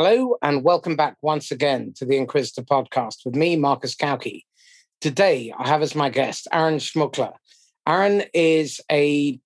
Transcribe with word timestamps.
Hello, 0.00 0.36
and 0.42 0.62
welcome 0.62 0.94
back 0.94 1.16
once 1.22 1.50
again 1.50 1.92
to 1.96 2.04
the 2.04 2.16
Inquisitor 2.16 2.62
podcast 2.62 3.24
with 3.24 3.34
me, 3.34 3.56
Marcus 3.56 3.96
Kauke. 3.96 4.44
Today, 5.00 5.52
I 5.58 5.66
have 5.66 5.82
as 5.82 5.96
my 5.96 6.08
guest 6.08 6.46
Aaron 6.52 6.76
Schmuckler. 6.76 7.32
Aaron 7.84 8.22
is 8.32 8.80
a 8.92 9.40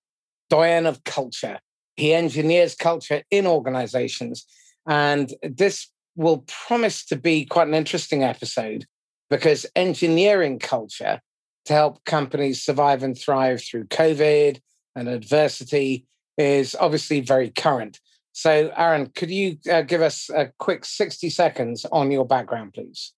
doyen 0.51 0.85
of 0.85 1.03
culture. 1.05 1.57
He 1.95 2.13
engineers 2.13 2.75
culture 2.75 3.23
in 3.31 3.47
organizations. 3.47 4.45
And 4.85 5.33
this 5.41 5.89
will 6.15 6.45
promise 6.67 7.03
to 7.05 7.15
be 7.15 7.45
quite 7.45 7.67
an 7.67 7.73
interesting 7.73 8.21
episode 8.23 8.85
because 9.31 9.65
engineering 9.75 10.59
culture 10.59 11.19
to 11.65 11.73
help 11.73 12.05
companies 12.05 12.63
survive 12.63 13.01
and 13.01 13.17
thrive 13.17 13.63
through 13.63 13.85
COVID 13.85 14.61
and 14.95 15.09
adversity 15.09 16.05
is 16.37 16.75
obviously 16.79 17.21
very 17.21 17.49
current. 17.49 17.99
So, 18.33 18.71
Aaron, 18.75 19.11
could 19.15 19.29
you 19.29 19.57
uh, 19.71 19.83
give 19.83 20.01
us 20.01 20.29
a 20.29 20.51
quick 20.57 20.85
60 20.85 21.29
seconds 21.29 21.85
on 21.91 22.11
your 22.11 22.25
background, 22.25 22.73
please? 22.73 23.13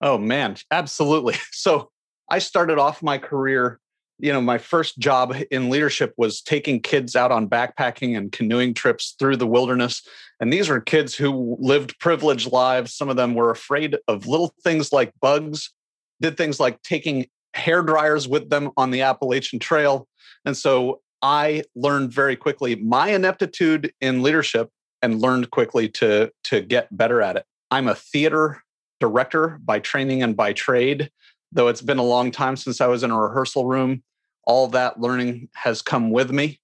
Oh, 0.00 0.18
man, 0.18 0.56
absolutely. 0.70 1.36
So, 1.52 1.90
I 2.30 2.40
started 2.40 2.78
off 2.78 3.02
my 3.02 3.16
career, 3.16 3.80
you 4.18 4.32
know, 4.32 4.40
my 4.40 4.58
first 4.58 4.98
job 4.98 5.34
in 5.50 5.70
leadership 5.70 6.12
was 6.18 6.42
taking 6.42 6.80
kids 6.80 7.16
out 7.16 7.32
on 7.32 7.48
backpacking 7.48 8.16
and 8.16 8.30
canoeing 8.30 8.74
trips 8.74 9.14
through 9.18 9.36
the 9.36 9.46
wilderness. 9.46 10.02
And 10.40 10.52
these 10.52 10.68
were 10.68 10.80
kids 10.80 11.14
who 11.14 11.56
lived 11.58 11.98
privileged 12.00 12.52
lives. 12.52 12.94
Some 12.94 13.08
of 13.08 13.16
them 13.16 13.34
were 13.34 13.50
afraid 13.50 13.96
of 14.08 14.26
little 14.26 14.52
things 14.62 14.92
like 14.92 15.12
bugs, 15.20 15.72
did 16.20 16.36
things 16.36 16.60
like 16.60 16.82
taking 16.82 17.26
hair 17.54 17.82
dryers 17.82 18.28
with 18.28 18.50
them 18.50 18.70
on 18.76 18.90
the 18.90 19.02
Appalachian 19.02 19.58
Trail. 19.58 20.06
And 20.44 20.56
so 20.56 21.00
I 21.22 21.64
learned 21.74 22.12
very 22.12 22.36
quickly 22.36 22.76
my 22.76 23.08
ineptitude 23.08 23.92
in 24.00 24.22
leadership 24.22 24.70
and 25.02 25.20
learned 25.20 25.50
quickly 25.50 25.88
to, 25.88 26.30
to 26.44 26.60
get 26.60 26.96
better 26.96 27.22
at 27.22 27.36
it. 27.36 27.44
I'm 27.70 27.88
a 27.88 27.94
theater 27.94 28.62
director 29.00 29.60
by 29.64 29.78
training 29.78 30.22
and 30.22 30.36
by 30.36 30.52
trade, 30.52 31.10
though 31.52 31.68
it's 31.68 31.82
been 31.82 31.98
a 31.98 32.04
long 32.04 32.30
time 32.30 32.56
since 32.56 32.80
I 32.80 32.86
was 32.86 33.02
in 33.02 33.10
a 33.10 33.20
rehearsal 33.20 33.66
room. 33.66 34.02
All 34.44 34.68
that 34.68 35.00
learning 35.00 35.48
has 35.54 35.82
come 35.82 36.10
with 36.10 36.30
me. 36.30 36.60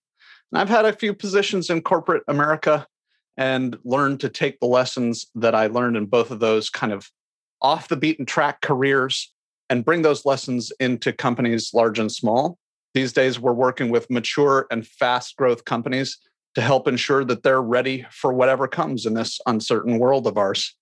And 0.51 0.61
I've 0.61 0.69
had 0.69 0.85
a 0.85 0.93
few 0.93 1.15
positions 1.15 1.71
in 1.71 1.83
corporate 1.83 2.23
America 2.29 2.87
and 3.37 3.77
learned 3.85 4.21
to 4.21 4.29
take 4.29 4.61
the 4.61 4.67
lessons 4.67 5.27
that 5.35 5.55
I 5.55 5.67
learned 5.67 5.97
in 5.97 6.07
both 6.07 6.31
of 6.31 6.41
those 6.41 6.71
kind 6.71 6.93
of 6.93 7.11
off 7.61 7.89
the 7.89 7.97
beaten 7.97 8.27
track 8.27 8.61
careers 8.61 9.33
and 9.69 9.85
bring 9.85 10.03
those 10.03 10.25
lessons 10.25 10.73
into 10.79 11.13
companies 11.13 11.73
large 11.75 11.99
and 11.99 12.13
small 12.13 12.59
these 12.95 13.13
days, 13.13 13.39
we're 13.39 13.53
working 13.53 13.91
with 13.91 14.11
mature 14.11 14.67
and 14.71 14.87
fast 14.87 15.37
growth 15.37 15.65
companies 15.65 16.19
to 16.55 16.61
help 16.61 16.87
ensure 16.87 17.25
that 17.25 17.43
they're 17.43 17.63
ready 17.63 18.07
for 18.11 18.33
whatever 18.33 18.69
comes 18.69 19.05
in 19.07 19.15
this 19.15 19.41
uncertain 19.47 19.99
world 19.99 20.27
of 20.27 20.39
ours. 20.39 20.77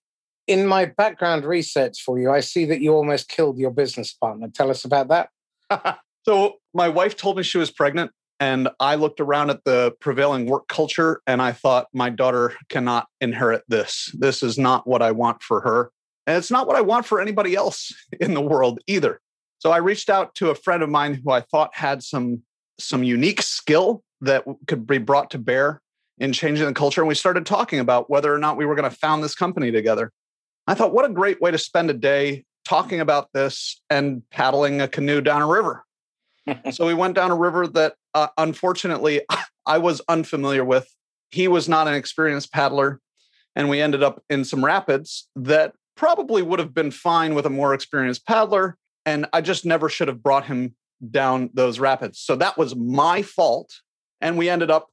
In 0.45 0.67
my 0.67 0.85
background 0.85 1.45
research 1.45 2.01
for 2.01 2.19
you, 2.19 2.29
I 2.29 2.41
see 2.41 2.65
that 2.65 2.81
you 2.81 2.93
almost 2.93 3.29
killed 3.29 3.57
your 3.57 3.71
business 3.71 4.13
partner. 4.13 4.49
Tell 4.53 4.69
us 4.69 4.85
about 4.85 5.07
that. 5.07 5.99
so, 6.25 6.55
my 6.73 6.89
wife 6.89 7.15
told 7.15 7.37
me 7.37 7.43
she 7.43 7.57
was 7.57 7.71
pregnant, 7.71 8.11
and 8.39 8.69
I 8.79 8.95
looked 8.95 9.21
around 9.21 9.51
at 9.51 9.63
the 9.63 9.93
prevailing 10.01 10.47
work 10.47 10.67
culture 10.67 11.21
and 11.27 11.41
I 11.41 11.53
thought, 11.53 11.87
my 11.93 12.09
daughter 12.09 12.53
cannot 12.67 13.07
inherit 13.21 13.63
this. 13.69 14.13
This 14.17 14.43
is 14.43 14.57
not 14.57 14.85
what 14.85 15.01
I 15.01 15.11
want 15.11 15.41
for 15.41 15.61
her. 15.61 15.91
And 16.27 16.37
it's 16.37 16.51
not 16.51 16.67
what 16.67 16.75
I 16.75 16.81
want 16.81 17.05
for 17.05 17.21
anybody 17.21 17.55
else 17.55 17.93
in 18.19 18.33
the 18.33 18.41
world 18.41 18.79
either. 18.85 19.21
So 19.63 19.71
I 19.71 19.77
reached 19.77 20.09
out 20.09 20.35
to 20.35 20.49
a 20.49 20.55
friend 20.55 20.83
of 20.83 20.89
mine 20.89 21.21
who 21.23 21.31
I 21.31 21.39
thought 21.39 21.73
had 21.73 22.03
some 22.03 22.43
some 22.79 23.01
unique 23.01 23.41
skill 23.41 24.03
that 24.19 24.43
could 24.67 24.85
be 24.85 24.97
brought 24.97 25.31
to 25.31 25.37
bear 25.37 25.81
in 26.17 26.33
changing 26.33 26.65
the 26.65 26.73
culture. 26.73 26.99
And 26.99 27.07
we 27.07 27.15
started 27.15 27.45
talking 27.45 27.79
about 27.79 28.09
whether 28.09 28.33
or 28.33 28.37
not 28.39 28.57
we 28.57 28.65
were 28.65 28.75
going 28.75 28.89
to 28.89 28.95
found 28.95 29.23
this 29.23 29.35
company 29.35 29.71
together. 29.71 30.11
I 30.67 30.73
thought, 30.73 30.93
what 30.93 31.05
a 31.05 31.13
great 31.13 31.39
way 31.39 31.49
to 31.49 31.57
spend 31.57 31.89
a 31.89 31.93
day 31.93 32.43
talking 32.65 32.99
about 32.99 33.29
this 33.33 33.81
and 33.89 34.21
paddling 34.31 34.81
a 34.81 34.87
canoe 34.89 35.21
down 35.21 35.41
a 35.41 35.47
river. 35.47 35.85
so 36.71 36.85
we 36.85 36.93
went 36.93 37.15
down 37.15 37.31
a 37.31 37.35
river 37.35 37.65
that 37.67 37.93
uh, 38.13 38.27
unfortunately 38.37 39.21
I 39.65 39.77
was 39.77 40.01
unfamiliar 40.09 40.65
with. 40.65 40.93
He 41.31 41.47
was 41.47 41.69
not 41.69 41.87
an 41.87 41.93
experienced 41.93 42.51
paddler. 42.51 42.99
And 43.55 43.69
we 43.69 43.79
ended 43.79 44.03
up 44.03 44.21
in 44.29 44.43
some 44.43 44.65
rapids 44.65 45.29
that 45.37 45.73
probably 45.95 46.41
would 46.41 46.59
have 46.59 46.73
been 46.73 46.91
fine 46.91 47.33
with 47.33 47.45
a 47.45 47.49
more 47.49 47.73
experienced 47.73 48.27
paddler 48.27 48.77
and 49.05 49.25
I 49.33 49.41
just 49.41 49.65
never 49.65 49.89
should 49.89 50.07
have 50.07 50.23
brought 50.23 50.45
him 50.45 50.75
down 51.11 51.49
those 51.53 51.79
rapids. 51.79 52.19
So 52.19 52.35
that 52.37 52.57
was 52.57 52.75
my 52.75 53.21
fault. 53.21 53.73
And 54.21 54.37
we 54.37 54.49
ended 54.49 54.71
up 54.71 54.89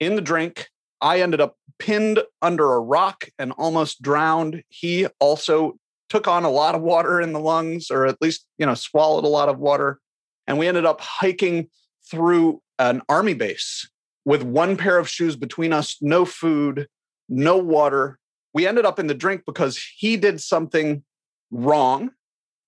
in 0.00 0.16
the 0.16 0.22
drink. 0.22 0.68
I 1.00 1.20
ended 1.20 1.40
up 1.40 1.56
pinned 1.78 2.20
under 2.42 2.72
a 2.72 2.80
rock 2.80 3.28
and 3.38 3.52
almost 3.52 4.02
drowned. 4.02 4.62
He 4.68 5.06
also 5.20 5.78
took 6.08 6.26
on 6.26 6.44
a 6.44 6.50
lot 6.50 6.74
of 6.74 6.82
water 6.82 7.20
in 7.20 7.32
the 7.32 7.40
lungs, 7.40 7.90
or 7.90 8.06
at 8.06 8.20
least, 8.20 8.46
you 8.58 8.66
know, 8.66 8.74
swallowed 8.74 9.24
a 9.24 9.28
lot 9.28 9.48
of 9.48 9.58
water. 9.58 10.00
And 10.46 10.58
we 10.58 10.68
ended 10.68 10.86
up 10.86 11.00
hiking 11.00 11.68
through 12.10 12.62
an 12.78 13.02
army 13.08 13.34
base 13.34 13.88
with 14.24 14.42
one 14.42 14.76
pair 14.76 14.98
of 14.98 15.08
shoes 15.08 15.36
between 15.36 15.72
us, 15.72 15.96
no 16.00 16.24
food, 16.24 16.88
no 17.28 17.56
water. 17.56 18.18
We 18.54 18.66
ended 18.66 18.86
up 18.86 18.98
in 18.98 19.06
the 19.06 19.14
drink 19.14 19.42
because 19.46 19.80
he 19.96 20.16
did 20.16 20.40
something 20.40 21.02
wrong 21.50 22.10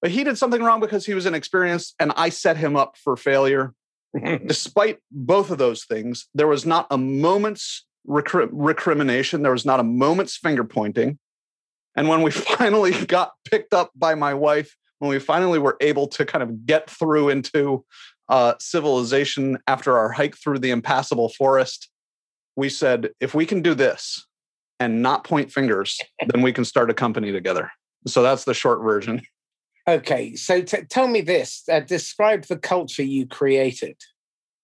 but 0.01 0.11
he 0.11 0.25
did 0.25 0.39
something 0.39 0.63
wrong 0.63 0.81
because 0.81 1.07
he 1.07 1.15
was 1.15 1.27
inexperienced, 1.27 1.95
and 1.99 2.13
I 2.17 2.29
set 2.29 2.57
him 2.57 2.77
up 2.77 2.97
for 2.97 3.17
failure. 3.17 3.75
Despite 4.47 4.99
both 5.11 5.51
of 5.51 5.59
those 5.59 5.85
things, 5.85 6.29
there 6.35 6.47
was 6.47 6.65
not 6.65 6.87
a 6.91 6.99
moment's 6.99 7.87
recri- 8.09 8.49
recrimination. 8.53 9.43
There 9.43 9.53
was 9.53 9.67
not 9.67 9.81
a 9.81 9.85
moment's 9.85 10.37
finger 10.37 10.65
pointing. 10.65 11.19
And 11.97 12.09
when 12.09 12.23
we 12.23 12.31
finally 12.31 12.93
got 13.07 13.33
picked 13.45 13.75
up 13.75 13.91
by 13.95 14.15
my 14.15 14.35
wife, 14.35 14.77
when 14.99 15.11
we 15.11 15.19
finally 15.19 15.59
were 15.59 15.77
able 15.81 16.09
to 16.09 16.25
kind 16.25 16.43
of 16.43 16.67
get 16.67 16.89
through 16.89 17.29
into 17.29 17.85
uh, 18.29 18.55
civilization 18.61 19.59
after 19.67 19.97
our 19.97 20.11
hike 20.11 20.37
through 20.37 20.59
the 20.59 20.71
impassable 20.71 21.31
forest, 21.31 21.91
we 22.57 22.69
said, 22.69 23.11
if 23.21 23.35
we 23.35 23.47
can 23.47 23.63
do 23.63 23.75
this 23.75 24.27
and 24.81 25.03
not 25.03 25.25
point 25.25 25.53
fingers, 25.53 25.99
then 26.29 26.43
we 26.43 26.53
can 26.53 26.65
start 26.65 26.91
a 26.91 26.95
company 26.95 27.33
together. 27.33 27.71
So 28.07 28.23
that's 28.23 28.45
the 28.45 28.55
short 28.55 28.83
version. 28.83 29.23
Okay, 29.89 30.35
so 30.35 30.61
t- 30.61 30.83
tell 30.91 31.09
me 31.09 31.23
this: 31.23 31.63
uh, 31.73 31.81
describe 31.81 32.45
the 32.45 32.59
culture 32.59 33.03
you 33.03 33.27
created 33.27 33.97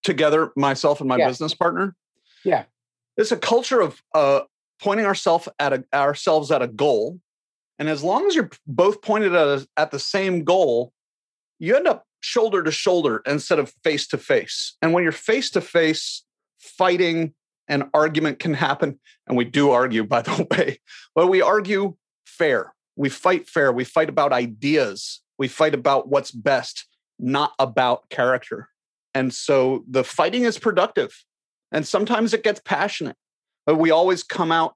together, 0.02 0.52
myself 0.54 1.00
and 1.00 1.08
my 1.08 1.16
yeah. 1.16 1.28
business 1.28 1.54
partner. 1.54 1.96
Yeah, 2.44 2.64
it's 3.16 3.32
a 3.32 3.38
culture 3.38 3.80
of 3.80 4.02
uh, 4.14 4.40
pointing 4.82 5.06
ourselves 5.06 5.48
at 5.58 5.72
a, 5.72 5.84
ourselves 5.94 6.50
at 6.50 6.60
a 6.60 6.68
goal, 6.68 7.20
and 7.78 7.88
as 7.88 8.02
long 8.02 8.26
as 8.26 8.34
you're 8.34 8.50
both 8.66 9.00
pointed 9.00 9.34
at 9.34 9.46
a, 9.46 9.66
at 9.78 9.92
the 9.92 9.98
same 9.98 10.44
goal, 10.44 10.92
you 11.58 11.74
end 11.74 11.88
up 11.88 12.04
shoulder 12.20 12.62
to 12.62 12.70
shoulder 12.70 13.22
instead 13.26 13.58
of 13.58 13.72
face 13.82 14.06
to 14.08 14.18
face. 14.18 14.76
And 14.82 14.92
when 14.92 15.04
you're 15.04 15.12
face 15.12 15.48
to 15.50 15.62
face, 15.62 16.22
fighting 16.58 17.32
and 17.66 17.84
argument 17.94 18.40
can 18.40 18.52
happen, 18.52 19.00
and 19.26 19.38
we 19.38 19.46
do 19.46 19.70
argue, 19.70 20.04
by 20.06 20.20
the 20.20 20.46
way, 20.50 20.80
but 21.14 21.28
we 21.28 21.40
argue 21.40 21.96
fair 22.26 22.73
we 22.96 23.08
fight 23.08 23.48
fair. 23.48 23.72
We 23.72 23.84
fight 23.84 24.08
about 24.08 24.32
ideas. 24.32 25.20
We 25.38 25.48
fight 25.48 25.74
about 25.74 26.08
what's 26.08 26.30
best, 26.30 26.86
not 27.18 27.52
about 27.58 28.08
character. 28.08 28.68
And 29.14 29.32
so 29.32 29.84
the 29.88 30.04
fighting 30.04 30.44
is 30.44 30.58
productive. 30.58 31.24
And 31.72 31.86
sometimes 31.86 32.34
it 32.34 32.44
gets 32.44 32.60
passionate, 32.64 33.16
but 33.66 33.76
we 33.76 33.90
always 33.90 34.22
come 34.22 34.52
out 34.52 34.74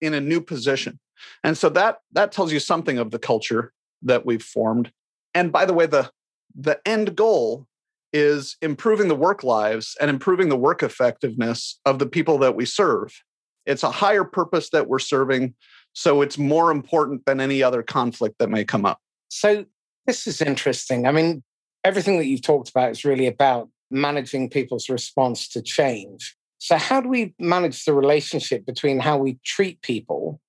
in 0.00 0.14
a 0.14 0.20
new 0.20 0.40
position. 0.40 0.98
And 1.44 1.56
so 1.56 1.68
that 1.70 1.98
that 2.12 2.32
tells 2.32 2.52
you 2.52 2.58
something 2.58 2.98
of 2.98 3.12
the 3.12 3.18
culture 3.18 3.72
that 4.02 4.26
we've 4.26 4.42
formed. 4.42 4.90
And 5.34 5.52
by 5.52 5.64
the 5.64 5.72
way, 5.72 5.86
the 5.86 6.10
the 6.54 6.80
end 6.86 7.16
goal 7.16 7.66
is 8.12 8.56
improving 8.60 9.08
the 9.08 9.14
work 9.14 9.42
lives 9.42 9.96
and 10.00 10.10
improving 10.10 10.48
the 10.48 10.56
work 10.56 10.82
effectiveness 10.82 11.80
of 11.86 11.98
the 11.98 12.06
people 12.06 12.38
that 12.38 12.54
we 12.54 12.66
serve. 12.66 13.22
It's 13.64 13.82
a 13.82 13.90
higher 13.90 14.24
purpose 14.24 14.70
that 14.70 14.88
we're 14.88 14.98
serving 14.98 15.54
so 15.92 16.22
it's 16.22 16.38
more 16.38 16.70
important 16.70 17.24
than 17.26 17.40
any 17.40 17.62
other 17.62 17.82
conflict 17.82 18.36
that 18.38 18.48
may 18.48 18.64
come 18.64 18.84
up. 18.84 18.98
So 19.28 19.64
this 20.06 20.26
is 20.26 20.40
interesting. 20.40 21.06
I 21.06 21.12
mean, 21.12 21.42
everything 21.84 22.18
that 22.18 22.26
you've 22.26 22.42
talked 22.42 22.70
about 22.70 22.90
is 22.90 23.04
really 23.04 23.26
about 23.26 23.68
managing 23.90 24.48
people's 24.48 24.88
response 24.88 25.48
to 25.48 25.62
change. 25.62 26.36
So, 26.58 26.76
how 26.76 27.00
do 27.00 27.08
we 27.08 27.34
manage 27.38 27.84
the 27.84 27.92
relationship 27.92 28.64
between 28.64 29.00
how 29.00 29.18
we 29.18 29.38
treat 29.44 29.82
people 29.82 30.40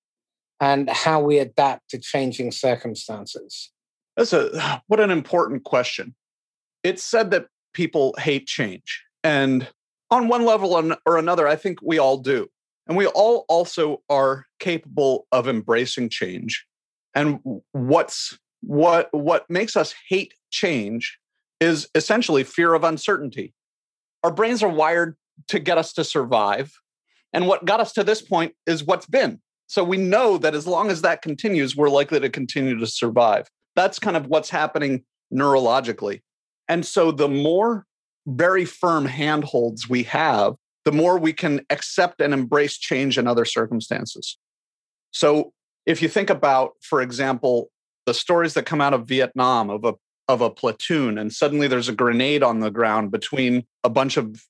and 0.60 0.90
how 0.90 1.22
we 1.22 1.40
adapt 1.40 1.89
to 1.89 1.98
changing 1.98 2.51
circumstances? 2.51 3.72
That's 4.16 4.34
a 4.34 4.81
what 4.88 5.00
an 5.00 5.12
important 5.12 5.63
question. 5.63 6.16
It's 6.84 7.04
said 7.04 7.31
that 7.31 7.48
people 7.74 8.16
hate 8.18 8.48
change. 8.48 9.04
And 9.24 9.68
on 10.12 10.28
one 10.28 10.46
level 10.46 10.98
or 11.06 11.18
another, 11.18 11.48
I 11.48 11.56
think 11.56 11.80
we 11.81 11.98
all 11.98 12.18
do. 12.18 12.50
And 12.88 12.97
we 12.97 13.07
all 13.07 13.45
also 13.47 14.01
are 14.09 14.45
capable 14.59 15.27
of 15.31 15.47
embracing 15.47 16.09
change. 16.09 16.65
And 17.15 17.39
what's 17.71 18.38
what 18.62 19.09
what 19.12 19.50
makes 19.50 19.75
us 19.75 19.94
hate 20.09 20.33
change 20.51 21.18
is 21.59 21.88
essentially 21.95 22.44
fear 22.44 22.74
of 22.74 22.83
uncertainty. 22.83 23.53
Our 24.24 24.31
brains 24.31 24.63
are 24.63 24.69
wired 24.69 25.15
to 25.50 25.59
get 25.59 25.77
us 25.77 25.94
to 25.94 26.03
survive. 26.03 26.74
And 27.31 27.47
what 27.47 27.65
got 27.65 27.80
us 27.80 27.94
to 27.94 28.03
this 28.03 28.21
point 28.21 28.53
is 28.68 28.83
what's 28.83 29.06
been. 29.06 29.41
So 29.68 29.83
we 29.83 29.97
know 29.97 30.38
that 30.38 30.53
as 30.53 30.68
long 30.68 30.91
as 30.91 31.01
that 31.01 31.21
continues, 31.21 31.75
we're 31.75 31.89
likely 31.89 32.19
to 32.19 32.29
continue 32.29 32.77
to 32.77 32.86
survive. 32.86 33.47
That's 33.75 33.97
kind 33.97 34.15
of 34.15 34.27
what's 34.27 34.50
happening 34.50 35.03
neurologically. 35.33 36.21
And 36.68 36.86
so 36.86 37.12
the 37.12 37.27
more 37.27 37.86
very 38.27 38.65
firm 38.65 39.06
handholds 39.06 39.89
we 39.89 40.03
have, 40.03 40.56
the 40.85 40.91
more 40.91 41.18
we 41.18 41.33
can 41.33 41.65
accept 41.69 42.21
and 42.21 42.33
embrace 42.33 42.77
change 42.77 43.18
in 43.18 43.27
other 43.27 43.45
circumstances. 43.45 44.38
So 45.12 45.53
if 45.85 46.01
you 46.01 46.09
think 46.09 46.30
about, 46.30 46.74
for 46.81 47.01
example, 47.01 47.69
the 48.06 48.13
stories 48.13 48.53
that 48.56 48.65
come 48.65 48.81
out 48.81 48.94
of 48.94 49.07
Vietnam 49.07 49.69
of 49.69 49.85
a 49.85 49.94
of 50.30 50.39
a 50.39 50.50
platoon 50.50 51.18
and 51.18 51.33
suddenly 51.33 51.68
there's 51.68 51.89
a 51.89 51.94
grenade 51.94 52.44
on 52.44 52.62
the 52.62 52.71
ground 52.71 53.12
between 53.12 53.65
a 53.83 53.89
bunch 53.89 54.15
of 54.15 54.45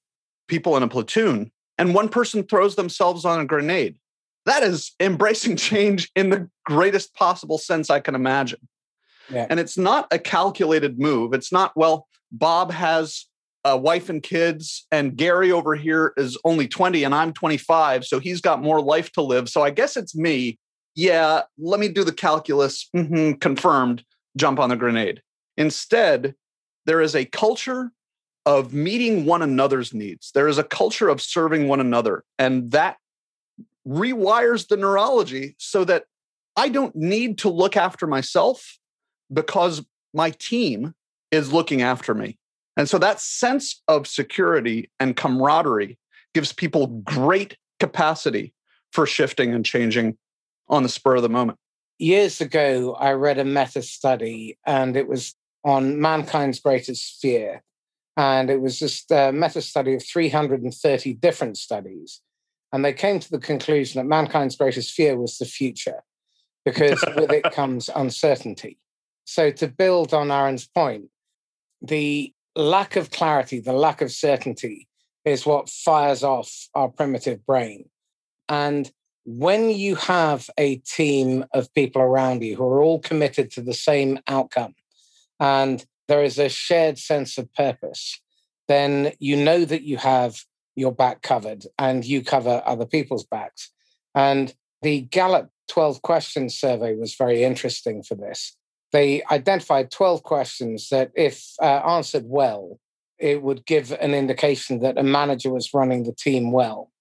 people 0.48 0.78
in 0.78 0.84
a 0.84 0.88
platoon 0.88 1.52
and 1.80 1.96
one 1.96 2.10
person 2.10 2.44
throws 2.44 2.76
themselves 2.76 3.26
on 3.26 3.40
a 3.40 3.46
grenade. 3.46 3.98
That 4.46 4.62
is 4.64 4.92
embracing 5.00 5.56
change 5.56 6.12
in 6.16 6.30
the 6.30 6.50
greatest 6.66 7.14
possible 7.16 7.58
sense 7.58 7.90
I 7.90 8.00
can 8.00 8.14
imagine. 8.14 8.68
Yeah. 9.30 9.48
And 9.50 9.60
it's 9.60 9.78
not 9.78 10.08
a 10.12 10.20
calculated 10.20 11.00
move. 11.00 11.34
It's 11.34 11.52
not, 11.52 11.76
well, 11.76 12.08
Bob 12.32 12.72
has 12.72 13.26
a 13.66 13.78
wife 13.78 14.10
and 14.10 14.22
kids, 14.22 14.86
and 14.92 15.16
Gary 15.16 15.52
over 15.52 15.76
here 15.76 16.14
is 16.18 16.38
only 16.44 16.68
20 16.68 17.04
and 17.04 17.16
I'm 17.16 17.34
25. 17.34 18.06
So 18.06 18.20
he's 18.20 18.42
got 18.42 18.62
more 18.62 18.82
life 18.82 19.12
to 19.14 19.22
live. 19.22 19.50
So 19.50 19.62
I 19.62 19.70
guess 19.70 19.96
it's 19.96 20.16
me. 20.16 20.58
Yeah, 20.96 21.44
let 21.58 21.80
me 21.80 21.88
do 21.88 22.04
the 22.04 22.14
calculus. 22.14 22.90
Mm-hmm, 22.96 23.34
confirmed, 23.40 24.04
jump 24.38 24.60
on 24.60 24.70
the 24.70 24.76
grenade. 24.76 25.22
Instead, 25.58 26.36
there 26.86 27.02
is 27.02 27.16
a 27.16 27.26
culture 27.26 27.92
of 28.46 28.74
meeting 28.74 29.26
one 29.26 29.42
another's 29.42 29.94
needs. 29.94 30.32
There 30.34 30.48
is 30.48 30.58
a 30.58 30.64
culture 30.64 31.08
of 31.08 31.22
serving 31.22 31.68
one 31.68 31.80
another. 31.80 32.24
And 32.38 32.72
that 32.72 32.98
rewires 33.88 34.68
the 34.68 34.78
neurology 34.78 35.56
so 35.58 35.86
that 35.86 36.06
I 36.56 36.70
don't 36.70 36.96
need 36.96 37.38
to 37.40 37.50
look 37.50 37.78
after 37.78 38.06
myself 38.06 38.78
because 39.32 39.84
my 40.14 40.32
team 40.32 40.94
is 41.32 41.52
looking 41.52 41.82
after 41.82 42.14
me. 42.14 42.38
And 42.76 42.90
so 42.90 42.98
that 42.98 43.20
sense 43.20 43.82
of 43.88 44.08
security 44.08 44.90
and 45.00 45.16
camaraderie 45.16 45.98
gives 46.34 46.52
people 46.52 46.88
great 46.88 47.58
capacity 47.80 48.54
for 48.92 49.06
shifting 49.06 49.54
and 49.54 49.66
changing 49.66 50.18
on 50.68 50.84
the 50.84 50.90
spur 50.90 51.16
of 51.16 51.22
the 51.22 51.30
moment. 51.30 51.60
Years 52.00 52.42
ago, 52.42 52.96
I 52.96 53.12
read 53.12 53.38
a 53.38 53.46
meta 53.46 53.82
study 53.82 54.58
and 54.66 54.98
it 54.98 55.08
was 55.08 55.36
on 55.64 56.00
mankind's 56.00 56.60
greatest 56.60 57.20
fear. 57.22 57.64
And 58.16 58.50
it 58.50 58.62
was 58.62 58.78
just 58.78 59.10
a 59.12 59.32
meta 59.32 59.62
study 59.62 59.96
of 59.96 60.06
330 60.06 61.14
different 61.14 61.58
studies. 61.58 62.22
And 62.72 62.84
they 62.84 62.94
came 62.94 63.20
to 63.20 63.32
the 63.32 63.40
conclusion 63.40 64.00
that 64.00 64.08
mankind's 64.08 64.56
greatest 64.56 64.94
fear 64.94 65.18
was 65.18 65.38
the 65.38 65.46
future, 65.46 66.04
because 66.66 67.04
with 67.16 67.32
it 67.32 67.44
comes 67.52 67.90
uncertainty. 67.96 68.78
So, 69.26 69.52
to 69.52 69.68
build 69.68 70.14
on 70.14 70.32
Aaron's 70.32 70.68
point, 70.68 71.06
the 71.82 72.34
lack 72.56 72.96
of 72.96 73.12
clarity, 73.12 73.60
the 73.60 73.74
lack 73.74 74.02
of 74.02 74.12
certainty 74.12 74.88
is 75.26 75.46
what 75.46 75.70
fires 75.70 76.24
off 76.24 76.68
our 76.76 76.90
primitive 76.90 77.46
brain. 77.46 77.90
And 78.50 78.92
when 79.26 79.70
you 79.70 79.96
have 79.96 80.50
a 80.58 80.78
team 80.78 81.46
of 81.54 81.74
people 81.74 82.02
around 82.02 82.44
you 82.44 82.56
who 82.56 82.64
are 82.64 82.82
all 82.82 83.00
committed 83.00 83.52
to 83.52 83.62
the 83.62 83.74
same 83.74 84.20
outcome 84.28 84.76
and 85.40 85.86
there 86.08 86.24
is 86.24 86.38
a 86.38 86.50
shared 86.50 86.98
sense 86.98 87.38
of 87.38 87.52
purpose, 87.54 88.22
then 88.68 89.14
you 89.20 89.38
know 89.38 89.64
that 89.66 89.84
you 89.84 89.98
have 89.98 90.42
your 90.76 90.92
back 90.92 91.22
covered 91.22 91.66
and 91.80 92.04
you 92.04 92.24
cover 92.24 92.62
other 92.66 92.86
people's 92.86 93.26
backs. 93.26 93.72
And 94.14 94.54
the 94.82 95.02
Gallup 95.02 95.50
12 95.70 96.02
questions 96.02 96.58
survey 96.58 96.96
was 96.96 97.16
very 97.16 97.44
interesting 97.44 98.04
for 98.04 98.16
this 98.16 98.58
they 98.94 99.24
identified 99.32 99.92
12 99.92 100.24
questions 100.24 100.90
that, 100.90 101.12
if 101.16 101.52
uh, 101.62 101.66
answered 101.66 102.26
well, 102.28 102.80
it 103.20 103.42
would 103.42 103.66
give 103.66 103.92
an 103.92 104.14
indication 104.14 104.80
that 104.80 104.98
a 104.98 105.04
manager 105.04 105.52
was 105.52 105.74
running 105.74 106.04
the 106.04 106.14
team 106.14 106.52
well. 106.52 106.92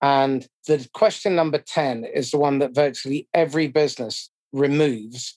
And 0.00 0.46
the 0.68 0.88
question 0.94 1.34
number 1.34 1.58
10 1.58 2.04
is 2.04 2.30
the 2.30 2.38
one 2.38 2.60
that 2.60 2.74
virtually 2.74 3.28
every 3.34 3.66
business 3.66 4.30
removes 4.52 5.36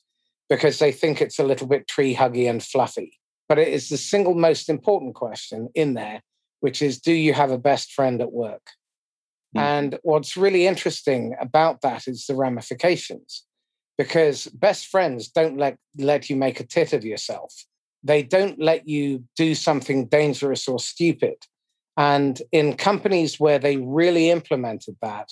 because 0.50 0.80
they 0.80 0.92
think 0.92 1.20
it's 1.20 1.40
a 1.40 1.44
little 1.44 1.68
bit 1.68 1.88
tree 1.88 2.16
huggy 2.16 2.50
and 2.50 2.64
fluffy. 2.64 3.14
But 3.50 3.58
it 3.58 3.70
is 3.70 3.90
the 3.90 3.98
single 3.98 4.36
most 4.36 4.70
important 4.70 5.16
question 5.16 5.70
in 5.74 5.96
there, 5.96 6.22
which 6.60 6.82
is 6.82 7.00
Do 7.00 7.14
you 7.14 7.34
have 7.34 7.50
a 7.50 7.58
best 7.58 7.94
friend 7.94 8.22
at 8.22 8.32
work? 8.32 8.68
Mm. 9.56 9.62
And 9.62 10.00
what's 10.04 10.38
really 10.38 10.68
interesting 10.68 11.36
about 11.40 11.82
that 11.82 12.08
is 12.08 12.26
the 12.26 12.36
ramifications 12.36 13.47
because 13.98 14.46
best 14.48 14.88
friends 14.88 15.28
don't 15.28 15.58
let 15.58 15.78
let 15.98 16.30
you 16.30 16.36
make 16.36 16.60
a 16.60 16.64
tit 16.66 16.94
of 16.94 17.04
yourself. 17.06 17.54
They 18.04 18.24
don't 18.24 18.60
let 18.60 18.88
you 18.88 19.24
do 19.36 19.56
something 19.56 20.08
dangerous 20.08 20.68
or 20.68 20.80
stupid. 20.80 21.38
And 21.98 22.40
in 22.52 22.78
companies 22.78 23.40
where 23.40 23.58
they 23.58 23.78
really 23.78 24.30
implemented 24.30 24.98
that 25.02 25.32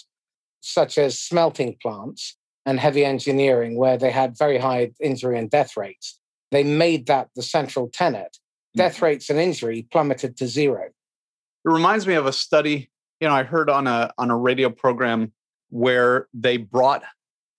such 0.62 0.98
as 0.98 1.20
smelting 1.20 1.78
plants 1.80 2.38
and 2.66 2.80
heavy 2.80 3.06
engineering 3.06 3.78
where 3.78 3.98
they 3.98 4.10
had 4.10 4.36
very 4.38 4.58
high 4.58 4.92
injury 5.00 5.38
and 5.38 5.50
death 5.50 5.78
rates 5.78 6.20
they 6.52 6.64
made 6.64 7.08
that 7.08 7.30
the 7.36 7.44
central 7.44 7.90
tenet. 7.92 8.38
Death 8.76 8.96
mm-hmm. 8.96 9.06
rates 9.06 9.30
and 9.30 9.40
injury 9.40 9.88
plummeted 9.92 10.38
to 10.38 10.48
zero. 10.48 10.86
It 10.86 11.70
reminds 11.70 12.08
me 12.08 12.14
of 12.14 12.26
a 12.26 12.34
study 12.34 12.90
you 13.20 13.28
know 13.28 13.34
i 13.34 13.44
heard 13.44 13.70
on 13.70 13.88
a 13.88 14.12
on 14.18 14.32
a 14.32 14.38
radio 14.38 14.70
program 14.70 15.32
where 15.70 16.28
they 16.34 16.58
brought 16.58 17.04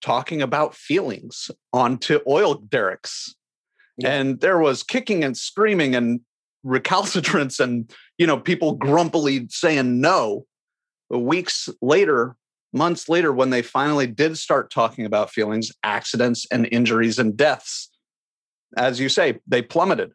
talking 0.01 0.41
about 0.41 0.75
feelings 0.75 1.49
onto 1.73 2.19
oil 2.27 2.55
derricks. 2.55 3.35
Yeah. 3.97 4.13
And 4.13 4.39
there 4.39 4.59
was 4.59 4.83
kicking 4.83 5.23
and 5.23 5.35
screaming 5.35 5.95
and 5.95 6.21
recalcitrance 6.63 7.59
and 7.59 7.91
you 8.17 8.27
know 8.27 8.39
people 8.39 8.73
grumpily 8.73 9.47
saying 9.49 10.01
no. 10.01 10.45
weeks 11.09 11.69
later, 11.81 12.35
months 12.73 13.09
later 13.09 13.31
when 13.31 13.49
they 13.49 13.61
finally 13.61 14.07
did 14.07 14.37
start 14.37 14.71
talking 14.71 15.05
about 15.05 15.31
feelings, 15.31 15.71
accidents 15.83 16.45
and 16.51 16.67
injuries 16.71 17.17
and 17.17 17.35
deaths 17.37 17.89
as 18.75 18.99
you 18.99 19.09
say, 19.09 19.39
they 19.47 19.61
plummeted 19.61 20.11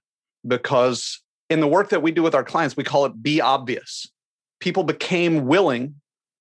because 0.47 1.21
in 1.49 1.61
the 1.61 1.69
work 1.69 1.91
that 1.91 2.03
we 2.03 2.11
do 2.11 2.23
with 2.23 2.35
our 2.35 2.45
clients, 2.45 2.77
we 2.77 2.85
call 2.85 3.07
it 3.07 3.23
be 3.23 3.41
obvious. 3.41 4.07
People 4.61 4.85
became 4.85 5.47
willing 5.47 5.95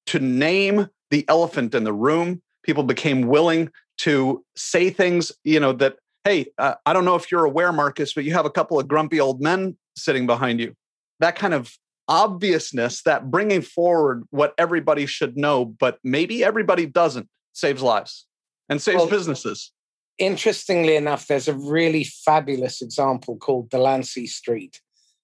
to 0.07 0.19
name 0.19 0.87
the 1.09 1.25
elephant 1.27 1.75
in 1.75 1.83
the 1.83 1.93
room 1.93 2.41
people 2.63 2.83
became 2.83 3.23
willing 3.23 3.69
to 3.99 4.43
say 4.55 4.89
things, 4.89 5.31
you 5.43 5.59
know, 5.59 5.73
that, 5.73 5.97
hey, 6.23 6.47
uh, 6.57 6.75
I 6.85 6.93
don't 6.93 7.05
know 7.05 7.15
if 7.15 7.31
you're 7.31 7.45
aware, 7.45 7.71
Marcus, 7.71 8.13
but 8.13 8.23
you 8.23 8.33
have 8.33 8.45
a 8.45 8.49
couple 8.49 8.79
of 8.79 8.87
grumpy 8.87 9.19
old 9.19 9.41
men 9.41 9.77
sitting 9.95 10.25
behind 10.25 10.59
you. 10.59 10.73
That 11.19 11.35
kind 11.35 11.53
of 11.53 11.75
obviousness, 12.07 13.03
that 13.03 13.29
bringing 13.31 13.61
forward 13.61 14.23
what 14.31 14.53
everybody 14.57 15.05
should 15.05 15.37
know, 15.37 15.65
but 15.65 15.99
maybe 16.03 16.43
everybody 16.43 16.85
doesn't, 16.85 17.29
saves 17.53 17.81
lives 17.81 18.25
and 18.69 18.81
saves 18.81 18.97
well, 18.97 19.09
businesses. 19.09 19.71
Interestingly 20.17 20.95
enough, 20.95 21.27
there's 21.27 21.47
a 21.47 21.53
really 21.53 22.03
fabulous 22.03 22.81
example 22.81 23.37
called 23.37 23.69
Delancey 23.69 24.27
Street. 24.27 24.81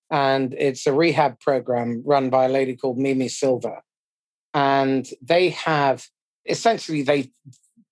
And 0.09 0.53
it's 0.53 0.87
a 0.87 0.93
rehab 0.93 1.39
program 1.39 2.01
run 2.05 2.29
by 2.29 2.45
a 2.45 2.49
lady 2.49 2.75
called 2.75 2.97
Mimi 2.97 3.27
Silbert. 3.27 3.81
And 4.53 5.07
they 5.21 5.49
have 5.49 6.07
essentially 6.47 7.01
they 7.01 7.29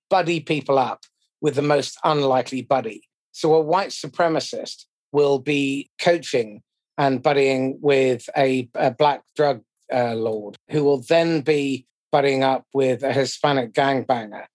buddy 0.10 0.40
people 0.40 0.78
up 0.78 1.04
with 1.42 1.56
the 1.56 1.62
most 1.62 1.98
unlikely 2.04 2.62
buddy. 2.62 3.04
So 3.32 3.54
a 3.54 3.62
white 3.62 3.90
supremacist 3.90 4.86
will 5.12 5.40
be 5.40 5.90
coaching 6.00 6.62
and 6.98 7.22
buddying 7.22 7.76
with 7.82 8.30
a, 8.38 8.70
a 8.76 8.92
black 8.92 9.24
drug 9.36 9.62
uh, 9.94 10.16
lord 10.16 10.56
who 10.70 10.84
will 10.84 11.02
then 11.02 11.42
be 11.42 11.86
buddying 12.14 12.44
up 12.44 12.66
with 12.74 13.04
a 13.04 13.12
Hispanic 13.12 13.74
gangbanger. 13.74 14.46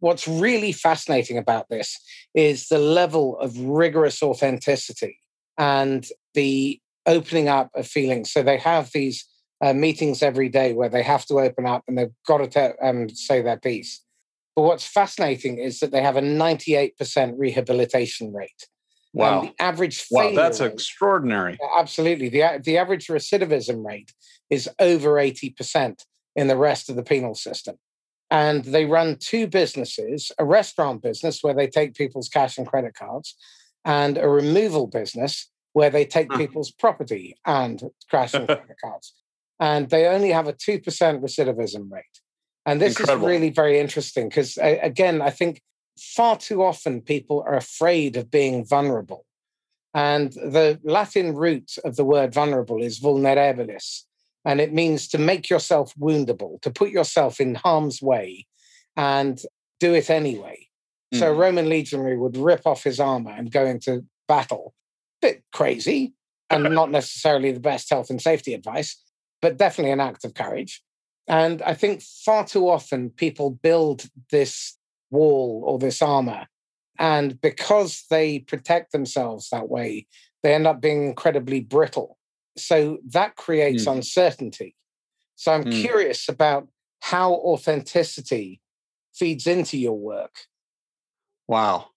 What's 0.00 0.26
really 0.26 0.72
fascinating 0.72 1.38
about 1.38 1.68
this 1.68 1.98
is 2.34 2.68
the 2.68 2.78
level 2.78 3.38
of 3.38 3.58
rigorous 3.58 4.22
authenticity 4.22 5.20
and 5.56 6.06
the 6.34 6.80
opening 7.06 7.48
up 7.48 7.70
of 7.74 7.86
feelings. 7.86 8.32
So 8.32 8.42
they 8.42 8.58
have 8.58 8.90
these 8.92 9.24
uh, 9.60 9.72
meetings 9.72 10.22
every 10.22 10.48
day 10.48 10.72
where 10.72 10.88
they 10.88 11.02
have 11.02 11.24
to 11.26 11.40
open 11.40 11.66
up 11.66 11.84
and 11.86 11.96
they've 11.96 12.12
got 12.26 12.38
to 12.38 12.46
te- 12.46 12.78
um, 12.82 13.08
say 13.08 13.42
their 13.42 13.58
piece. 13.58 14.02
But 14.56 14.62
what's 14.62 14.86
fascinating 14.86 15.58
is 15.58 15.80
that 15.80 15.90
they 15.90 16.02
have 16.02 16.16
a 16.16 16.22
98% 16.22 17.34
rehabilitation 17.36 18.32
rate. 18.32 18.68
Wow. 19.12 19.42
the 19.42 19.54
average 19.60 20.06
Wow, 20.10 20.32
that's 20.34 20.60
rate, 20.60 20.72
extraordinary. 20.72 21.56
Absolutely. 21.76 22.28
The, 22.28 22.60
the 22.62 22.78
average 22.78 23.06
recidivism 23.06 23.84
rate 23.84 24.12
is 24.50 24.68
over 24.80 25.12
80% 25.12 26.04
in 26.34 26.48
the 26.48 26.56
rest 26.56 26.90
of 26.90 26.96
the 26.96 27.02
penal 27.04 27.34
system. 27.34 27.76
And 28.30 28.64
they 28.64 28.86
run 28.86 29.16
two 29.20 29.46
businesses 29.46 30.32
a 30.38 30.44
restaurant 30.44 31.02
business 31.02 31.42
where 31.42 31.54
they 31.54 31.68
take 31.68 31.94
people's 31.94 32.28
cash 32.28 32.58
and 32.58 32.66
credit 32.66 32.94
cards, 32.94 33.36
and 33.84 34.18
a 34.18 34.28
removal 34.28 34.88
business 34.88 35.48
where 35.74 35.90
they 35.90 36.04
take 36.04 36.30
people's 36.30 36.72
property 36.72 37.36
and 37.46 37.82
cash 38.10 38.34
and 38.34 38.46
credit 38.46 38.76
cards 38.82 39.12
and 39.60 39.88
they 39.90 40.06
only 40.06 40.30
have 40.30 40.48
a 40.48 40.52
2% 40.52 40.82
recidivism 40.82 41.90
rate. 41.90 42.04
And 42.66 42.80
this 42.80 42.98
Incredible. 42.98 43.26
is 43.26 43.30
really 43.30 43.50
very 43.50 43.78
interesting 43.78 44.28
because, 44.28 44.58
again, 44.60 45.20
I 45.20 45.30
think 45.30 45.60
far 45.98 46.36
too 46.36 46.62
often 46.62 47.02
people 47.02 47.44
are 47.46 47.54
afraid 47.54 48.16
of 48.16 48.30
being 48.30 48.64
vulnerable. 48.64 49.24
And 49.92 50.32
the 50.32 50.80
Latin 50.82 51.34
root 51.34 51.76
of 51.84 51.96
the 51.96 52.04
word 52.04 52.34
vulnerable 52.34 52.82
is 52.82 52.98
vulnerabilis. 52.98 54.02
And 54.44 54.60
it 54.60 54.72
means 54.72 55.08
to 55.08 55.18
make 55.18 55.48
yourself 55.48 55.94
woundable, 55.98 56.60
to 56.62 56.70
put 56.70 56.90
yourself 56.90 57.40
in 57.40 57.54
harm's 57.54 58.02
way 58.02 58.46
and 58.96 59.40
do 59.80 59.94
it 59.94 60.10
anyway. 60.10 60.68
Mm. 61.14 61.18
So 61.20 61.30
a 61.30 61.34
Roman 61.34 61.68
legionary 61.68 62.18
would 62.18 62.36
rip 62.36 62.66
off 62.66 62.82
his 62.82 62.98
armor 62.98 63.30
and 63.30 63.50
go 63.50 63.64
into 63.64 64.04
battle. 64.26 64.74
Bit 65.22 65.44
crazy 65.52 66.14
and 66.50 66.64
not 66.74 66.90
necessarily 66.90 67.52
the 67.52 67.60
best 67.60 67.88
health 67.88 68.10
and 68.10 68.20
safety 68.20 68.52
advice, 68.52 69.02
but 69.44 69.58
definitely 69.58 69.92
an 69.92 70.00
act 70.00 70.24
of 70.24 70.32
courage. 70.32 70.82
And 71.28 71.60
I 71.60 71.74
think 71.74 72.00
far 72.00 72.46
too 72.46 72.70
often 72.70 73.10
people 73.10 73.50
build 73.50 74.06
this 74.30 74.78
wall 75.10 75.62
or 75.66 75.78
this 75.78 76.00
armor 76.00 76.46
and 76.98 77.38
because 77.42 78.04
they 78.08 78.38
protect 78.38 78.92
themselves 78.92 79.50
that 79.50 79.68
way, 79.68 80.06
they 80.42 80.54
end 80.54 80.66
up 80.66 80.80
being 80.80 81.04
incredibly 81.04 81.60
brittle. 81.60 82.16
So 82.56 83.00
that 83.10 83.36
creates 83.36 83.84
mm. 83.84 83.92
uncertainty. 83.96 84.76
So 85.36 85.52
I'm 85.52 85.64
mm. 85.64 85.78
curious 85.78 86.26
about 86.26 86.66
how 87.00 87.34
authenticity 87.34 88.62
feeds 89.12 89.46
into 89.46 89.76
your 89.76 89.98
work. 89.98 90.34
Wow. 91.48 91.88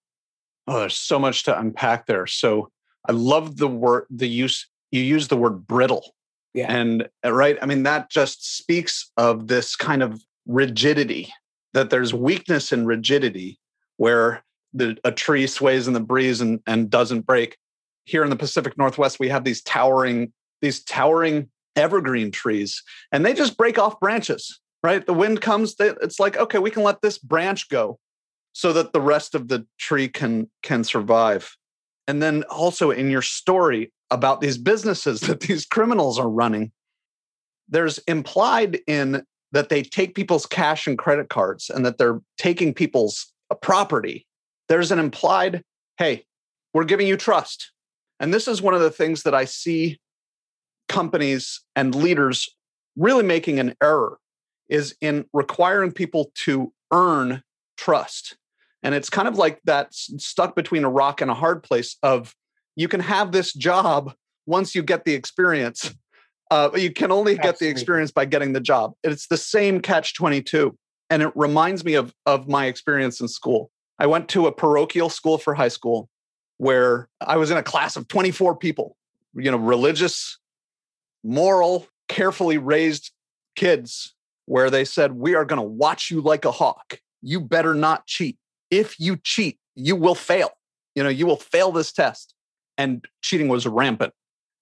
Oh, 0.67 0.81
there's 0.81 0.97
so 0.97 1.17
much 1.17 1.43
to 1.43 1.57
unpack 1.57 2.07
there. 2.07 2.27
So 2.27 2.71
I 3.07 3.13
love 3.13 3.55
the 3.55 3.69
word, 3.69 4.07
the 4.09 4.27
use, 4.27 4.67
you 4.91 5.01
use 5.01 5.29
the 5.29 5.37
word 5.37 5.65
brittle. 5.65 6.13
Yeah. 6.57 6.75
And 6.75 7.07
uh, 7.23 7.31
right, 7.31 7.55
I 7.61 7.67
mean, 7.67 7.83
that 7.83 8.09
just 8.09 8.57
speaks 8.57 9.11
of 9.15 9.45
this 9.45 9.75
kind 9.75 10.01
of 10.01 10.19
rigidity, 10.47 11.31
that 11.75 11.91
there's 11.91 12.15
weakness 12.15 12.73
in 12.73 12.87
rigidity 12.87 13.59
where 13.97 14.43
the, 14.73 14.97
a 15.03 15.11
tree 15.11 15.45
sways 15.45 15.87
in 15.87 15.93
the 15.93 15.99
breeze 15.99 16.41
and, 16.41 16.59
and 16.65 16.89
doesn't 16.89 17.27
break. 17.27 17.57
Here 18.05 18.23
in 18.23 18.31
the 18.31 18.35
Pacific 18.35 18.75
Northwest, 18.75 19.19
we 19.19 19.29
have 19.29 19.43
these 19.43 19.61
towering, 19.61 20.33
these 20.63 20.83
towering 20.83 21.49
evergreen 21.75 22.31
trees, 22.31 22.81
and 23.11 23.23
they 23.23 23.35
just 23.35 23.55
break 23.55 23.77
off 23.77 23.99
branches. 23.99 24.59
Right, 24.81 25.05
the 25.05 25.13
wind 25.13 25.41
comes. 25.41 25.75
They, 25.75 25.89
it's 26.01 26.19
like 26.19 26.37
okay, 26.37 26.59
we 26.59 26.71
can 26.71 26.83
let 26.83 27.01
this 27.01 27.17
branch 27.17 27.67
go, 27.67 27.99
so 28.53 28.71
that 28.73 28.93
the 28.93 29.01
rest 29.01 29.35
of 29.35 29.47
the 29.47 29.65
tree 29.77 30.07
can 30.07 30.49
can 30.63 30.83
survive. 30.83 31.55
And 32.07 32.21
then 32.21 32.43
also 32.43 32.91
in 32.91 33.09
your 33.09 33.23
story 33.23 33.91
about 34.09 34.41
these 34.41 34.57
businesses 34.57 35.21
that 35.21 35.41
these 35.41 35.65
criminals 35.65 36.19
are 36.19 36.29
running, 36.29 36.71
there's 37.69 37.97
implied 37.99 38.79
in 38.87 39.23
that 39.51 39.69
they 39.69 39.81
take 39.81 40.13
people's 40.13 40.45
cash 40.45 40.87
and 40.87 40.97
credit 40.97 41.29
cards 41.29 41.69
and 41.69 41.85
that 41.85 41.97
they're 41.97 42.19
taking 42.37 42.73
people's 42.73 43.31
uh, 43.49 43.55
property 43.55 44.27
there's 44.67 44.91
an 44.91 44.99
implied, 44.99 45.63
hey, 45.97 46.25
we're 46.73 46.83
giving 46.83 47.07
you 47.07 47.17
trust. 47.17 47.71
And 48.19 48.33
this 48.33 48.47
is 48.47 48.61
one 48.61 48.73
of 48.73 48.81
the 48.81 48.91
things 48.91 49.23
that 49.23 49.33
I 49.33 49.45
see 49.45 49.99
companies 50.89 51.61
and 51.75 51.93
leaders 51.93 52.49
really 52.95 53.23
making 53.23 53.59
an 53.59 53.75
error 53.81 54.17
is 54.69 54.95
in 55.01 55.25
requiring 55.33 55.91
people 55.91 56.31
to 56.45 56.73
earn 56.91 57.41
trust. 57.77 58.37
And 58.83 58.95
it's 58.95 59.09
kind 59.09 59.27
of 59.27 59.37
like 59.37 59.59
that 59.65 59.93
stuck 59.93 60.55
between 60.55 60.83
a 60.83 60.89
rock 60.89 61.21
and 61.21 61.31
a 61.31 61.35
hard 61.35 61.63
place 61.63 61.97
of 62.03 62.33
you 62.77 62.87
can 62.87 63.01
have 63.01 63.33
this 63.33 63.51
job 63.51 64.13
once 64.45 64.73
you 64.73 64.83
get 64.83 65.03
the 65.03 65.13
experience. 65.13 65.93
Uh, 66.49 66.69
you 66.75 66.93
can 66.93 67.11
only 67.11 67.33
Absolutely. 67.33 67.51
get 67.51 67.59
the 67.59 67.67
experience 67.67 68.09
by 68.09 68.23
getting 68.23 68.53
the 68.53 68.61
job. 68.61 68.93
It's 69.03 69.27
the 69.27 69.35
same 69.35 69.81
catch 69.81 70.13
22. 70.13 70.77
And 71.09 71.21
it 71.21 71.33
reminds 71.35 71.83
me 71.83 71.95
of, 71.95 72.13
of 72.25 72.47
my 72.47 72.67
experience 72.67 73.19
in 73.19 73.27
school. 73.27 73.69
I 73.99 74.07
went 74.07 74.29
to 74.29 74.47
a 74.47 74.51
parochial 74.53 75.09
school 75.09 75.37
for 75.37 75.55
high 75.55 75.67
school 75.67 76.07
where 76.57 77.09
I 77.19 77.35
was 77.35 77.51
in 77.51 77.57
a 77.57 77.63
class 77.63 77.97
of 77.97 78.07
24 78.07 78.55
people, 78.55 78.95
you 79.33 79.51
know, 79.51 79.57
religious, 79.57 80.39
moral, 81.23 81.87
carefully 82.07 82.57
raised 82.57 83.11
kids, 83.57 84.13
where 84.45 84.69
they 84.69 84.85
said, 84.85 85.13
We 85.13 85.35
are 85.35 85.43
going 85.43 85.59
to 85.59 85.67
watch 85.67 86.09
you 86.09 86.21
like 86.21 86.45
a 86.45 86.51
hawk. 86.51 87.01
You 87.21 87.41
better 87.41 87.73
not 87.73 88.05
cheat. 88.05 88.37
If 88.71 88.99
you 88.99 89.17
cheat, 89.17 89.59
you 89.75 89.95
will 89.95 90.15
fail. 90.15 90.51
You 90.95 91.03
know, 91.03 91.09
you 91.09 91.25
will 91.25 91.35
fail 91.35 91.71
this 91.71 91.91
test. 91.91 92.33
And 92.77 93.05
cheating 93.21 93.47
was 93.47 93.65
rampant. 93.65 94.13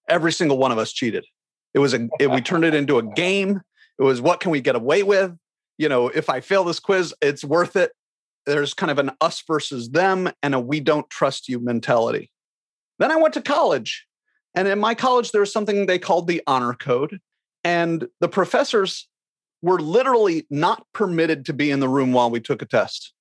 Every 0.07 0.31
single 0.31 0.57
one 0.57 0.71
of 0.71 0.77
us 0.77 0.93
cheated. 0.93 1.25
It 1.73 1.79
was 1.79 1.93
a, 1.93 2.07
it, 2.19 2.31
we 2.31 2.41
turned 2.41 2.63
it 2.63 2.73
into 2.73 2.97
a 2.97 3.03
game. 3.03 3.61
It 3.99 4.03
was 4.03 4.21
what 4.21 4.39
can 4.39 4.51
we 4.51 4.61
get 4.61 4.75
away 4.75 5.03
with? 5.03 5.35
You 5.77 5.89
know, 5.89 6.07
if 6.07 6.29
I 6.29 6.39
fail 6.39 6.63
this 6.63 6.79
quiz, 6.79 7.13
it's 7.21 7.43
worth 7.43 7.75
it 7.75 7.91
there's 8.45 8.73
kind 8.73 8.91
of 8.91 8.99
an 8.99 9.11
us 9.21 9.43
versus 9.45 9.89
them 9.89 10.29
and 10.43 10.55
a 10.55 10.59
we 10.59 10.79
don't 10.79 11.09
trust 11.09 11.49
you 11.49 11.59
mentality. 11.59 12.31
Then 12.99 13.11
I 13.11 13.17
went 13.17 13.33
to 13.33 13.41
college. 13.41 14.05
And 14.53 14.67
in 14.67 14.79
my 14.79 14.95
college, 14.95 15.31
there 15.31 15.41
was 15.41 15.51
something 15.51 15.85
they 15.85 15.99
called 15.99 16.27
the 16.27 16.41
honor 16.47 16.73
code. 16.73 17.19
And 17.63 18.07
the 18.21 18.29
professors 18.29 19.09
were 19.61 19.79
literally 19.79 20.45
not 20.49 20.85
permitted 20.93 21.45
to 21.45 21.53
be 21.53 21.71
in 21.71 21.79
the 21.79 21.89
room 21.89 22.13
while 22.13 22.29
we 22.29 22.39
took 22.39 22.61
a 22.61 22.65
test. 22.65 23.13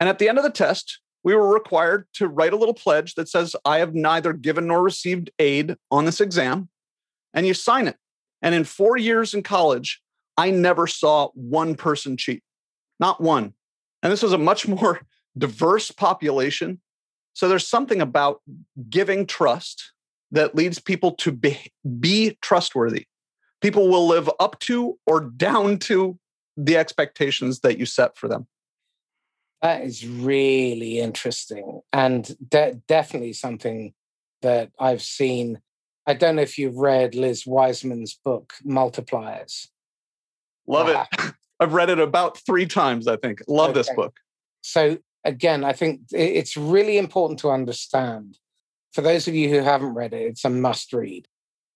And 0.00 0.08
at 0.08 0.18
the 0.18 0.28
end 0.28 0.38
of 0.38 0.44
the 0.44 0.50
test, 0.50 1.00
we 1.24 1.34
were 1.34 1.52
required 1.52 2.06
to 2.14 2.28
write 2.28 2.52
a 2.52 2.56
little 2.56 2.74
pledge 2.74 3.14
that 3.14 3.28
says, 3.28 3.54
I 3.64 3.78
have 3.78 3.94
neither 3.94 4.32
given 4.32 4.66
nor 4.66 4.82
received 4.82 5.30
aid 5.38 5.76
on 5.90 6.04
this 6.04 6.20
exam. 6.20 6.68
And 7.32 7.46
you 7.46 7.54
sign 7.54 7.88
it. 7.88 7.96
And 8.42 8.54
in 8.54 8.64
four 8.64 8.96
years 8.96 9.32
in 9.32 9.42
college, 9.42 10.02
I 10.36 10.50
never 10.50 10.86
saw 10.86 11.28
one 11.34 11.74
person 11.76 12.16
cheat, 12.16 12.42
not 12.98 13.20
one. 13.20 13.54
And 14.02 14.12
this 14.12 14.22
was 14.22 14.32
a 14.32 14.38
much 14.38 14.66
more 14.68 15.02
diverse 15.38 15.90
population. 15.90 16.80
So 17.34 17.48
there's 17.48 17.66
something 17.66 18.00
about 18.00 18.40
giving 18.90 19.26
trust 19.26 19.92
that 20.32 20.54
leads 20.54 20.78
people 20.78 21.12
to 21.12 21.30
be, 21.30 21.58
be 22.00 22.36
trustworthy. 22.42 23.06
People 23.60 23.88
will 23.88 24.08
live 24.08 24.28
up 24.40 24.58
to 24.60 24.98
or 25.06 25.20
down 25.20 25.78
to 25.78 26.18
the 26.56 26.76
expectations 26.76 27.60
that 27.60 27.78
you 27.78 27.86
set 27.86 28.18
for 28.18 28.28
them. 28.28 28.46
That 29.62 29.82
is 29.82 30.04
really 30.04 30.98
interesting 30.98 31.82
and 31.92 32.36
de- 32.48 32.82
definitely 32.88 33.32
something 33.32 33.94
that 34.42 34.72
I've 34.78 35.02
seen. 35.02 35.60
I 36.04 36.14
don't 36.14 36.36
know 36.36 36.42
if 36.42 36.58
you've 36.58 36.76
read 36.76 37.14
Liz 37.14 37.46
Wiseman's 37.46 38.18
book, 38.24 38.54
Multipliers. 38.66 39.68
Love 40.66 40.88
uh, 40.88 41.04
it. 41.12 41.32
I've 41.60 41.74
read 41.74 41.90
it 41.90 42.00
about 42.00 42.38
three 42.38 42.66
times, 42.66 43.06
I 43.06 43.16
think. 43.16 43.40
Love 43.46 43.70
okay. 43.70 43.80
this 43.80 43.90
book. 43.94 44.16
So, 44.62 44.98
again, 45.24 45.62
I 45.62 45.72
think 45.72 46.00
it's 46.10 46.56
really 46.56 46.98
important 46.98 47.38
to 47.40 47.50
understand. 47.50 48.38
For 48.92 49.00
those 49.00 49.28
of 49.28 49.34
you 49.34 49.48
who 49.48 49.60
haven't 49.60 49.94
read 49.94 50.12
it, 50.12 50.22
it's 50.22 50.44
a 50.44 50.50
must 50.50 50.92
read. 50.92 51.28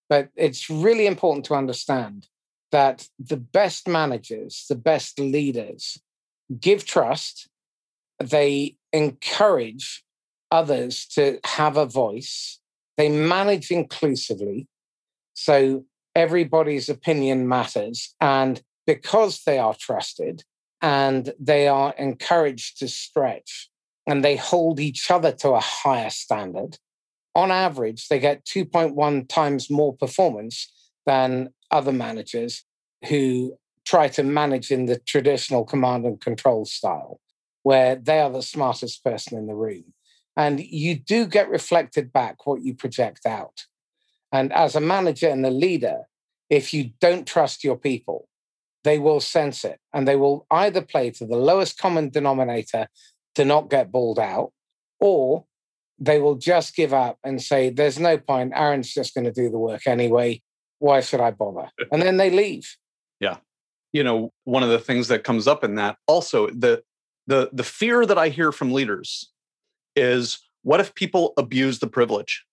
But 0.09 0.31
it's 0.35 0.69
really 0.69 1.07
important 1.07 1.45
to 1.47 1.55
understand 1.55 2.26
that 2.73 3.09
the 3.19 3.37
best 3.37 3.87
managers, 3.87 4.66
the 4.69 4.75
best 4.75 5.21
leaders 5.21 6.00
give 6.61 6.85
trust, 6.85 7.49
they 8.19 8.77
encourage 8.93 10.05
others 10.51 11.07
to 11.07 11.39
have 11.45 11.77
a 11.77 11.87
voice, 11.87 12.61
they 12.97 13.09
manage 13.09 13.71
inclusively. 13.71 14.69
So 15.35 15.85
everybody's 16.15 16.89
opinion 16.89 17.47
matters. 17.49 18.15
And 18.21 18.63
because 18.87 19.43
they 19.45 19.59
are 19.59 19.75
trusted 19.75 20.45
and 20.81 21.33
they 21.39 21.69
are 21.69 21.95
encouraged 21.99 22.79
to 22.79 22.89
stretch 22.89 23.69
and 24.07 24.25
they 24.25 24.37
hold 24.37 24.81
each 24.81 25.11
other 25.11 25.33
to 25.33 25.51
a 25.51 25.61
higher 25.61 26.11
standard, 26.11 26.79
on 27.35 27.51
average, 27.51 28.09
they 28.09 28.19
get 28.19 28.47
2.1 28.47 29.29
times 29.29 29.69
more 29.71 29.95
performance 29.95 30.73
than 31.05 31.51
other 31.71 31.93
managers 31.93 32.65
who 33.09 33.55
try 33.85 34.09
to 34.09 34.23
manage 34.23 34.71
in 34.71 34.87
the 34.87 34.99
traditional 35.01 35.65
command 35.65 36.07
and 36.07 36.21
control 36.21 36.65
style, 36.65 37.21
where 37.67 37.97
they 37.97 38.21
are 38.21 38.31
the 38.31 38.43
smartest 38.43 39.03
person 39.03 39.37
in 39.37 39.49
the 39.49 39.55
room. 39.57 39.83
And 40.37 40.61
you 40.61 40.95
do 40.95 41.27
get 41.27 41.49
reflected 41.49 42.13
back 42.13 42.47
what 42.47 42.63
you 42.63 42.77
project 42.77 43.27
out. 43.27 43.65
And 44.31 44.53
as 44.53 44.77
a 44.77 44.81
manager 44.81 45.29
and 45.29 45.45
a 45.45 45.51
leader, 45.51 46.03
if 46.49 46.73
you 46.73 46.91
don't 47.01 47.27
trust 47.27 47.65
your 47.65 47.77
people, 47.77 48.29
they 48.85 49.01
will 49.01 49.19
sense 49.19 49.65
it 49.65 49.81
and 49.93 50.07
they 50.07 50.15
will 50.15 50.47
either 50.49 50.81
play 50.81 51.11
to 51.11 51.27
the 51.27 51.35
lowest 51.35 51.77
common 51.77 52.09
denominator 52.09 52.87
to 53.35 53.45
not 53.45 53.69
get 53.69 53.91
balled 53.91 54.21
out, 54.21 54.53
or 55.01 55.45
they 55.99 56.21
will 56.21 56.37
just 56.37 56.77
give 56.77 56.95
up 56.95 57.19
and 57.25 57.43
say, 57.43 57.71
There's 57.71 57.99
no 57.99 58.17
point. 58.17 58.53
Aaron's 58.55 58.95
just 58.95 59.13
going 59.13 59.25
to 59.25 59.33
do 59.33 59.51
the 59.51 59.59
work 59.59 59.89
anyway. 59.89 60.41
Why 60.79 61.01
should 61.01 61.21
I 61.21 61.33
bother? 61.33 61.69
And 61.91 62.01
then 62.01 62.17
they 62.17 62.31
leave. 62.31 62.77
Yeah. 63.19 63.39
You 63.93 64.05
know, 64.05 64.31
one 64.45 64.63
of 64.63 64.69
the 64.69 64.79
things 64.79 65.09
that 65.09 65.25
comes 65.25 65.49
up 65.49 65.65
in 65.65 65.75
that 65.75 65.97
also 66.07 66.47
the 66.51 66.85
the 67.26 67.50
the 67.52 67.64
fear 67.64 68.06
that 68.06 68.18
I 68.18 68.28
hear 68.28 68.52
from 68.52 68.73
leaders 68.73 69.30
is 69.95 70.38
what 70.62 70.80
if 70.80 70.95
people 70.95 71.33
abuse 71.37 71.78
the 71.78 71.87
privilege? 71.87 72.45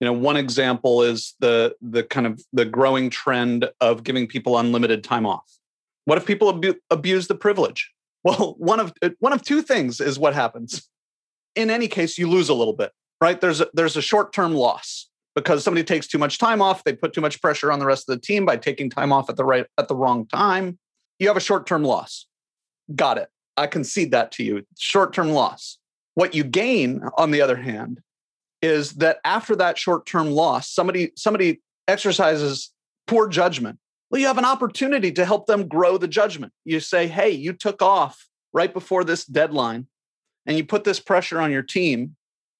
You 0.00 0.06
know, 0.06 0.12
one 0.12 0.36
example 0.36 1.02
is 1.02 1.34
the 1.40 1.74
the 1.80 2.02
kind 2.02 2.26
of 2.26 2.42
the 2.52 2.64
growing 2.64 3.10
trend 3.10 3.70
of 3.80 4.04
giving 4.04 4.26
people 4.26 4.58
unlimited 4.58 5.04
time 5.04 5.26
off 5.26 5.48
What 6.04 6.18
if 6.18 6.26
people 6.26 6.48
abu- 6.50 6.80
abuse 6.90 7.28
the 7.28 7.34
privilege? 7.34 7.90
Well, 8.24 8.54
one 8.56 8.80
of 8.80 8.94
uh, 9.02 9.10
one 9.18 9.34
of 9.34 9.42
two 9.42 9.60
things 9.60 10.00
is 10.00 10.18
what 10.18 10.32
happens. 10.32 10.88
In 11.56 11.68
any 11.68 11.88
case, 11.88 12.16
you 12.16 12.26
lose 12.26 12.48
a 12.48 12.54
little 12.54 12.72
bit, 12.72 12.90
right? 13.20 13.38
There's 13.38 13.60
a, 13.60 13.68
there's 13.74 13.98
a 13.98 14.00
short-term 14.00 14.54
loss 14.54 15.10
because 15.34 15.62
somebody 15.62 15.84
takes 15.84 16.06
too 16.06 16.16
much 16.16 16.38
time 16.38 16.62
off, 16.62 16.84
they 16.84 16.94
put 16.94 17.12
too 17.12 17.20
much 17.20 17.42
pressure 17.42 17.70
on 17.70 17.80
the 17.80 17.84
rest 17.84 18.08
of 18.08 18.14
the 18.14 18.20
team 18.22 18.46
by 18.46 18.56
taking 18.56 18.88
time 18.88 19.12
off 19.12 19.28
at 19.28 19.36
the 19.36 19.44
right 19.44 19.66
at 19.76 19.88
the 19.88 19.94
wrong 19.94 20.26
time. 20.26 20.78
You 21.18 21.28
have 21.28 21.36
a 21.36 21.40
short-term 21.40 21.84
loss. 21.84 22.26
Got 22.96 23.18
it. 23.18 23.28
I 23.56 23.66
concede 23.66 24.10
that 24.12 24.32
to 24.32 24.44
you. 24.44 24.66
Short-term 24.78 25.30
loss. 25.30 25.78
What 26.14 26.34
you 26.34 26.44
gain, 26.44 27.02
on 27.16 27.30
the 27.30 27.40
other 27.40 27.56
hand, 27.56 28.00
is 28.62 28.92
that 28.94 29.18
after 29.24 29.56
that 29.56 29.78
short-term 29.78 30.30
loss, 30.30 30.70
somebody 30.70 31.12
somebody 31.16 31.60
exercises 31.88 32.70
poor 33.06 33.28
judgment 33.28 33.78
well, 34.14 34.20
you 34.20 34.28
have 34.28 34.38
an 34.38 34.44
opportunity 34.44 35.10
to 35.10 35.24
help 35.24 35.46
them 35.46 35.66
grow 35.66 35.98
the 35.98 36.06
judgment. 36.06 36.52
You 36.64 36.78
say, 36.78 37.08
hey, 37.08 37.30
you 37.30 37.52
took 37.52 37.82
off 37.82 38.28
right 38.52 38.72
before 38.72 39.02
this 39.02 39.24
deadline 39.24 39.88
and 40.46 40.56
you 40.56 40.64
put 40.64 40.84
this 40.84 41.00
pressure 41.00 41.40
on 41.40 41.50
your 41.50 41.64
team. 41.64 42.14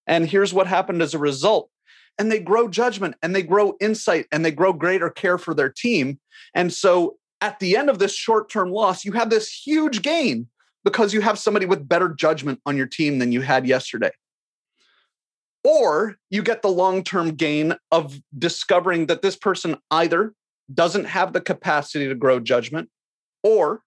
And 0.04 0.28
here's 0.28 0.52
what 0.52 0.66
happened 0.66 1.00
as 1.00 1.14
a 1.14 1.18
result. 1.20 1.70
And 2.18 2.28
they 2.28 2.40
grow 2.40 2.66
judgment 2.66 3.14
and 3.22 3.36
they 3.36 3.42
grow 3.44 3.74
insight 3.80 4.26
and 4.32 4.44
they 4.44 4.50
grow 4.50 4.72
greater 4.72 5.10
care 5.10 5.38
for 5.38 5.54
their 5.54 5.68
team. 5.68 6.18
And 6.54 6.72
so 6.72 7.18
at 7.40 7.60
the 7.60 7.76
end 7.76 7.88
of 7.88 8.00
this 8.00 8.16
short 8.16 8.50
term 8.50 8.72
loss, 8.72 9.04
you 9.04 9.12
have 9.12 9.30
this 9.30 9.48
huge 9.48 10.02
gain 10.02 10.48
because 10.84 11.14
you 11.14 11.20
have 11.20 11.38
somebody 11.38 11.66
with 11.66 11.88
better 11.88 12.08
judgment 12.08 12.60
on 12.66 12.76
your 12.76 12.86
team 12.86 13.18
than 13.18 13.32
you 13.32 13.40
had 13.40 13.66
yesterday. 13.66 14.10
Or 15.64 16.16
you 16.28 16.42
get 16.42 16.60
the 16.60 16.68
long 16.68 17.02
term 17.02 17.34
gain 17.34 17.74
of 17.90 18.20
discovering 18.38 19.06
that 19.06 19.22
this 19.22 19.36
person 19.36 19.76
either 19.90 20.34
doesn't 20.72 21.06
have 21.06 21.32
the 21.32 21.40
capacity 21.40 22.08
to 22.08 22.14
grow 22.14 22.38
judgment 22.40 22.90
or 23.42 23.82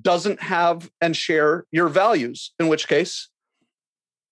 doesn't 0.00 0.40
have 0.40 0.90
and 1.00 1.16
share 1.16 1.66
your 1.70 1.88
values 1.88 2.52
in 2.58 2.68
which 2.68 2.88
case 2.88 3.28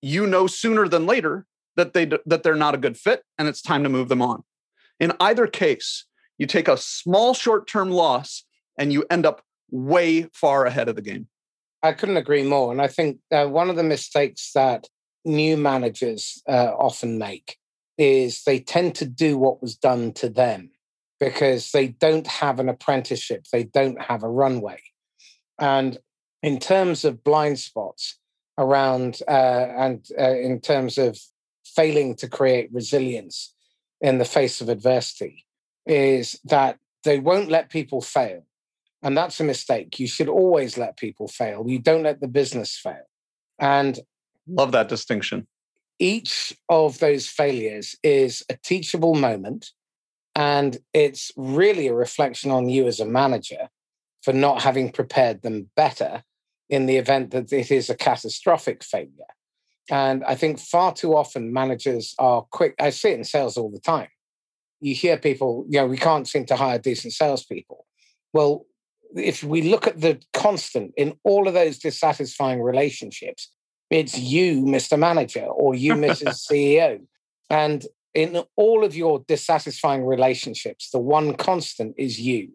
you 0.00 0.26
know 0.26 0.46
sooner 0.46 0.88
than 0.88 1.06
later 1.06 1.44
that 1.76 1.92
they 1.92 2.06
that 2.26 2.42
they're 2.42 2.54
not 2.54 2.74
a 2.74 2.78
good 2.78 2.96
fit 2.96 3.22
and 3.38 3.48
it's 3.48 3.60
time 3.60 3.82
to 3.82 3.88
move 3.88 4.08
them 4.08 4.22
on 4.22 4.42
in 4.98 5.12
either 5.20 5.46
case 5.46 6.06
you 6.38 6.46
take 6.46 6.68
a 6.68 6.76
small 6.76 7.34
short-term 7.34 7.90
loss 7.90 8.44
and 8.78 8.92
you 8.92 9.04
end 9.10 9.26
up 9.26 9.42
way 9.70 10.22
far 10.32 10.64
ahead 10.64 10.88
of 10.88 10.96
the 10.96 11.02
game 11.02 11.28
i 11.82 11.92
couldn't 11.92 12.16
agree 12.16 12.42
more 12.42 12.70
and 12.72 12.80
i 12.80 12.86
think 12.86 13.18
uh, 13.32 13.46
one 13.46 13.70
of 13.70 13.76
the 13.76 13.82
mistakes 13.82 14.52
that 14.54 14.86
new 15.24 15.56
managers 15.56 16.42
uh, 16.48 16.72
often 16.78 17.18
make 17.18 17.58
is 17.98 18.44
they 18.44 18.58
tend 18.58 18.94
to 18.94 19.04
do 19.04 19.36
what 19.36 19.60
was 19.60 19.76
done 19.76 20.12
to 20.12 20.28
them 20.28 20.70
because 21.20 21.70
they 21.72 21.88
don't 21.88 22.26
have 22.26 22.58
an 22.58 22.68
apprenticeship, 22.68 23.44
they 23.52 23.62
don't 23.62 24.00
have 24.00 24.22
a 24.22 24.28
runway. 24.28 24.80
And 25.58 25.98
in 26.42 26.58
terms 26.58 27.04
of 27.04 27.22
blind 27.22 27.58
spots 27.58 28.18
around, 28.56 29.20
uh, 29.28 29.30
and 29.30 30.06
uh, 30.18 30.34
in 30.34 30.60
terms 30.60 30.96
of 30.96 31.18
failing 31.64 32.16
to 32.16 32.28
create 32.28 32.72
resilience 32.72 33.54
in 34.00 34.16
the 34.16 34.24
face 34.24 34.62
of 34.62 34.70
adversity, 34.70 35.44
is 35.86 36.40
that 36.44 36.78
they 37.04 37.18
won't 37.18 37.50
let 37.50 37.68
people 37.68 38.00
fail. 38.00 38.46
And 39.02 39.16
that's 39.16 39.40
a 39.40 39.44
mistake. 39.44 39.98
You 39.98 40.06
should 40.06 40.28
always 40.28 40.76
let 40.76 40.96
people 40.96 41.28
fail. 41.28 41.64
You 41.66 41.78
don't 41.78 42.02
let 42.02 42.20
the 42.20 42.28
business 42.28 42.76
fail. 42.76 43.04
And 43.58 43.98
love 44.46 44.72
that 44.72 44.88
distinction. 44.88 45.46
Each 45.98 46.56
of 46.68 46.98
those 46.98 47.26
failures 47.26 47.94
is 48.02 48.42
a 48.48 48.56
teachable 48.62 49.14
moment 49.14 49.70
and 50.34 50.78
it's 50.94 51.32
really 51.36 51.88
a 51.88 51.94
reflection 51.94 52.50
on 52.50 52.68
you 52.68 52.86
as 52.86 53.00
a 53.00 53.04
manager 53.04 53.68
for 54.22 54.32
not 54.32 54.62
having 54.62 54.92
prepared 54.92 55.42
them 55.42 55.70
better 55.76 56.22
in 56.68 56.86
the 56.86 56.96
event 56.96 57.32
that 57.32 57.52
it 57.52 57.70
is 57.70 57.90
a 57.90 57.96
catastrophic 57.96 58.84
failure. 58.84 59.08
And 59.90 60.22
I 60.24 60.36
think 60.36 60.60
far 60.60 60.94
too 60.94 61.16
often 61.16 61.52
managers 61.52 62.14
are 62.18 62.42
quick. 62.50 62.74
I 62.78 62.90
see 62.90 63.10
it 63.10 63.18
in 63.18 63.24
sales 63.24 63.56
all 63.56 63.70
the 63.70 63.80
time. 63.80 64.08
You 64.80 64.94
hear 64.94 65.18
people, 65.18 65.66
you 65.68 65.80
know, 65.80 65.86
we 65.86 65.96
can't 65.96 66.28
seem 66.28 66.46
to 66.46 66.56
hire 66.56 66.78
decent 66.78 67.12
salespeople. 67.12 67.86
Well, 68.32 68.66
if 69.14 69.42
we 69.42 69.62
look 69.62 69.86
at 69.86 70.00
the 70.00 70.20
constant 70.32 70.92
in 70.96 71.18
all 71.24 71.48
of 71.48 71.54
those 71.54 71.78
dissatisfying 71.78 72.62
relationships, 72.62 73.50
it's 73.90 74.16
you, 74.18 74.62
Mr. 74.64 74.98
Manager, 74.98 75.44
or 75.44 75.74
you, 75.74 75.94
Mrs. 75.94 76.46
CEO. 76.50 77.00
And 77.48 77.84
in 78.14 78.42
all 78.56 78.84
of 78.84 78.96
your 78.96 79.24
dissatisfying 79.26 80.04
relationships, 80.04 80.90
the 80.90 80.98
one 80.98 81.34
constant 81.34 81.94
is 81.98 82.20
you. 82.20 82.50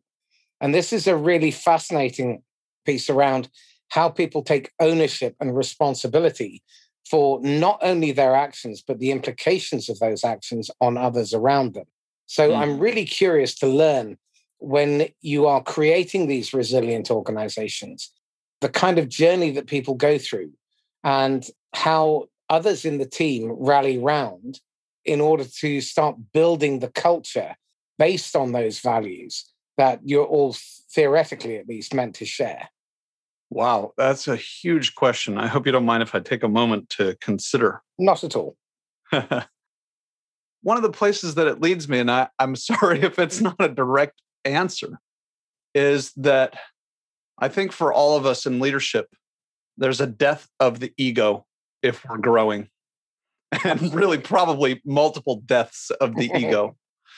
And 0.61 0.73
this 0.73 0.93
is 0.93 1.07
a 1.07 1.17
really 1.17 1.51
fascinating 1.51 2.41
piece 2.85 3.09
around 3.09 3.49
how 3.89 4.09
people 4.09 4.41
take 4.41 4.71
ownership 4.79 5.35
and 5.39 5.55
responsibility 5.55 6.63
for 7.09 7.39
not 7.41 7.79
only 7.81 8.11
their 8.11 8.35
actions, 8.35 8.83
but 8.85 8.99
the 8.99 9.11
implications 9.11 9.89
of 9.89 9.99
those 9.99 10.23
actions 10.23 10.71
on 10.81 10.97
others 10.97 11.33
around 11.33 11.73
them. 11.73 11.85
So 12.25 12.49
mm. 12.49 12.57
I'm 12.57 12.79
really 12.79 13.05
curious 13.05 13.55
to 13.55 13.67
learn 13.67 14.17
when 14.65 15.07
you 15.21 15.45
are 15.45 15.61
creating 15.61 16.25
these 16.25 16.51
resilient 16.51 17.11
organizations, 17.11 18.11
the 18.61 18.69
kind 18.69 18.97
of 18.97 19.07
journey 19.07 19.51
that 19.51 19.67
people 19.67 19.93
go 19.93 20.17
through 20.17 20.51
and 21.03 21.45
how 21.75 22.25
others 22.49 22.83
in 22.83 22.97
the 22.97 23.05
team 23.05 23.51
rally 23.51 23.99
round 23.99 24.59
in 25.05 25.21
order 25.21 25.43
to 25.43 25.81
start 25.81 26.15
building 26.33 26.79
the 26.79 26.89
culture 26.89 27.55
based 27.99 28.35
on 28.35 28.53
those 28.53 28.79
values 28.79 29.45
that 29.77 29.99
you're 30.03 30.25
all 30.25 30.55
theoretically 30.91 31.57
at 31.57 31.67
least 31.67 31.93
meant 31.93 32.15
to 32.15 32.25
share? 32.25 32.67
Wow, 33.51 33.93
that's 33.97 34.27
a 34.27 34.35
huge 34.35 34.95
question. 34.95 35.37
I 35.37 35.45
hope 35.45 35.67
you 35.67 35.71
don't 35.71 35.85
mind 35.85 36.01
if 36.01 36.15
I 36.15 36.21
take 36.21 36.41
a 36.41 36.49
moment 36.49 36.89
to 36.97 37.15
consider. 37.21 37.83
Not 37.99 38.23
at 38.23 38.35
all. 38.35 38.57
One 39.11 40.77
of 40.77 40.81
the 40.81 40.91
places 40.91 41.35
that 41.35 41.45
it 41.45 41.61
leads 41.61 41.87
me, 41.87 41.99
and 41.99 42.09
I, 42.09 42.29
I'm 42.39 42.55
sorry 42.71 43.03
if 43.03 43.19
it's 43.19 43.41
not 43.41 43.57
a 43.59 43.69
direct 43.69 44.19
answer, 44.45 44.99
is 45.73 46.11
that 46.13 46.57
I 47.37 47.49
think 47.49 47.71
for 47.71 47.91
all 47.91 48.15
of 48.15 48.25
us 48.25 48.45
in 48.45 48.59
leadership, 48.59 49.07
there's 49.77 49.99
a 50.01 50.07
death 50.07 50.47
of 50.59 50.79
the 50.79 50.93
ego 50.97 51.45
if 51.81 52.05
we're 52.05 52.17
growing 52.17 52.69
and 53.63 53.93
really 53.93 54.17
probably 54.17 54.81
multiple 54.85 55.41
deaths 55.45 55.91
of 56.01 56.15
the 56.15 56.31
ego. 56.35 56.75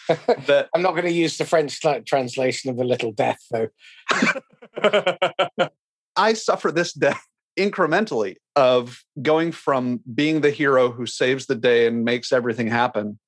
That 0.08 0.70
I'm 0.76 0.82
not 0.82 0.92
going 0.92 1.06
to 1.06 1.12
use 1.12 1.38
the 1.38 1.46
French 1.46 1.80
translation 2.06 2.70
of 2.70 2.78
the 2.78 2.84
little 2.84 3.12
death, 3.12 3.40
though. 3.52 3.70
I 6.16 6.34
suffer 6.34 6.72
this 6.72 6.94
death 6.94 7.24
incrementally 7.58 8.36
of 8.56 9.04
going 9.22 9.52
from 9.52 10.00
being 10.14 10.42
the 10.42 10.52
hero 10.52 10.92
who 10.92 11.06
saves 11.06 11.48
the 11.48 11.56
day 11.56 11.88
and 11.88 12.06
makes 12.06 12.32
everything 12.32 12.68
happen 12.68 13.20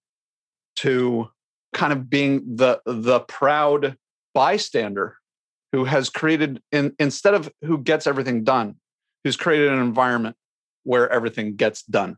to 0.77 1.29
kind 1.73 1.93
of 1.93 2.10
being 2.10 2.55
the 2.55 2.82
the 2.86 3.19
proud 3.21 3.95
bystander 4.34 5.17
who 5.71 5.86
has 5.86 6.10
created 6.10 6.62
in, 6.71 6.95
instead 6.99 7.34
of 7.34 7.51
who 7.63 7.77
gets 7.77 8.08
everything 8.08 8.43
done 8.43 8.75
who's 9.23 9.38
created 9.38 9.71
an 9.71 9.79
environment 9.79 10.36
where 10.84 11.10
everything 11.12 11.55
gets 11.55 11.84
done 11.84 12.17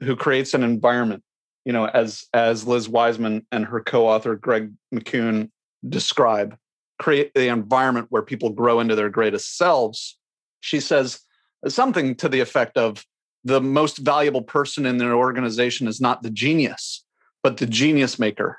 who 0.00 0.16
creates 0.16 0.54
an 0.54 0.62
environment 0.62 1.22
you 1.64 1.72
know 1.72 1.86
as 1.86 2.24
as 2.32 2.66
liz 2.66 2.88
wiseman 2.88 3.46
and 3.52 3.64
her 3.64 3.80
co-author 3.80 4.34
greg 4.34 4.72
mckeown 4.92 5.50
describe 5.88 6.56
create 6.98 7.32
the 7.34 7.48
environment 7.48 8.08
where 8.10 8.22
people 8.22 8.50
grow 8.50 8.80
into 8.80 8.94
their 8.94 9.08
greatest 9.08 9.56
selves. 9.56 10.18
She 10.60 10.80
says 10.80 11.20
something 11.66 12.16
to 12.16 12.28
the 12.28 12.40
effect 12.40 12.76
of 12.76 13.04
the 13.44 13.60
most 13.60 13.98
valuable 13.98 14.42
person 14.42 14.84
in 14.84 14.98
their 14.98 15.14
organization 15.14 15.86
is 15.86 16.00
not 16.00 16.22
the 16.22 16.30
genius 16.30 17.04
but 17.42 17.56
the 17.56 17.66
genius 17.66 18.18
maker 18.18 18.58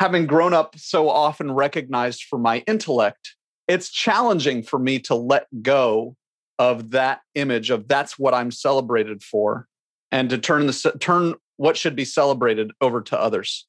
having 0.00 0.26
grown 0.26 0.52
up 0.52 0.76
so 0.76 1.08
often 1.08 1.52
recognized 1.52 2.24
for 2.24 2.38
my 2.38 2.64
intellect 2.66 3.36
it's 3.68 3.88
challenging 3.88 4.64
for 4.64 4.80
me 4.80 4.98
to 4.98 5.14
let 5.14 5.46
go 5.62 6.16
of 6.58 6.90
that 6.90 7.20
image 7.34 7.70
of 7.70 7.86
that's 7.86 8.18
what 8.18 8.34
i'm 8.34 8.50
celebrated 8.50 9.22
for 9.22 9.68
and 10.12 10.30
to 10.30 10.38
turn 10.38 10.66
the 10.66 10.96
turn 11.00 11.34
what 11.56 11.76
should 11.76 11.94
be 11.94 12.06
celebrated 12.06 12.72
over 12.80 13.02
to 13.02 13.20
others. 13.20 13.66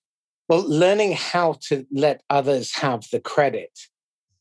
Well 0.47 0.63
learning 0.67 1.13
how 1.13 1.57
to 1.67 1.85
let 1.91 2.23
others 2.29 2.73
have 2.75 3.05
the 3.11 3.19
credit 3.19 3.77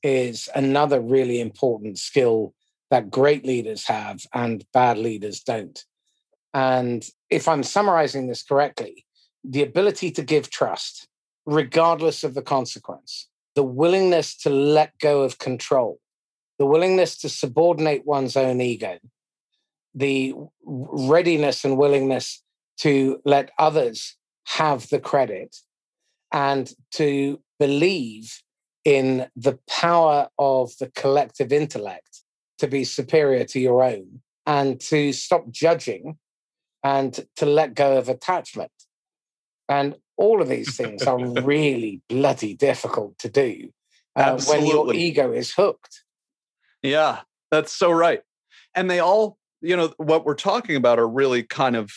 is 0.02 0.48
another 0.54 1.00
really 1.00 1.40
important 1.40 1.98
skill 1.98 2.54
that 2.90 3.10
great 3.10 3.44
leaders 3.44 3.86
have 3.86 4.20
and 4.32 4.64
bad 4.72 4.98
leaders 4.98 5.40
don't. 5.40 5.84
And 6.54 7.04
if 7.28 7.46
i'm 7.48 7.62
summarizing 7.62 8.26
this 8.26 8.42
correctly 8.42 9.04
the 9.42 9.62
ability 9.62 10.10
to 10.12 10.22
give 10.22 10.50
trust 10.50 11.08
regardless 11.46 12.24
of 12.24 12.34
the 12.34 12.42
consequence. 12.42 13.28
The 13.54 13.62
willingness 13.62 14.36
to 14.38 14.50
let 14.50 14.98
go 14.98 15.22
of 15.22 15.38
control. 15.38 15.98
The 16.58 16.66
willingness 16.66 17.18
to 17.18 17.28
subordinate 17.28 18.06
one's 18.06 18.36
own 18.36 18.60
ego. 18.60 18.98
The 19.94 20.34
readiness 20.64 21.64
and 21.64 21.76
willingness 21.76 22.42
to 22.78 23.20
let 23.24 23.50
others 23.58 24.16
have 24.46 24.88
the 24.88 25.00
credit 25.00 25.56
and 26.32 26.72
to 26.92 27.40
believe 27.58 28.42
in 28.84 29.28
the 29.36 29.58
power 29.68 30.28
of 30.38 30.72
the 30.78 30.90
collective 30.90 31.52
intellect 31.52 32.22
to 32.58 32.66
be 32.66 32.84
superior 32.84 33.44
to 33.44 33.60
your 33.60 33.82
own 33.82 34.20
and 34.46 34.80
to 34.80 35.12
stop 35.12 35.50
judging 35.50 36.18
and 36.82 37.26
to 37.36 37.46
let 37.46 37.74
go 37.74 37.98
of 37.98 38.08
attachment. 38.08 38.72
And 39.68 39.96
all 40.20 40.42
of 40.42 40.48
these 40.48 40.76
things 40.76 41.02
are 41.04 41.18
really 41.18 42.02
bloody 42.10 42.54
difficult 42.54 43.18
to 43.18 43.30
do 43.30 43.70
uh, 44.14 44.38
when 44.46 44.66
your 44.66 44.92
ego 44.92 45.32
is 45.32 45.50
hooked. 45.52 46.04
Yeah, 46.82 47.20
that's 47.50 47.72
so 47.72 47.90
right. 47.90 48.20
And 48.74 48.90
they 48.90 48.98
all, 48.98 49.38
you 49.62 49.74
know, 49.74 49.94
what 49.96 50.26
we're 50.26 50.34
talking 50.34 50.76
about 50.76 50.98
are 50.98 51.08
really 51.08 51.42
kind 51.42 51.74
of 51.74 51.90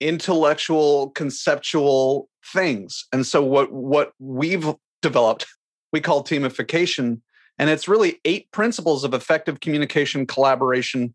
intellectual, 0.00 1.10
conceptual 1.10 2.28
things. 2.52 3.06
And 3.10 3.26
so 3.26 3.42
what 3.42 3.72
what 3.72 4.12
we've 4.18 4.74
developed, 5.00 5.46
we 5.94 6.02
call 6.02 6.22
teamification, 6.22 7.22
and 7.58 7.70
it's 7.70 7.88
really 7.88 8.20
eight 8.26 8.52
principles 8.52 9.02
of 9.02 9.14
effective 9.14 9.60
communication, 9.60 10.26
collaboration, 10.26 11.14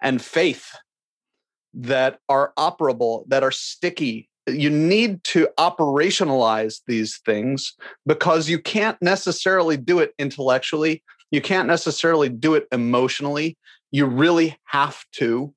and 0.00 0.22
faith 0.22 0.74
that 1.74 2.18
are 2.30 2.54
operable, 2.58 3.28
that 3.28 3.42
are 3.42 3.52
sticky. 3.52 4.30
You 4.46 4.70
need 4.70 5.22
to 5.24 5.48
operationalize 5.58 6.80
these 6.86 7.18
things 7.24 7.74
because 8.06 8.48
you 8.48 8.58
can't 8.58 9.00
necessarily 9.00 9.76
do 9.76 10.00
it 10.00 10.14
intellectually. 10.18 11.02
You 11.30 11.40
can't 11.40 11.68
necessarily 11.68 12.28
do 12.28 12.54
it 12.54 12.66
emotionally. 12.72 13.56
You 13.90 14.06
really 14.06 14.58
have 14.64 15.04
to 15.12 15.54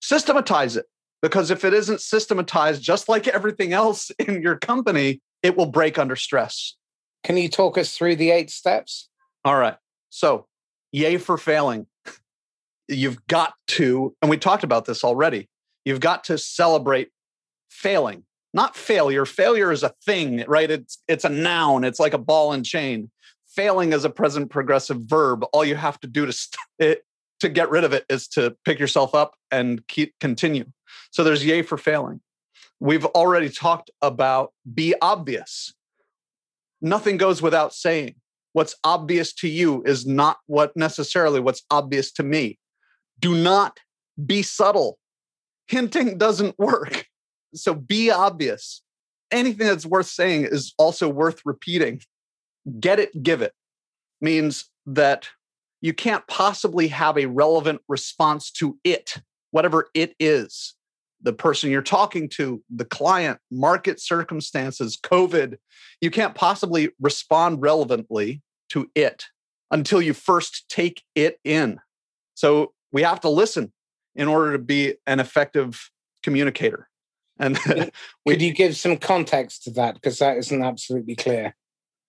systematize 0.00 0.76
it 0.76 0.86
because 1.20 1.50
if 1.50 1.64
it 1.64 1.72
isn't 1.72 2.00
systematized, 2.00 2.82
just 2.82 3.08
like 3.08 3.28
everything 3.28 3.72
else 3.72 4.10
in 4.18 4.42
your 4.42 4.56
company, 4.56 5.20
it 5.42 5.56
will 5.56 5.66
break 5.66 5.98
under 5.98 6.16
stress. 6.16 6.76
Can 7.24 7.36
you 7.36 7.48
talk 7.48 7.78
us 7.78 7.96
through 7.96 8.16
the 8.16 8.30
eight 8.30 8.50
steps? 8.50 9.08
All 9.44 9.56
right. 9.56 9.76
So, 10.10 10.46
yay 10.90 11.16
for 11.16 11.38
failing. 11.38 11.86
You've 12.88 13.26
got 13.26 13.54
to, 13.68 14.14
and 14.20 14.30
we 14.30 14.36
talked 14.36 14.64
about 14.64 14.84
this 14.84 15.04
already, 15.04 15.48
you've 15.84 16.00
got 16.00 16.24
to 16.24 16.36
celebrate 16.36 17.08
failing, 17.72 18.24
not 18.54 18.76
failure. 18.76 19.24
Failure 19.24 19.72
is 19.72 19.82
a 19.82 19.94
thing, 20.04 20.44
right? 20.46 20.70
It's 20.70 21.02
it's 21.08 21.24
a 21.24 21.28
noun. 21.28 21.84
It's 21.84 21.98
like 21.98 22.14
a 22.14 22.18
ball 22.18 22.52
and 22.52 22.64
chain. 22.64 23.10
Failing 23.48 23.92
is 23.92 24.04
a 24.04 24.10
present 24.10 24.50
progressive 24.50 24.98
verb. 25.02 25.44
All 25.52 25.64
you 25.64 25.74
have 25.74 25.98
to 26.00 26.06
do 26.06 26.26
to 26.26 26.32
st- 26.32 26.58
it, 26.78 27.04
to 27.40 27.48
get 27.48 27.70
rid 27.70 27.84
of 27.84 27.92
it 27.92 28.04
is 28.08 28.28
to 28.28 28.56
pick 28.64 28.78
yourself 28.78 29.14
up 29.14 29.34
and 29.50 29.86
keep 29.88 30.14
continue. 30.20 30.66
So 31.10 31.24
there's 31.24 31.44
yay 31.44 31.62
for 31.62 31.76
failing. 31.76 32.20
We've 32.78 33.06
already 33.06 33.48
talked 33.48 33.90
about 34.00 34.52
be 34.74 34.94
obvious. 35.00 35.72
Nothing 36.80 37.16
goes 37.16 37.40
without 37.40 37.72
saying. 37.72 38.16
What's 38.52 38.74
obvious 38.84 39.32
to 39.34 39.48
you 39.48 39.82
is 39.84 40.06
not 40.06 40.38
what 40.46 40.76
necessarily 40.76 41.40
what's 41.40 41.62
obvious 41.70 42.12
to 42.12 42.22
me. 42.22 42.58
Do 43.18 43.34
not 43.34 43.78
be 44.26 44.42
subtle. 44.42 44.98
Hinting 45.68 46.18
doesn't 46.18 46.58
work. 46.58 47.06
So 47.54 47.74
be 47.74 48.10
obvious. 48.10 48.82
Anything 49.30 49.66
that's 49.66 49.86
worth 49.86 50.06
saying 50.06 50.44
is 50.44 50.74
also 50.78 51.08
worth 51.08 51.40
repeating. 51.44 52.00
Get 52.78 53.00
it, 53.00 53.22
give 53.22 53.42
it 53.42 53.52
means 54.20 54.70
that 54.86 55.28
you 55.80 55.92
can't 55.92 56.26
possibly 56.28 56.88
have 56.88 57.18
a 57.18 57.26
relevant 57.26 57.80
response 57.88 58.50
to 58.52 58.78
it, 58.84 59.16
whatever 59.50 59.88
it 59.94 60.14
is 60.20 60.74
the 61.22 61.32
person 61.32 61.70
you're 61.70 61.82
talking 61.82 62.28
to, 62.28 62.62
the 62.68 62.84
client, 62.84 63.38
market 63.50 64.00
circumstances, 64.00 64.98
COVID. 65.02 65.56
You 66.00 66.10
can't 66.10 66.34
possibly 66.34 66.90
respond 67.00 67.62
relevantly 67.62 68.42
to 68.70 68.90
it 68.94 69.26
until 69.70 70.02
you 70.02 70.12
first 70.12 70.68
take 70.68 71.02
it 71.14 71.38
in. 71.44 71.78
So 72.34 72.72
we 72.90 73.02
have 73.02 73.20
to 73.20 73.28
listen 73.28 73.72
in 74.14 74.28
order 74.28 74.52
to 74.52 74.58
be 74.58 74.94
an 75.06 75.20
effective 75.20 75.90
communicator. 76.22 76.88
And 77.38 77.58
we, 78.26 78.34
could 78.34 78.42
you 78.42 78.52
give 78.52 78.76
some 78.76 78.96
context 78.96 79.64
to 79.64 79.70
that? 79.72 79.94
Because 79.94 80.18
that 80.18 80.36
isn't 80.38 80.62
absolutely 80.62 81.16
clear. 81.16 81.54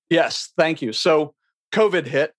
Yes, 0.10 0.52
thank 0.58 0.82
you. 0.82 0.94
So 0.94 1.34
COVID 1.74 2.08
hit. 2.08 2.34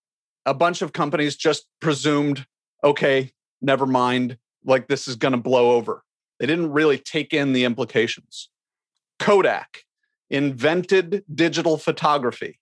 A 0.46 0.54
bunch 0.54 0.82
of 0.82 0.92
companies 0.92 1.36
just 1.36 1.66
presumed, 1.80 2.46
okay, 2.82 3.32
never 3.62 3.86
mind, 3.86 4.36
like 4.64 4.88
this 4.88 5.08
is 5.08 5.16
going 5.16 5.32
to 5.32 5.38
blow 5.38 5.72
over. 5.72 6.04
They 6.38 6.46
didn't 6.46 6.72
really 6.72 6.98
take 6.98 7.32
in 7.32 7.52
the 7.52 7.64
implications. 7.64 8.50
Kodak 9.18 9.84
invented 10.30 11.24
digital 11.34 11.78
photography. 11.78 12.58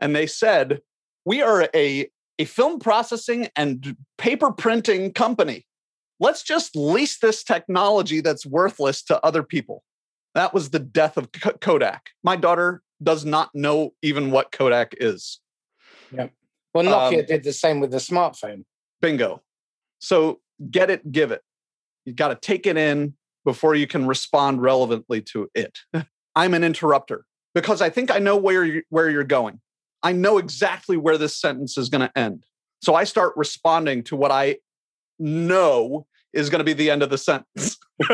And 0.00 0.14
they 0.14 0.26
said, 0.26 0.80
we 1.24 1.42
are 1.42 1.68
a, 1.74 2.08
a 2.38 2.44
film 2.44 2.78
processing 2.78 3.48
and 3.56 3.96
paper 4.18 4.50
printing 4.52 5.12
company. 5.12 5.65
Let's 6.18 6.42
just 6.42 6.74
lease 6.74 7.18
this 7.18 7.44
technology 7.44 8.20
that's 8.20 8.46
worthless 8.46 9.02
to 9.04 9.24
other 9.24 9.42
people. 9.42 9.82
That 10.34 10.54
was 10.54 10.70
the 10.70 10.78
death 10.78 11.16
of 11.16 11.30
Kodak. 11.60 12.10
My 12.22 12.36
daughter 12.36 12.82
does 13.02 13.24
not 13.24 13.50
know 13.54 13.92
even 14.02 14.30
what 14.30 14.52
Kodak 14.52 14.94
is. 14.98 15.40
Yeah. 16.12 16.28
Well, 16.74 16.84
Nokia 16.84 17.20
um, 17.20 17.26
did 17.26 17.44
the 17.44 17.52
same 17.52 17.80
with 17.80 17.90
the 17.90 17.98
smartphone. 17.98 18.64
Bingo. 19.00 19.42
So 19.98 20.40
get 20.70 20.90
it, 20.90 21.10
give 21.10 21.32
it. 21.32 21.42
You 22.04 22.12
got 22.12 22.28
to 22.28 22.34
take 22.34 22.66
it 22.66 22.76
in 22.76 23.14
before 23.44 23.74
you 23.74 23.86
can 23.86 24.06
respond 24.06 24.60
relevantly 24.62 25.22
to 25.22 25.48
it. 25.54 25.78
I'm 26.36 26.54
an 26.54 26.64
interrupter 26.64 27.24
because 27.54 27.80
I 27.80 27.88
think 27.88 28.10
I 28.10 28.18
know 28.18 28.36
where 28.36 28.64
you, 28.64 28.82
where 28.90 29.08
you're 29.08 29.24
going. 29.24 29.60
I 30.02 30.12
know 30.12 30.38
exactly 30.38 30.96
where 30.96 31.16
this 31.16 31.40
sentence 31.40 31.78
is 31.78 31.88
going 31.88 32.06
to 32.06 32.18
end. 32.18 32.44
So 32.82 32.94
I 32.94 33.04
start 33.04 33.32
responding 33.36 34.02
to 34.04 34.16
what 34.16 34.30
I 34.30 34.58
know 35.18 36.06
is 36.32 36.50
going 36.50 36.58
to 36.60 36.64
be 36.64 36.72
the 36.72 36.90
end 36.90 37.02
of 37.02 37.10
the 37.10 37.18
sentence. 37.18 37.78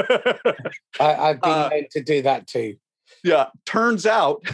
I, 1.00 1.12
have 1.28 1.40
been 1.40 1.50
uh, 1.50 1.68
made 1.70 1.90
to 1.90 2.02
do 2.02 2.22
that 2.22 2.46
too. 2.46 2.76
Yeah. 3.24 3.46
Turns 3.66 4.06
out 4.06 4.44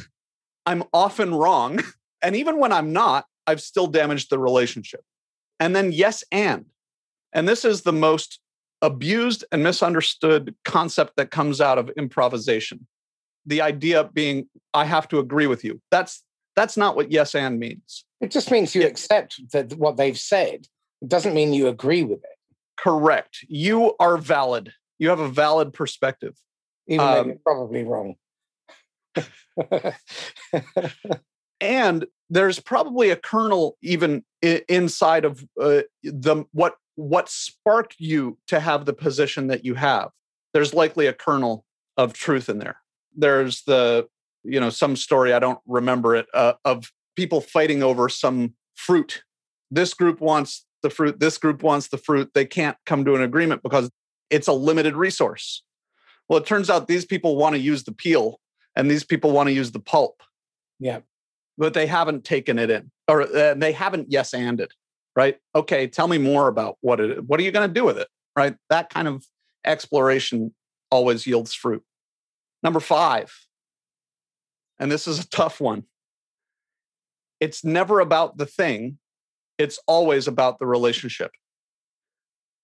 I'm 0.67 0.85
often 0.93 1.35
wrong. 1.35 1.81
And 2.23 2.35
even 2.35 2.59
when 2.59 2.73
I'm 2.73 2.93
not, 2.93 3.27
I've 3.47 3.61
still 3.61 3.87
damaged 3.87 4.29
the 4.31 4.39
relationship. 4.39 5.03
And 5.61 5.75
then, 5.75 5.93
yes, 5.93 6.25
and. 6.33 6.67
And 7.33 7.47
this 7.47 7.65
is 7.65 7.83
the 7.83 7.93
most 7.93 8.41
abused 8.83 9.45
and 9.53 9.63
misunderstood 9.63 10.55
concept 10.65 11.15
that 11.17 11.31
comes 11.31 11.61
out 11.61 11.79
of 11.79 11.91
improvisation. 11.91 12.87
The 13.47 13.61
idea 13.61 14.11
being, 14.13 14.49
I 14.75 14.85
have 14.85 15.09
to 15.09 15.19
agree 15.19 15.47
with 15.47 15.65
you. 15.65 15.81
That's 15.91 16.23
that's 16.57 16.77
not 16.77 16.97
what 16.97 17.13
yes 17.13 17.37
and 17.37 17.61
means. 17.61 18.05
It 18.21 18.33
just 18.33 18.51
means 18.51 18.75
you 18.75 18.85
accept 18.85 19.41
that 19.53 19.75
what 19.75 19.97
they've 19.97 20.19
said. 20.19 20.67
It 21.01 21.09
doesn't 21.09 21.33
mean 21.33 21.53
you 21.53 21.69
agree 21.69 22.03
with 22.03 22.19
it. 22.19 22.38
Correct. 22.79 23.45
You 23.49 23.95
are 23.99 24.17
valid. 24.17 24.73
You 24.99 25.09
have 25.11 25.21
a 25.21 25.29
valid 25.29 25.73
perspective. 25.73 26.37
Even 26.87 27.05
um, 27.05 27.15
though 27.15 27.25
you're 27.25 27.37
probably 27.45 27.85
wrong. 27.85 28.15
and 31.61 32.07
there's 32.31 32.61
probably 32.61 33.11
a 33.11 33.17
kernel 33.17 33.77
even 33.83 34.25
inside 34.43 35.25
of 35.25 35.45
uh, 35.61 35.83
the 36.03 36.45
what 36.53 36.77
what 36.95 37.29
sparked 37.29 37.97
you 37.99 38.39
to 38.47 38.61
have 38.61 38.85
the 38.85 38.93
position 38.93 39.47
that 39.49 39.65
you 39.65 39.75
have 39.75 40.11
there's 40.53 40.75
likely 40.75 41.07
a 41.07 41.13
kernel 41.13 41.65
of 41.97 42.13
truth 42.13 42.49
in 42.49 42.59
there 42.59 42.77
there's 43.17 43.63
the 43.63 44.07
you 44.45 44.61
know 44.61 44.71
some 44.71 44.97
story 44.97 45.33
i 45.33 45.39
don't 45.39 45.61
remember 45.67 46.15
it 46.15 46.27
uh, 46.35 46.53
of 46.65 46.93
people 47.17 47.41
fighting 47.41 47.83
over 47.83 48.09
some 48.09 48.55
fruit 48.75 49.23
this 49.71 49.95
group 49.95 50.21
wants 50.21 50.67
the 50.83 50.91
fruit 50.91 51.21
this 51.21 51.39
group 51.39 51.63
wants 51.63 51.89
the 51.89 51.99
fruit 51.99 52.31
they 52.35 52.45
can't 52.45 52.77
come 52.87 53.05
to 53.05 53.15
an 53.15 53.23
agreement 53.23 53.63
because 53.63 53.91
it's 54.31 54.49
a 54.49 54.53
limited 54.53 54.97
resource 54.97 55.63
well 56.29 56.39
it 56.39 56.47
turns 56.47 56.71
out 56.71 56.89
these 56.89 57.05
people 57.05 57.37
want 57.37 57.55
to 57.55 57.61
use 57.61 57.85
the 57.85 57.93
peel 57.93 58.41
and 58.77 58.91
these 58.91 59.05
people 59.05 59.31
want 59.31 59.49
to 59.49 59.53
use 59.53 59.73
the 59.73 59.81
pulp 59.81 60.23
yeah 60.79 61.01
but 61.57 61.75
they 61.75 61.87
haven't 61.87 62.25
taken 62.25 62.59
it 62.59 62.71
in 62.71 62.91
or 63.09 63.23
uh, 63.23 63.55
they 63.55 63.73
haven't 63.73 64.07
yes 64.11 64.33
and 64.35 64.61
it 64.61 64.73
right? 65.19 65.37
Okay, 65.53 65.89
tell 65.89 66.07
me 66.07 66.17
more 66.17 66.47
about 66.47 66.79
what 66.81 67.01
it 67.01 67.25
what 67.25 67.41
are 67.41 67.43
you 67.43 67.51
going 67.51 67.69
to 67.69 67.75
do 67.75 67.85
with 67.85 67.99
it, 67.99 68.07
right? 68.37 68.55
That 68.71 68.89
kind 68.89 69.09
of 69.09 69.27
exploration 69.67 70.55
always 70.93 71.27
yields 71.27 71.53
fruit. 71.53 71.83
Number 72.63 72.79
5. 72.79 73.47
And 74.79 74.93
this 74.93 75.09
is 75.09 75.19
a 75.19 75.29
tough 75.29 75.61
one. 75.61 75.83
It's 77.41 77.65
never 77.65 77.99
about 77.99 78.39
the 78.39 78.47
thing, 78.47 78.99
it's 79.59 79.79
always 79.87 80.29
about 80.29 80.59
the 80.59 80.67
relationship. 80.67 81.33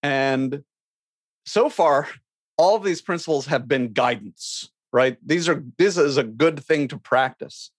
And 0.02 0.62
so 1.44 1.68
far, 1.68 2.08
all 2.56 2.76
of 2.76 2.84
these 2.84 3.02
principles 3.02 3.46
have 3.46 3.66
been 3.66 3.92
guidance, 3.92 4.70
right? 4.92 5.18
These 5.26 5.48
are 5.48 5.62
this 5.76 5.98
is 5.98 6.16
a 6.16 6.24
good 6.24 6.62
thing 6.64 6.88
to 6.88 6.98
practice. 6.98 7.70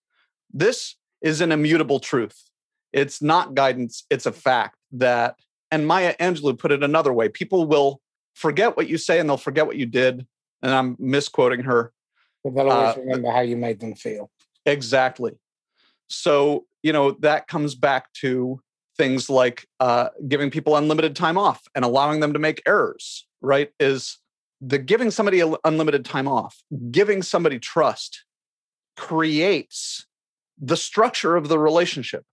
This 0.54 0.96
is 1.22 1.42
an 1.42 1.52
immutable 1.52 2.00
truth. 2.00 2.50
It's 2.94 3.22
not 3.22 3.56
guidance, 3.56 4.06
it's 4.10 4.26
a 4.26 4.32
fact 4.32 4.78
that, 4.94 5.36
and 5.72 5.88
Maya 5.88 6.16
Angelou 6.20 6.58
put 6.58 6.72
it 6.72 6.84
another 6.84 7.12
way 7.12 7.30
people 7.30 7.66
will 7.66 8.02
forget 8.36 8.78
what 8.78 8.88
you 8.88 8.98
say 8.98 9.20
and 9.20 9.30
they'll 9.30 9.38
forget 9.38 9.66
what 9.66 9.76
you 9.78 9.86
did. 9.86 10.26
And 10.62 10.74
I'm 10.74 10.96
misquoting 11.00 11.64
her. 11.64 11.92
But 12.44 12.56
they'll 12.56 12.70
always 12.70 12.98
uh, 12.98 13.02
remember 13.02 13.32
how 13.32 13.42
you 13.42 13.58
made 13.58 13.80
them 13.80 13.96
feel. 13.96 14.30
Exactly. 14.66 15.34
So 16.10 16.66
you 16.84 16.94
know, 16.94 17.12
that 17.22 17.48
comes 17.48 17.74
back 17.74 18.14
to 18.14 18.62
things 18.98 19.30
like 19.30 19.68
uh, 19.80 20.10
giving 20.28 20.50
people 20.50 20.76
unlimited 20.76 21.16
time 21.16 21.38
off 21.38 21.64
and 21.76 21.84
allowing 21.84 22.20
them 22.20 22.34
to 22.34 22.40
make 22.40 22.62
errors, 22.66 23.28
right? 23.42 23.72
Is 23.80 24.20
the 24.62 24.78
giving 24.78 25.12
somebody 25.12 25.44
unlimited 25.64 26.06
time 26.06 26.28
off, 26.28 26.62
giving 26.92 27.22
somebody 27.22 27.60
trust 27.60 28.24
creates 28.96 30.06
the 30.58 30.78
structure 30.78 31.36
of 31.36 31.50
the 31.50 31.60
relationship. 31.60 32.24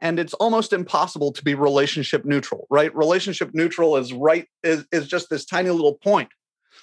And 0.00 0.18
it's 0.18 0.34
almost 0.34 0.72
impossible 0.72 1.32
to 1.32 1.44
be 1.44 1.54
relationship 1.54 2.24
neutral, 2.24 2.66
right? 2.68 2.94
Relationship 2.94 3.50
neutral 3.54 3.96
is 3.96 4.12
right, 4.12 4.46
is, 4.62 4.84
is 4.92 5.06
just 5.06 5.30
this 5.30 5.46
tiny 5.46 5.70
little 5.70 5.94
point. 5.94 6.28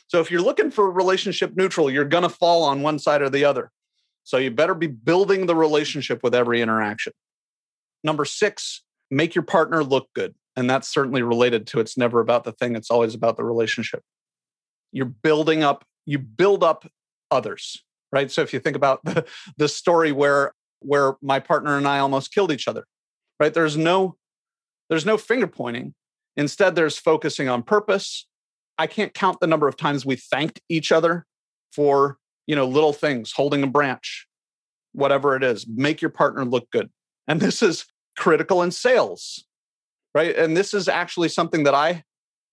So 0.07 0.19
if 0.19 0.31
you're 0.31 0.41
looking 0.41 0.71
for 0.71 0.89
relationship 0.89 1.55
neutral, 1.55 1.91
you're 1.91 2.05
going 2.05 2.23
to 2.23 2.29
fall 2.29 2.63
on 2.63 2.81
one 2.81 2.97
side 2.97 3.21
or 3.21 3.29
the 3.29 3.45
other. 3.45 3.71
So 4.23 4.37
you 4.37 4.51
better 4.51 4.73
be 4.73 4.87
building 4.87 5.45
the 5.45 5.55
relationship 5.55 6.21
with 6.23 6.33
every 6.33 6.61
interaction. 6.61 7.13
Number 8.03 8.25
six, 8.25 8.81
make 9.13 9.35
your 9.35 9.43
partner 9.43 9.83
look 9.83 10.07
good. 10.13 10.33
And 10.55 10.69
that's 10.69 10.87
certainly 10.87 11.21
related 11.21 11.67
to 11.67 11.79
it's 11.79 11.97
never 11.97 12.19
about 12.19 12.43
the 12.43 12.51
thing, 12.51 12.75
it's 12.75 12.91
always 12.91 13.15
about 13.15 13.37
the 13.37 13.43
relationship. 13.43 14.03
You're 14.91 15.05
building 15.05 15.63
up, 15.63 15.85
you 16.05 16.19
build 16.19 16.63
up 16.63 16.85
others, 17.31 17.83
right? 18.11 18.29
So 18.31 18.41
if 18.41 18.53
you 18.53 18.59
think 18.59 18.75
about 18.75 18.99
the, 19.03 19.25
the 19.57 19.67
story 19.67 20.11
where 20.11 20.53
where 20.79 21.13
my 21.21 21.39
partner 21.39 21.77
and 21.77 21.87
I 21.87 21.99
almost 21.99 22.33
killed 22.33 22.51
each 22.51 22.67
other, 22.67 22.85
right? 23.39 23.53
There's 23.53 23.77
no 23.77 24.17
there's 24.89 25.05
no 25.05 25.17
finger 25.17 25.47
pointing. 25.47 25.93
Instead, 26.35 26.75
there's 26.75 26.97
focusing 26.97 27.47
on 27.47 27.63
purpose. 27.63 28.27
I 28.77 28.87
can't 28.87 29.13
count 29.13 29.39
the 29.39 29.47
number 29.47 29.67
of 29.67 29.77
times 29.77 30.05
we 30.05 30.15
thanked 30.15 30.59
each 30.67 30.91
other 30.91 31.25
for, 31.71 32.17
you 32.47 32.55
know, 32.55 32.67
little 32.67 32.93
things, 32.93 33.31
holding 33.31 33.63
a 33.63 33.67
branch, 33.67 34.27
whatever 34.91 35.35
it 35.35 35.43
is. 35.43 35.65
Make 35.67 36.01
your 36.01 36.09
partner 36.09 36.43
look 36.43 36.69
good. 36.71 36.89
And 37.27 37.39
this 37.39 37.61
is 37.61 37.85
critical 38.17 38.61
in 38.61 38.71
sales, 38.71 39.45
right? 40.13 40.35
And 40.35 40.55
this 40.55 40.73
is 40.73 40.87
actually 40.87 41.29
something 41.29 41.63
that 41.63 41.75
I 41.75 42.03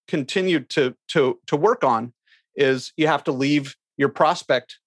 continued 0.09 0.69
to 0.71 0.95
to 1.09 1.39
to 1.47 1.57
work 1.57 1.85
on 1.85 2.13
is 2.57 2.93
you 2.97 3.07
have 3.07 3.25
to 3.25 3.33
leave 3.33 3.77
your 3.97 4.09
prospect 4.09 4.79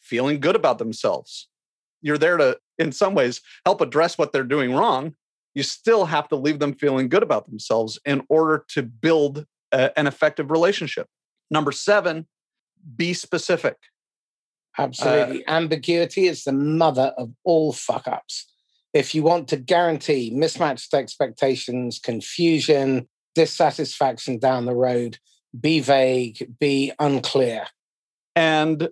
feeling 0.00 0.40
good 0.40 0.56
about 0.56 0.78
themselves. 0.78 1.48
You're 2.02 2.18
there 2.18 2.36
to 2.36 2.58
in 2.78 2.92
some 2.92 3.14
ways 3.14 3.40
help 3.64 3.80
address 3.80 4.16
what 4.16 4.32
they're 4.32 4.44
doing 4.44 4.72
wrong. 4.74 5.14
You 5.54 5.62
still 5.62 6.06
have 6.06 6.28
to 6.28 6.36
leave 6.36 6.60
them 6.60 6.74
feeling 6.74 7.08
good 7.08 7.22
about 7.22 7.48
themselves 7.48 7.98
in 8.04 8.22
order 8.28 8.64
to 8.68 8.82
build 8.82 9.46
a, 9.72 9.98
an 9.98 10.06
effective 10.06 10.50
relationship. 10.50 11.08
Number 11.50 11.72
7, 11.72 12.26
be 12.96 13.12
specific. 13.12 13.76
Absolutely. 14.78 15.44
Uh, 15.44 15.52
Ambiguity 15.52 16.28
is 16.28 16.44
the 16.44 16.52
mother 16.52 17.12
of 17.18 17.32
all 17.44 17.72
fuck 17.72 18.06
ups 18.06 18.49
if 18.92 19.14
you 19.14 19.22
want 19.22 19.48
to 19.48 19.56
guarantee 19.56 20.32
mismatched 20.34 20.94
expectations, 20.94 21.98
confusion, 21.98 23.08
dissatisfaction 23.34 24.38
down 24.38 24.66
the 24.66 24.74
road, 24.74 25.18
be 25.58 25.80
vague, 25.80 26.54
be 26.58 26.92
unclear. 26.98 27.66
And 28.34 28.88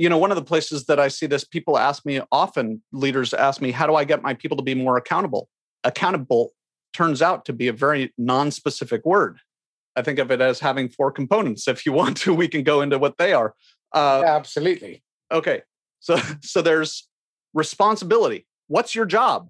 you 0.00 0.08
know, 0.08 0.16
one 0.16 0.30
of 0.30 0.36
the 0.36 0.42
places 0.42 0.86
that 0.86 0.98
I 0.98 1.08
see 1.08 1.26
this, 1.26 1.44
people 1.44 1.76
ask 1.76 2.06
me 2.06 2.22
often, 2.32 2.82
leaders 2.90 3.34
ask 3.34 3.60
me, 3.60 3.70
how 3.70 3.86
do 3.86 3.96
I 3.96 4.04
get 4.04 4.22
my 4.22 4.32
people 4.32 4.56
to 4.56 4.62
be 4.62 4.74
more 4.74 4.96
accountable? 4.96 5.50
Accountable 5.84 6.52
turns 6.94 7.20
out 7.20 7.44
to 7.44 7.52
be 7.52 7.68
a 7.68 7.72
very 7.74 8.10
non-specific 8.16 9.04
word. 9.04 9.40
I 9.96 10.02
think 10.02 10.18
of 10.18 10.30
it 10.30 10.40
as 10.40 10.58
having 10.58 10.88
four 10.88 11.12
components. 11.12 11.68
If 11.68 11.84
you 11.84 11.92
want 12.00 12.16
to, 12.18 12.32
we 12.32 12.48
can 12.48 12.62
go 12.62 12.80
into 12.80 12.98
what 12.98 13.18
they 13.18 13.34
are. 13.34 13.54
Uh, 13.92 14.22
yeah, 14.24 14.36
absolutely. 14.36 15.02
Okay, 15.30 15.62
so 15.98 16.18
so 16.42 16.62
there's 16.62 17.06
responsibility. 17.52 18.46
What's 18.70 18.94
your 18.94 19.04
job? 19.04 19.48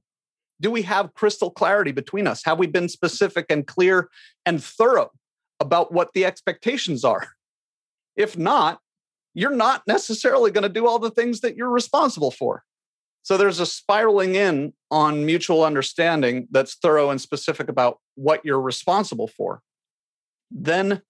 Do 0.62 0.70
we 0.70 0.80
have 0.82 1.12
crystal 1.12 1.50
clarity 1.50 1.92
between 1.92 2.26
us? 2.26 2.42
Have 2.46 2.58
we 2.58 2.66
been 2.66 2.88
specific 2.88 3.44
and 3.50 3.66
clear 3.66 4.08
and 4.46 4.64
thorough 4.64 5.10
about 5.60 5.92
what 5.92 6.14
the 6.14 6.24
expectations 6.24 7.04
are? 7.04 7.28
If 8.16 8.38
not, 8.38 8.80
you're 9.34 9.54
not 9.54 9.82
necessarily 9.86 10.50
going 10.50 10.62
to 10.62 10.70
do 10.70 10.86
all 10.86 10.98
the 10.98 11.10
things 11.10 11.40
that 11.40 11.54
you're 11.54 11.68
responsible 11.68 12.30
for. 12.30 12.64
So 13.22 13.36
there's 13.36 13.60
a 13.60 13.66
spiraling 13.66 14.36
in 14.36 14.72
on 14.90 15.26
mutual 15.26 15.64
understanding 15.64 16.48
that's 16.50 16.76
thorough 16.76 17.10
and 17.10 17.20
specific 17.20 17.68
about 17.68 17.98
what 18.14 18.40
you're 18.42 18.58
responsible 18.58 19.28
for. 19.28 19.60
Then 20.50 21.02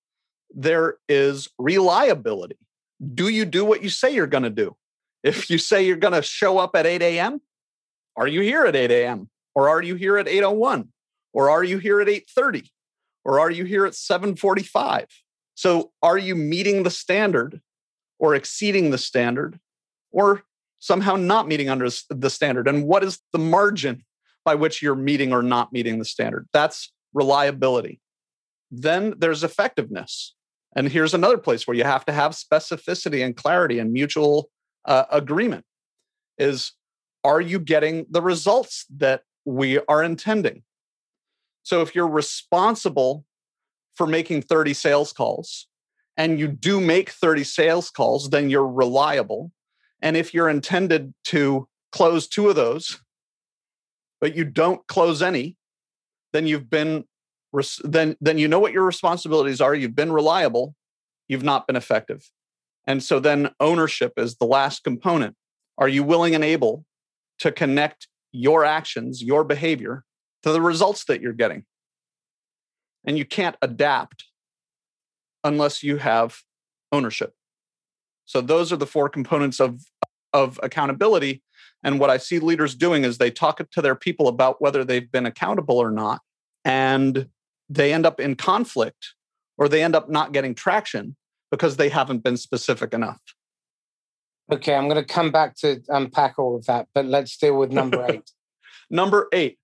there 0.53 0.97
is 1.09 1.49
reliability. 1.61 2.59
Do 3.15 3.29
you 3.29 3.45
do 3.45 3.65
what 3.65 3.85
you 3.85 3.89
say 3.89 4.13
you're 4.13 4.27
going 4.27 4.43
to 4.43 4.51
do? 4.51 4.75
If 5.23 5.49
you 5.49 5.59
say 5.59 5.87
you're 5.87 5.97
going 5.97 6.15
to 6.15 6.23
show 6.23 6.59
up 6.59 6.75
at 6.75 6.87
8 6.87 7.03
a.m., 7.03 7.41
are 8.21 8.29
you 8.29 8.43
here 8.43 8.67
at 8.67 8.77
8 8.77 8.91
a.m. 8.91 9.31
or 9.55 9.71
are 9.71 9.83
you 9.83 9.95
here 9.95 10.19
at 10.19 10.27
8:01 10.27 10.89
or 11.33 11.49
are 11.49 11.65
you 11.65 11.79
here 11.79 12.03
at 12.03 12.09
8:30 12.09 12.69
or 13.25 13.41
are 13.41 13.51
you 13.51 13.65
here 13.65 13.87
at 13.87 13.95
7:45? 13.95 15.07
So 15.55 15.93
are 16.03 16.19
you 16.19 16.37
meeting 16.37 16.83
the 16.83 16.91
standard 16.91 17.63
or 18.19 18.35
exceeding 18.35 18.91
the 18.91 18.99
standard 18.99 19.59
or 20.13 20.43
somehow 20.81 21.17
not 21.17 21.49
meeting 21.49 21.71
under 21.71 21.89
the 22.11 22.29
standard 22.29 22.69
and 22.69 22.87
what 22.87 23.03
is 23.03 23.21
the 23.33 23.39
margin 23.39 24.05
by 24.45 24.55
which 24.55 24.83
you're 24.83 24.95
meeting 24.95 25.33
or 25.33 25.43
not 25.43 25.73
meeting 25.73 25.99
the 25.99 26.05
standard? 26.05 26.47
That's 26.53 26.93
reliability. 27.15 28.01
Then 28.71 29.15
there's 29.17 29.43
effectiveness. 29.43 30.35
And 30.77 30.89
here's 30.89 31.15
another 31.15 31.39
place 31.39 31.67
where 31.67 31.77
you 31.77 31.85
have 31.85 32.05
to 32.05 32.13
have 32.13 32.33
specificity 32.33 33.25
and 33.25 33.35
clarity 33.35 33.79
and 33.79 33.93
mutual 33.93 34.51
uh, 34.85 35.05
agreement 35.11 35.65
is 36.39 36.73
are 37.25 37.41
you 37.41 37.59
getting 37.59 38.07
the 38.11 38.23
results 38.23 38.87
that 38.97 39.23
we 39.45 39.79
are 39.89 40.03
intending? 40.03 40.63
So 41.63 41.83
if 41.83 41.95
you're 41.95 42.09
responsible 42.09 43.25
for 43.95 44.07
making 44.07 44.43
30 44.43 44.75
sales 44.75 45.13
calls 45.13 45.67
and 46.17 46.39
you 46.39 46.49
do 46.49 46.81
make 46.81 47.11
30 47.11 47.45
sales 47.45 47.91
calls, 47.91 48.31
then 48.31 48.51
you're 48.51 48.67
reliable. 48.67 49.53
And 50.03 50.17
if 50.17 50.33
you're 50.33 50.49
intended 50.49 51.15
to 51.25 51.69
close 51.93 52.27
two 52.27 52.49
of 52.49 52.57
those, 52.57 53.01
but 54.21 54.35
you 54.35 54.45
don't 54.45 54.87
close 54.87 55.23
any, 55.23 55.57
then 56.33 56.47
you've 56.47 56.71
been 56.71 57.05
then 57.83 58.17
then 58.21 58.39
you 58.39 58.47
know 58.47 58.61
what 58.61 58.73
your 58.73 58.85
responsibilities 58.85 59.61
are, 59.61 59.75
you've 59.75 59.97
been 59.97 60.13
reliable, 60.13 60.77
you've 61.29 61.43
not 61.43 61.67
been 61.67 61.75
effective. 61.75 62.31
And 62.87 63.03
so 63.03 63.19
then 63.19 63.51
ownership 63.59 64.13
is 64.17 64.37
the 64.37 64.47
last 64.47 64.85
component. 64.85 65.35
Are 65.77 65.89
you 65.89 66.05
willing 66.05 66.35
and 66.35 66.45
able 66.45 66.85
to 67.41 67.53
connect 67.53 68.09
your 68.33 68.65
actions, 68.65 69.23
your 69.23 69.45
behavior 69.45 70.05
to 70.43 70.53
the 70.53 70.61
results 70.61 71.05
that 71.05 71.21
you're 71.21 71.33
getting. 71.33 71.65
And 73.05 73.19
you 73.19 73.25
can't 73.25 73.57
adapt 73.63 74.25
unless 75.43 75.83
you 75.83 75.97
have 75.97 76.39
ownership. 76.93 77.35
So 78.27 78.41
those 78.41 78.73
are 78.73 78.77
the 78.77 78.87
four 78.87 79.09
components 79.09 79.61
of 79.61 79.81
of 80.33 80.61
accountability 80.63 81.43
and 81.83 81.99
what 81.99 82.11
I 82.11 82.19
see 82.19 82.39
leaders 82.39 82.75
doing 82.75 83.05
is 83.05 83.19
they 83.19 83.31
talk 83.31 83.61
to 83.71 83.83
their 83.83 83.95
people 83.95 84.29
about 84.29 84.61
whether 84.61 84.85
they've 84.85 85.11
been 85.11 85.27
accountable 85.27 85.79
or 85.79 85.91
not 85.91 86.21
and 86.65 87.27
they 87.69 87.93
end 87.93 88.05
up 88.05 88.21
in 88.21 88.35
conflict 88.35 89.15
or 89.57 89.69
they 89.69 89.83
end 89.83 89.95
up 89.95 90.11
not 90.11 90.33
getting 90.33 90.55
traction 90.55 91.17
because 91.51 91.77
they 91.77 91.89
haven't 91.89 92.23
been 92.23 92.37
specific 92.37 92.93
enough. 92.93 93.21
Okay, 94.53 94.75
I'm 94.75 94.89
going 94.89 95.03
to 95.03 95.05
come 95.05 95.31
back 95.31 95.55
to 95.59 95.81
unpack 95.89 96.39
all 96.39 96.57
of 96.57 96.67
that, 96.67 96.89
but 96.93 97.07
let's 97.07 97.37
deal 97.37 97.57
with 97.57 97.71
number 97.71 98.05
eight. 98.11 98.31
number 98.91 99.29
eight, 99.33 99.59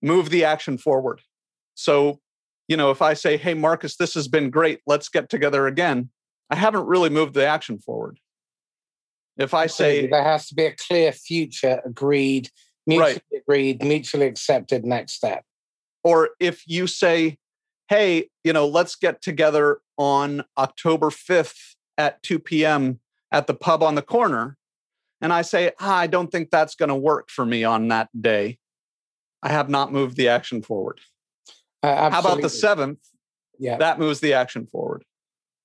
move 0.00 0.30
the 0.30 0.44
action 0.44 0.78
forward. 0.78 1.20
So, 1.74 2.20
you 2.68 2.76
know, 2.76 2.90
if 2.90 3.02
I 3.02 3.14
say, 3.14 3.36
hey, 3.36 3.54
Marcus, 3.54 3.96
this 3.96 4.14
has 4.14 4.28
been 4.28 4.50
great, 4.50 4.80
let's 4.86 5.08
get 5.08 5.28
together 5.28 5.66
again, 5.66 6.10
I 6.50 6.56
haven't 6.56 6.86
really 6.86 7.10
moved 7.10 7.34
the 7.34 7.46
action 7.46 7.78
forward. 7.78 8.18
If 9.36 9.54
I 9.54 9.66
say 9.66 10.06
there 10.06 10.22
has 10.22 10.48
to 10.48 10.54
be 10.54 10.64
a 10.64 10.74
clear 10.74 11.12
future 11.12 11.80
agreed, 11.84 12.50
mutually 12.86 13.12
right. 13.12 13.42
agreed, 13.42 13.82
mutually 13.82 14.26
accepted 14.26 14.84
next 14.84 15.12
step. 15.14 15.44
Or 16.02 16.30
if 16.40 16.62
you 16.66 16.86
say, 16.86 17.38
hey, 17.88 18.30
you 18.44 18.52
know, 18.52 18.66
let's 18.66 18.96
get 18.96 19.22
together 19.22 19.80
on 19.96 20.44
October 20.56 21.10
5th 21.10 21.74
at 21.96 22.22
2 22.22 22.38
p.m 22.38 23.00
at 23.30 23.46
the 23.46 23.54
pub 23.54 23.82
on 23.82 23.94
the 23.94 24.02
corner 24.02 24.56
and 25.20 25.32
I 25.32 25.42
say, 25.42 25.72
ah, 25.80 25.96
I 25.96 26.06
don't 26.06 26.30
think 26.30 26.50
that's 26.50 26.74
going 26.74 26.88
to 26.90 26.94
work 26.94 27.30
for 27.30 27.44
me 27.44 27.64
on 27.64 27.88
that 27.88 28.08
day, 28.18 28.58
I 29.42 29.48
have 29.50 29.68
not 29.68 29.92
moved 29.92 30.16
the 30.16 30.28
action 30.28 30.62
forward. 30.62 31.00
Uh, 31.82 32.10
How 32.10 32.20
about 32.20 32.40
the 32.40 32.50
seventh? 32.50 33.00
Yeah. 33.58 33.76
That 33.78 33.98
moves 33.98 34.20
the 34.20 34.34
action 34.34 34.66
forward. 34.66 35.04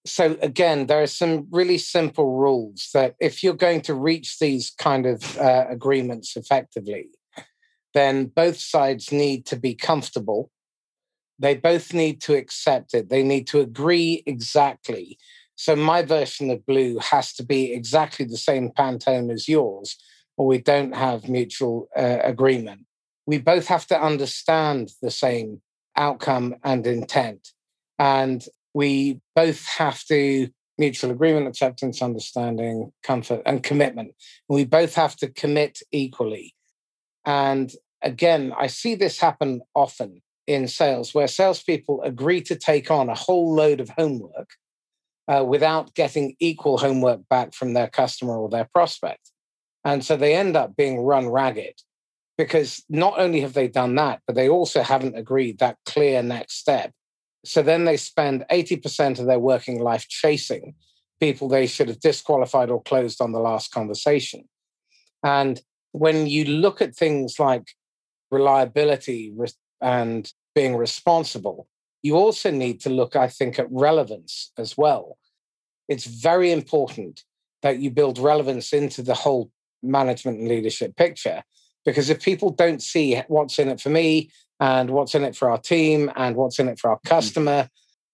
So, 0.05 0.37
again, 0.41 0.87
there 0.87 1.01
are 1.01 1.07
some 1.07 1.47
really 1.49 1.77
simple 1.77 2.37
rules 2.37 2.89
that 2.93 3.15
if 3.21 3.41
you're 3.41 3.53
going 3.53 3.81
to 3.81 3.93
reach 3.93 4.39
these 4.39 4.71
kind 4.77 5.05
of 5.05 5.37
uh, 5.37 5.65
agreements 5.69 6.35
effectively, 6.35 7.09
then 7.93 8.25
both 8.25 8.57
sides 8.57 9.11
need 9.11 9.45
to 9.45 9.55
be 9.55 9.75
comfortable. 9.75 10.49
They 11.39 11.55
both 11.55 11.93
need 11.93 12.21
to 12.23 12.35
accept 12.35 12.93
it. 12.93 13.09
They 13.09 13.23
need 13.23 13.47
to 13.47 13.61
agree 13.61 14.23
exactly 14.25 15.17
so 15.55 15.75
my 15.75 16.01
version 16.01 16.49
of 16.49 16.65
blue 16.65 16.97
has 16.99 17.33
to 17.33 17.43
be 17.43 17.73
exactly 17.73 18.25
the 18.25 18.37
same 18.37 18.71
Pantone 18.71 19.31
as 19.31 19.47
yours, 19.47 19.97
or 20.37 20.47
we 20.47 20.57
don't 20.57 20.95
have 20.95 21.29
mutual 21.29 21.89
uh, 21.95 22.19
agreement. 22.23 22.85
we 23.25 23.37
both 23.37 23.67
have 23.67 23.87
to 23.87 24.01
understand 24.01 24.91
the 25.01 25.11
same 25.11 25.61
outcome 25.95 26.55
and 26.63 26.85
intent. 26.85 27.49
And 27.99 28.43
we 28.73 29.21
both 29.35 29.65
have 29.67 30.03
to 30.05 30.49
mutual 30.77 31.11
agreement, 31.11 31.47
acceptance, 31.47 32.01
understanding, 32.01 32.91
comfort, 33.03 33.41
and 33.45 33.63
commitment. 33.63 34.13
We 34.49 34.65
both 34.65 34.95
have 34.95 35.15
to 35.17 35.29
commit 35.29 35.79
equally. 35.91 36.55
And 37.25 37.71
again, 38.01 38.53
I 38.57 38.67
see 38.67 38.95
this 38.95 39.19
happen 39.19 39.61
often 39.73 40.21
in 40.47 40.67
sales 40.67 41.13
where 41.13 41.27
salespeople 41.27 42.01
agree 42.01 42.41
to 42.41 42.55
take 42.55 42.91
on 42.91 43.07
a 43.07 43.15
whole 43.15 43.53
load 43.53 43.79
of 43.79 43.89
homework 43.89 44.49
uh, 45.27 45.43
without 45.43 45.93
getting 45.93 46.35
equal 46.39 46.77
homework 46.77 47.21
back 47.29 47.53
from 47.53 47.73
their 47.73 47.87
customer 47.87 48.37
or 48.37 48.49
their 48.49 48.67
prospect. 48.73 49.31
And 49.85 50.03
so 50.03 50.15
they 50.15 50.35
end 50.35 50.55
up 50.55 50.75
being 50.75 51.01
run 51.01 51.29
ragged 51.29 51.81
because 52.37 52.83
not 52.89 53.19
only 53.19 53.41
have 53.41 53.53
they 53.53 53.67
done 53.67 53.95
that, 53.95 54.21
but 54.25 54.35
they 54.35 54.49
also 54.49 54.81
haven't 54.81 55.17
agreed 55.17 55.59
that 55.59 55.77
clear 55.85 56.23
next 56.23 56.55
step. 56.55 56.91
So 57.45 57.61
then 57.61 57.85
they 57.85 57.97
spend 57.97 58.45
80% 58.49 59.19
of 59.19 59.25
their 59.25 59.39
working 59.39 59.79
life 59.79 60.07
chasing 60.07 60.75
people 61.19 61.47
they 61.47 61.67
should 61.67 61.87
have 61.87 61.99
disqualified 61.99 62.69
or 62.69 62.81
closed 62.81 63.21
on 63.21 63.31
the 63.31 63.39
last 63.39 63.71
conversation. 63.71 64.43
And 65.23 65.61
when 65.91 66.27
you 66.27 66.43
look 66.45 66.81
at 66.81 66.95
things 66.95 67.39
like 67.39 67.63
reliability 68.31 69.33
and 69.79 70.31
being 70.55 70.75
responsible, 70.75 71.67
you 72.03 72.15
also 72.15 72.51
need 72.51 72.81
to 72.81 72.89
look, 72.89 73.15
I 73.15 73.27
think, 73.27 73.57
at 73.57 73.71
relevance 73.71 74.51
as 74.57 74.77
well. 74.77 75.17
It's 75.87 76.05
very 76.05 76.51
important 76.51 77.23
that 77.61 77.79
you 77.79 77.89
build 77.89 78.19
relevance 78.19 78.73
into 78.73 79.01
the 79.01 79.13
whole 79.13 79.49
management 79.81 80.39
and 80.39 80.47
leadership 80.47 80.95
picture. 80.95 81.43
Because 81.85 82.09
if 82.09 82.21
people 82.21 82.51
don't 82.51 82.81
see 82.81 83.21
what's 83.27 83.57
in 83.57 83.69
it 83.69 83.81
for 83.81 83.89
me 83.89 84.29
and 84.59 84.89
what's 84.89 85.15
in 85.15 85.23
it 85.23 85.35
for 85.35 85.49
our 85.49 85.57
team 85.57 86.11
and 86.15 86.35
what's 86.35 86.59
in 86.59 86.69
it 86.69 86.79
for 86.79 86.89
our 86.89 86.99
mm. 86.99 87.09
customer, 87.09 87.69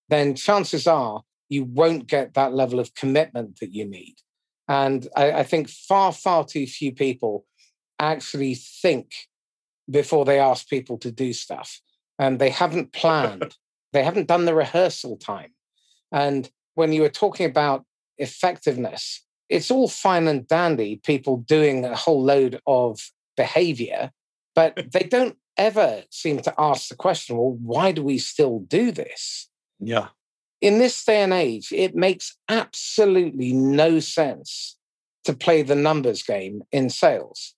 then 0.07 0.35
chances 0.35 0.87
are 0.87 1.23
you 1.49 1.63
won't 1.63 2.07
get 2.07 2.35
that 2.35 2.53
level 2.53 2.79
of 2.79 2.93
commitment 2.93 3.59
that 3.59 3.73
you 3.73 3.85
need. 3.85 4.15
And 4.67 5.07
I, 5.15 5.31
I 5.31 5.43
think 5.43 5.67
far, 5.67 6.11
far 6.11 6.45
too 6.45 6.67
few 6.67 6.93
people 6.93 7.45
actually 7.99 8.55
think 8.55 9.11
before 9.89 10.25
they 10.25 10.39
ask 10.39 10.67
people 10.67 10.97
to 10.99 11.11
do 11.11 11.33
stuff. 11.33 11.81
And 12.19 12.39
they 12.39 12.49
haven't 12.49 12.93
planned, 12.93 13.55
they 13.93 14.03
haven't 14.03 14.27
done 14.27 14.45
the 14.45 14.55
rehearsal 14.55 15.17
time. 15.17 15.51
And 16.11 16.49
when 16.75 16.93
you 16.93 17.01
were 17.01 17.09
talking 17.09 17.45
about 17.45 17.85
effectiveness, 18.17 19.23
it's 19.49 19.71
all 19.71 19.87
fine 19.87 20.27
and 20.27 20.47
dandy, 20.47 21.01
people 21.03 21.37
doing 21.37 21.85
a 21.85 21.95
whole 21.95 22.23
load 22.23 22.59
of 22.67 22.99
behavior, 23.35 24.11
but 24.55 24.79
they 24.91 25.03
don't 25.03 25.37
ever 25.57 26.03
seem 26.09 26.39
to 26.41 26.53
ask 26.57 26.89
the 26.89 26.95
question, 26.95 27.37
well, 27.37 27.57
why 27.61 27.91
do 27.91 28.03
we 28.03 28.17
still 28.17 28.59
do 28.59 28.91
this? 28.91 29.49
Yeah. 29.79 30.07
In 30.61 30.77
this 30.79 31.03
day 31.03 31.21
and 31.21 31.33
age, 31.33 31.71
it 31.71 31.95
makes 31.95 32.37
absolutely 32.49 33.53
no 33.53 33.99
sense 33.99 34.77
to 35.25 35.33
play 35.33 35.61
the 35.61 35.75
numbers 35.75 36.23
game 36.23 36.63
in 36.71 36.89
sales. 36.89 37.55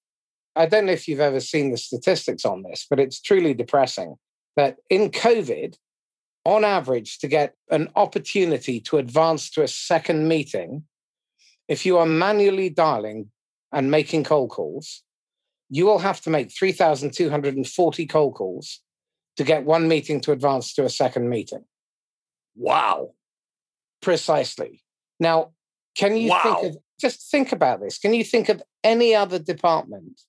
I 0.55 0.65
don't 0.65 0.85
know 0.85 0.91
if 0.91 1.07
you've 1.07 1.19
ever 1.19 1.39
seen 1.39 1.71
the 1.71 1.77
statistics 1.77 2.45
on 2.45 2.63
this, 2.63 2.85
but 2.89 2.99
it's 2.99 3.21
truly 3.21 3.53
depressing 3.53 4.15
that 4.55 4.77
in 4.89 5.09
COVID, 5.09 5.75
on 6.45 6.63
average, 6.63 7.19
to 7.19 7.27
get 7.27 7.55
an 7.69 7.89
opportunity 7.95 8.79
to 8.81 8.97
advance 8.97 9.49
to 9.51 9.63
a 9.63 9.67
second 9.67 10.27
meeting, 10.27 10.83
if 11.67 11.85
you 11.85 11.97
are 11.97 12.05
manually 12.05 12.69
dialing 12.69 13.29
and 13.71 13.91
making 13.91 14.23
cold 14.23 14.49
calls, 14.49 15.03
you 15.69 15.85
will 15.85 15.99
have 15.99 16.19
to 16.21 16.29
make 16.29 16.51
3,240 16.51 18.05
cold 18.07 18.33
calls 18.35 18.81
to 19.37 19.43
get 19.43 19.63
one 19.63 19.87
meeting 19.87 20.19
to 20.21 20.31
advance 20.31 20.73
to 20.73 20.83
a 20.83 20.89
second 20.89 21.29
meeting. 21.29 21.63
Wow. 22.55 23.13
Precisely. 24.01 24.83
Now, 25.19 25.51
can 25.95 26.17
you 26.17 26.31
wow. 26.31 26.41
think 26.43 26.75
of 26.75 26.81
just 26.99 27.31
think 27.31 27.51
about 27.51 27.79
this? 27.81 27.97
Can 27.97 28.13
you 28.13 28.23
think 28.23 28.49
of 28.49 28.61
any 28.83 29.15
other 29.15 29.39
department 29.39 30.21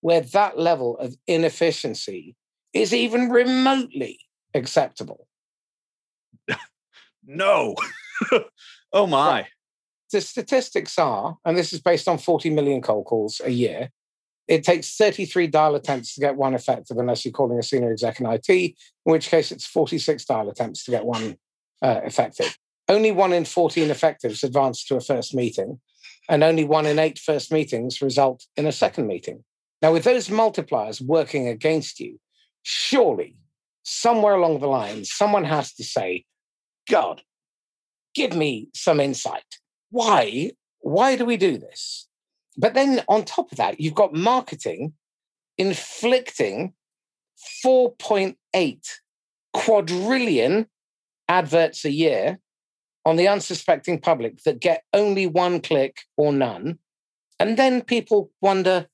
where 0.00 0.20
that 0.20 0.58
level 0.58 0.98
of 0.98 1.16
inefficiency 1.26 2.36
is 2.72 2.92
even 2.92 3.30
remotely 3.30 4.18
acceptable? 4.54 5.26
no. 7.24 7.74
oh 8.92 9.06
my 9.06 9.46
the 10.12 10.20
statistics 10.20 10.98
are, 10.98 11.38
and 11.44 11.58
this 11.58 11.72
is 11.72 11.80
based 11.80 12.06
on 12.06 12.18
40 12.18 12.50
million 12.50 12.80
cold 12.80 13.06
calls 13.06 13.40
a 13.44 13.50
year, 13.50 13.90
it 14.46 14.62
takes 14.62 14.96
33 14.96 15.46
dial 15.46 15.74
attempts 15.74 16.14
to 16.14 16.20
get 16.20 16.36
one 16.36 16.54
effective 16.54 16.98
unless 16.98 17.24
you're 17.24 17.32
calling 17.32 17.58
a 17.58 17.62
senior 17.62 17.90
exec 17.90 18.20
in 18.20 18.26
IT, 18.26 18.48
in 18.48 18.74
which 19.04 19.28
case 19.28 19.50
it's 19.50 19.66
46 19.66 20.24
dial 20.24 20.50
attempts 20.50 20.84
to 20.84 20.90
get 20.90 21.04
one 21.04 21.36
uh, 21.80 22.00
effective. 22.04 22.56
Only 22.88 23.12
one 23.12 23.32
in 23.32 23.44
14 23.44 23.90
effectives 23.90 24.44
advance 24.44 24.84
to 24.84 24.96
a 24.96 25.00
first 25.00 25.34
meeting, 25.34 25.80
and 26.28 26.44
only 26.44 26.64
one 26.64 26.86
in 26.86 26.98
eight 26.98 27.18
first 27.18 27.50
meetings 27.50 28.02
result 28.02 28.46
in 28.56 28.66
a 28.66 28.72
second 28.72 29.06
meeting. 29.06 29.42
Now, 29.80 29.92
with 29.92 30.04
those 30.04 30.28
multipliers 30.28 31.00
working 31.00 31.48
against 31.48 31.98
you, 31.98 32.20
surely 32.62 33.36
somewhere 33.82 34.34
along 34.34 34.60
the 34.60 34.68
line, 34.68 35.04
someone 35.04 35.44
has 35.44 35.72
to 35.74 35.84
say, 35.84 36.24
God, 36.88 37.22
give 38.14 38.34
me 38.34 38.68
some 38.74 39.00
insight 39.00 39.44
why? 39.92 40.50
Why 40.80 41.16
do 41.16 41.24
we 41.24 41.36
do 41.36 41.58
this? 41.58 42.08
But 42.56 42.74
then 42.74 43.02
on 43.08 43.24
top 43.24 43.52
of 43.52 43.58
that, 43.58 43.78
you've 43.78 43.94
got 43.94 44.14
marketing 44.14 44.94
inflicting 45.58 46.72
4.8 47.64 48.36
quadrillion 49.52 50.66
adverts 51.28 51.84
a 51.84 51.90
year 51.90 52.40
on 53.04 53.16
the 53.16 53.28
unsuspecting 53.28 54.00
public 54.00 54.42
that 54.44 54.60
get 54.60 54.84
only 54.94 55.26
one 55.26 55.60
click 55.60 55.98
or 56.16 56.32
none. 56.32 56.78
And 57.38 57.58
then 57.58 57.82
people 57.82 58.30
wonder, 58.40 58.86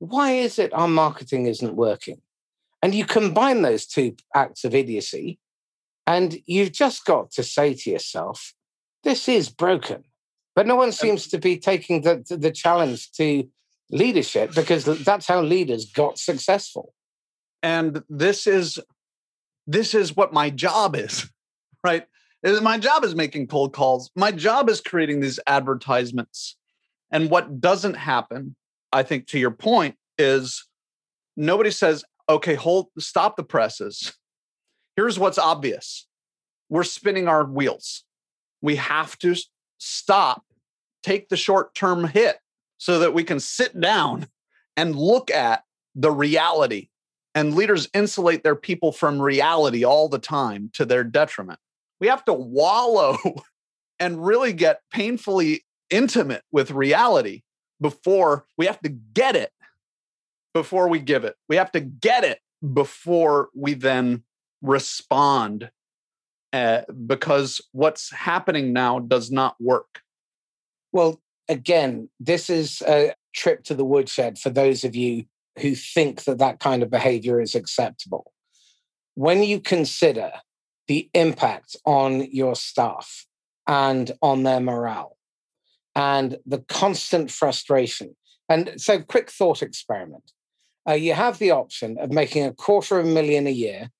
why 0.00 0.32
is 0.32 0.58
it 0.58 0.72
our 0.72 0.88
marketing 0.88 1.46
isn't 1.46 1.76
working? 1.76 2.20
And 2.82 2.94
you 2.94 3.04
combine 3.04 3.62
those 3.62 3.86
two 3.86 4.14
acts 4.34 4.64
of 4.64 4.74
idiocy, 4.74 5.38
and 6.06 6.38
you've 6.46 6.72
just 6.72 7.04
got 7.04 7.30
to 7.32 7.42
say 7.42 7.74
to 7.74 7.90
yourself, 7.90 8.54
this 9.04 9.28
is 9.28 9.48
broken. 9.48 10.04
But 10.54 10.66
no 10.66 10.74
one 10.74 10.92
seems 10.92 11.28
to 11.28 11.38
be 11.38 11.56
taking 11.56 12.02
the, 12.02 12.24
the 12.28 12.50
challenge 12.50 13.12
to 13.12 13.48
leadership 13.90 14.54
because 14.54 14.84
that's 14.84 15.26
how 15.26 15.40
leaders 15.40 15.86
got 15.92 16.18
successful. 16.18 16.94
And 17.62 18.02
this 18.08 18.46
is 18.46 18.78
this 19.66 19.94
is 19.94 20.16
what 20.16 20.32
my 20.32 20.50
job 20.50 20.96
is, 20.96 21.30
right? 21.84 22.06
My 22.42 22.78
job 22.78 23.04
is 23.04 23.14
making 23.14 23.48
cold 23.48 23.72
calls. 23.72 24.10
My 24.16 24.32
job 24.32 24.68
is 24.68 24.80
creating 24.80 25.20
these 25.20 25.38
advertisements. 25.46 26.56
And 27.10 27.30
what 27.30 27.60
doesn't 27.60 27.94
happen, 27.94 28.56
I 28.92 29.02
think 29.02 29.26
to 29.28 29.38
your 29.38 29.50
point, 29.50 29.96
is 30.18 30.66
nobody 31.36 31.70
says, 31.70 32.04
okay, 32.28 32.54
hold 32.54 32.88
stop 32.98 33.36
the 33.36 33.44
presses. 33.44 34.16
Here's 34.96 35.18
what's 35.18 35.38
obvious. 35.38 36.06
We're 36.68 36.84
spinning 36.84 37.28
our 37.28 37.44
wheels. 37.44 38.04
We 38.60 38.76
have 38.76 39.18
to 39.20 39.34
stop 39.78 40.44
take 41.02 41.28
the 41.28 41.36
short 41.36 41.74
term 41.74 42.04
hit 42.04 42.38
so 42.76 42.98
that 42.98 43.14
we 43.14 43.24
can 43.24 43.40
sit 43.40 43.80
down 43.80 44.28
and 44.76 44.96
look 44.96 45.30
at 45.30 45.62
the 45.94 46.10
reality. 46.10 46.88
And 47.34 47.54
leaders 47.54 47.88
insulate 47.94 48.42
their 48.42 48.56
people 48.56 48.90
from 48.90 49.22
reality 49.22 49.84
all 49.84 50.08
the 50.08 50.18
time 50.18 50.70
to 50.74 50.84
their 50.84 51.04
detriment. 51.04 51.60
We 52.00 52.08
have 52.08 52.24
to 52.24 52.32
wallow 52.32 53.16
and 54.00 54.24
really 54.24 54.52
get 54.52 54.80
painfully 54.92 55.64
intimate 55.90 56.42
with 56.50 56.70
reality 56.70 57.42
before 57.80 58.46
we 58.56 58.66
have 58.66 58.80
to 58.80 58.88
get 58.88 59.36
it 59.36 59.52
before 60.58 60.88
we 60.88 60.98
give 60.98 61.24
it. 61.24 61.36
We 61.48 61.54
have 61.54 61.70
to 61.70 61.80
get 61.80 62.24
it 62.24 62.40
before 62.72 63.48
we 63.54 63.74
then 63.74 64.24
respond 64.60 65.70
uh, 66.52 66.80
because 67.06 67.60
what's 67.70 68.10
happening 68.10 68.72
now 68.72 68.98
does 68.98 69.30
not 69.30 69.54
work. 69.60 70.00
Well, 70.90 71.20
again, 71.48 72.08
this 72.18 72.50
is 72.50 72.82
a 72.88 73.14
trip 73.32 73.62
to 73.64 73.76
the 73.76 73.84
woodshed 73.84 74.36
for 74.36 74.50
those 74.50 74.82
of 74.82 74.96
you 74.96 75.26
who 75.60 75.76
think 75.76 76.24
that 76.24 76.38
that 76.38 76.58
kind 76.58 76.82
of 76.82 76.90
behavior 76.90 77.40
is 77.40 77.54
acceptable. 77.54 78.32
When 79.14 79.44
you 79.44 79.60
consider 79.60 80.32
the 80.88 81.08
impact 81.14 81.76
on 81.84 82.28
your 82.32 82.56
staff 82.56 83.26
and 83.68 84.10
on 84.22 84.42
their 84.42 84.60
morale 84.60 85.18
and 85.94 86.38
the 86.44 86.64
constant 86.68 87.30
frustration, 87.30 88.16
and 88.48 88.72
so 88.76 89.00
quick 89.00 89.30
thought 89.30 89.62
experiment. 89.62 90.32
Uh, 90.88 90.92
you 90.92 91.12
have 91.12 91.38
the 91.38 91.50
option 91.50 91.98
of 91.98 92.10
making 92.10 92.44
a 92.44 92.52
quarter 92.52 92.98
of 92.98 93.06
a 93.06 93.08
million 93.08 93.46
a 93.46 93.50
year 93.50 93.90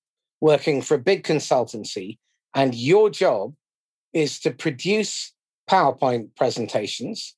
working 0.41 0.81
for 0.81 0.95
a 0.95 0.99
big 0.99 1.23
consultancy, 1.23 2.17
and 2.55 2.73
your 2.73 3.09
job 3.09 3.53
is 4.13 4.39
to 4.39 4.51
produce 4.51 5.33
PowerPoint 5.69 6.35
presentations 6.35 7.35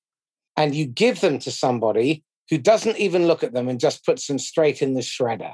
and 0.56 0.74
you 0.74 0.86
give 0.86 1.20
them 1.22 1.40
to 1.40 1.52
somebody 1.52 2.24
who 2.50 2.58
doesn't 2.58 2.98
even 2.98 3.28
look 3.28 3.44
at 3.44 3.54
them 3.54 3.68
and 3.68 3.80
just 3.80 4.06
puts 4.06 4.28
them 4.28 4.40
straight 4.40 4.82
in 4.82 4.94
the 4.94 5.02
shredder. 5.02 5.54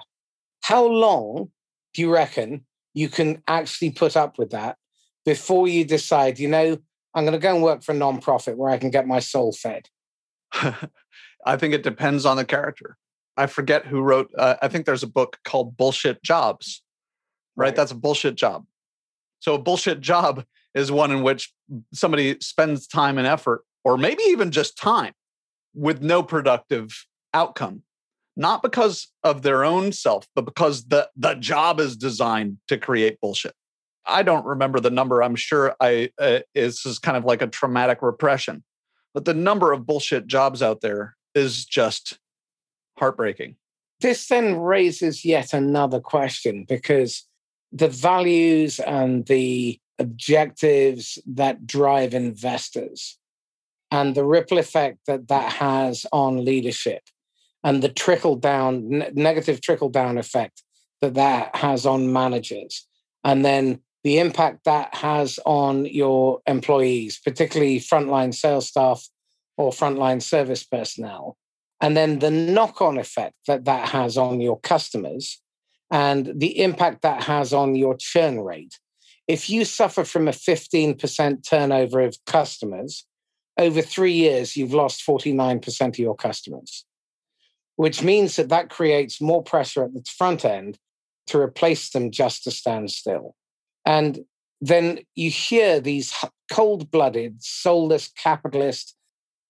How 0.61 0.85
long 0.85 1.51
do 1.93 2.01
you 2.01 2.13
reckon 2.13 2.65
you 2.93 3.09
can 3.09 3.41
actually 3.47 3.91
put 3.91 4.15
up 4.15 4.37
with 4.37 4.51
that 4.51 4.77
before 5.25 5.67
you 5.67 5.85
decide, 5.85 6.39
you 6.39 6.47
know, 6.47 6.77
I'm 7.13 7.23
going 7.23 7.33
to 7.33 7.39
go 7.39 7.53
and 7.53 7.63
work 7.63 7.83
for 7.83 7.93
a 7.93 7.95
nonprofit 7.95 8.55
where 8.55 8.69
I 8.69 8.77
can 8.77 8.91
get 8.91 9.07
my 9.07 9.19
soul 9.19 9.53
fed? 9.53 9.89
I 10.53 11.57
think 11.57 11.73
it 11.73 11.83
depends 11.83 12.25
on 12.25 12.37
the 12.37 12.45
character. 12.45 12.97
I 13.37 13.45
forget 13.45 13.85
who 13.85 14.01
wrote, 14.01 14.31
uh, 14.37 14.55
I 14.61 14.67
think 14.67 14.85
there's 14.85 15.03
a 15.03 15.07
book 15.07 15.37
called 15.45 15.77
Bullshit 15.77 16.21
Jobs, 16.23 16.81
right? 17.55 17.67
right? 17.67 17.75
That's 17.75 17.91
a 17.91 17.95
bullshit 17.95 18.35
job. 18.35 18.65
So 19.39 19.53
a 19.53 19.59
bullshit 19.59 20.01
job 20.01 20.43
is 20.73 20.91
one 20.91 21.11
in 21.11 21.21
which 21.21 21.53
somebody 21.93 22.37
spends 22.41 22.87
time 22.87 23.17
and 23.17 23.27
effort, 23.27 23.63
or 23.83 23.97
maybe 23.97 24.23
even 24.23 24.51
just 24.51 24.77
time, 24.77 25.13
with 25.73 26.01
no 26.01 26.23
productive 26.23 27.05
outcome. 27.33 27.83
Not 28.35 28.61
because 28.61 29.07
of 29.23 29.41
their 29.41 29.63
own 29.63 29.91
self, 29.91 30.27
but 30.35 30.45
because 30.45 30.87
the, 30.87 31.09
the 31.15 31.35
job 31.35 31.79
is 31.79 31.95
designed 31.95 32.57
to 32.67 32.77
create 32.77 33.19
bullshit. 33.21 33.53
I 34.05 34.23
don't 34.23 34.45
remember 34.45 34.79
the 34.79 34.89
number. 34.89 35.21
I'm 35.21 35.35
sure 35.35 35.75
I 35.79 36.11
uh, 36.19 36.39
is 36.55 36.99
kind 37.01 37.17
of 37.17 37.25
like 37.25 37.41
a 37.41 37.47
traumatic 37.47 38.01
repression, 38.01 38.63
but 39.13 39.25
the 39.25 39.33
number 39.33 39.71
of 39.71 39.85
bullshit 39.85 40.27
jobs 40.27 40.61
out 40.61 40.81
there 40.81 41.15
is 41.35 41.65
just 41.65 42.19
heartbreaking. 42.97 43.55
This 43.99 44.27
then 44.27 44.59
raises 44.59 45.25
yet 45.25 45.53
another 45.53 45.99
question 45.99 46.65
because 46.67 47.23
the 47.71 47.87
values 47.87 48.79
and 48.79 49.25
the 49.25 49.79
objectives 49.99 51.17
that 51.25 51.65
drive 51.65 52.13
investors 52.13 53.17
and 53.91 54.15
the 54.15 54.23
ripple 54.23 54.57
effect 54.57 54.99
that 55.07 55.27
that 55.27 55.53
has 55.53 56.05
on 56.11 56.45
leadership 56.45 57.01
and 57.63 57.81
the 57.81 57.89
trickle 57.89 58.35
down 58.35 58.87
ne- 58.89 59.09
negative 59.13 59.61
trickle 59.61 59.89
down 59.89 60.17
effect 60.17 60.61
that 61.01 61.15
that 61.15 61.55
has 61.55 61.85
on 61.85 62.13
managers 62.13 62.87
and 63.23 63.43
then 63.43 63.79
the 64.03 64.19
impact 64.19 64.63
that 64.65 64.93
has 64.93 65.39
on 65.45 65.85
your 65.85 66.39
employees 66.45 67.19
particularly 67.23 67.79
frontline 67.79 68.33
sales 68.33 68.67
staff 68.67 69.07
or 69.57 69.71
frontline 69.71 70.21
service 70.21 70.63
personnel 70.63 71.35
and 71.81 71.95
then 71.95 72.19
the 72.19 72.31
knock 72.31 72.81
on 72.81 72.97
effect 72.97 73.35
that 73.47 73.65
that 73.65 73.89
has 73.89 74.17
on 74.17 74.41
your 74.41 74.59
customers 74.59 75.41
and 75.91 76.31
the 76.35 76.59
impact 76.61 77.01
that 77.03 77.23
has 77.23 77.53
on 77.53 77.75
your 77.75 77.95
churn 77.95 78.39
rate. 78.41 78.79
If 79.27 79.49
you 79.49 79.65
suffer 79.65 80.03
from 80.03 80.27
a 80.27 80.31
15% 80.31 81.47
turnover 81.47 82.01
of 82.01 82.17
customers, 82.25 83.05
over 83.57 83.81
three 83.81 84.13
years, 84.13 84.55
you've 84.55 84.73
lost 84.73 85.05
49% 85.05 85.81
of 85.87 85.99
your 85.99 86.15
customers, 86.15 86.85
which 87.75 88.03
means 88.03 88.35
that 88.35 88.49
that 88.49 88.69
creates 88.69 89.21
more 89.21 89.43
pressure 89.43 89.83
at 89.83 89.93
the 89.93 90.03
front 90.17 90.45
end 90.45 90.77
to 91.27 91.39
replace 91.39 91.89
them 91.89 92.11
just 92.11 92.43
to 92.43 92.51
stand 92.51 92.91
still. 92.91 93.35
And 93.85 94.19
then 94.61 94.99
you 95.15 95.29
hear 95.29 95.79
these 95.79 96.13
cold 96.51 96.89
blooded, 96.89 97.43
soulless 97.43 98.07
capitalist, 98.09 98.95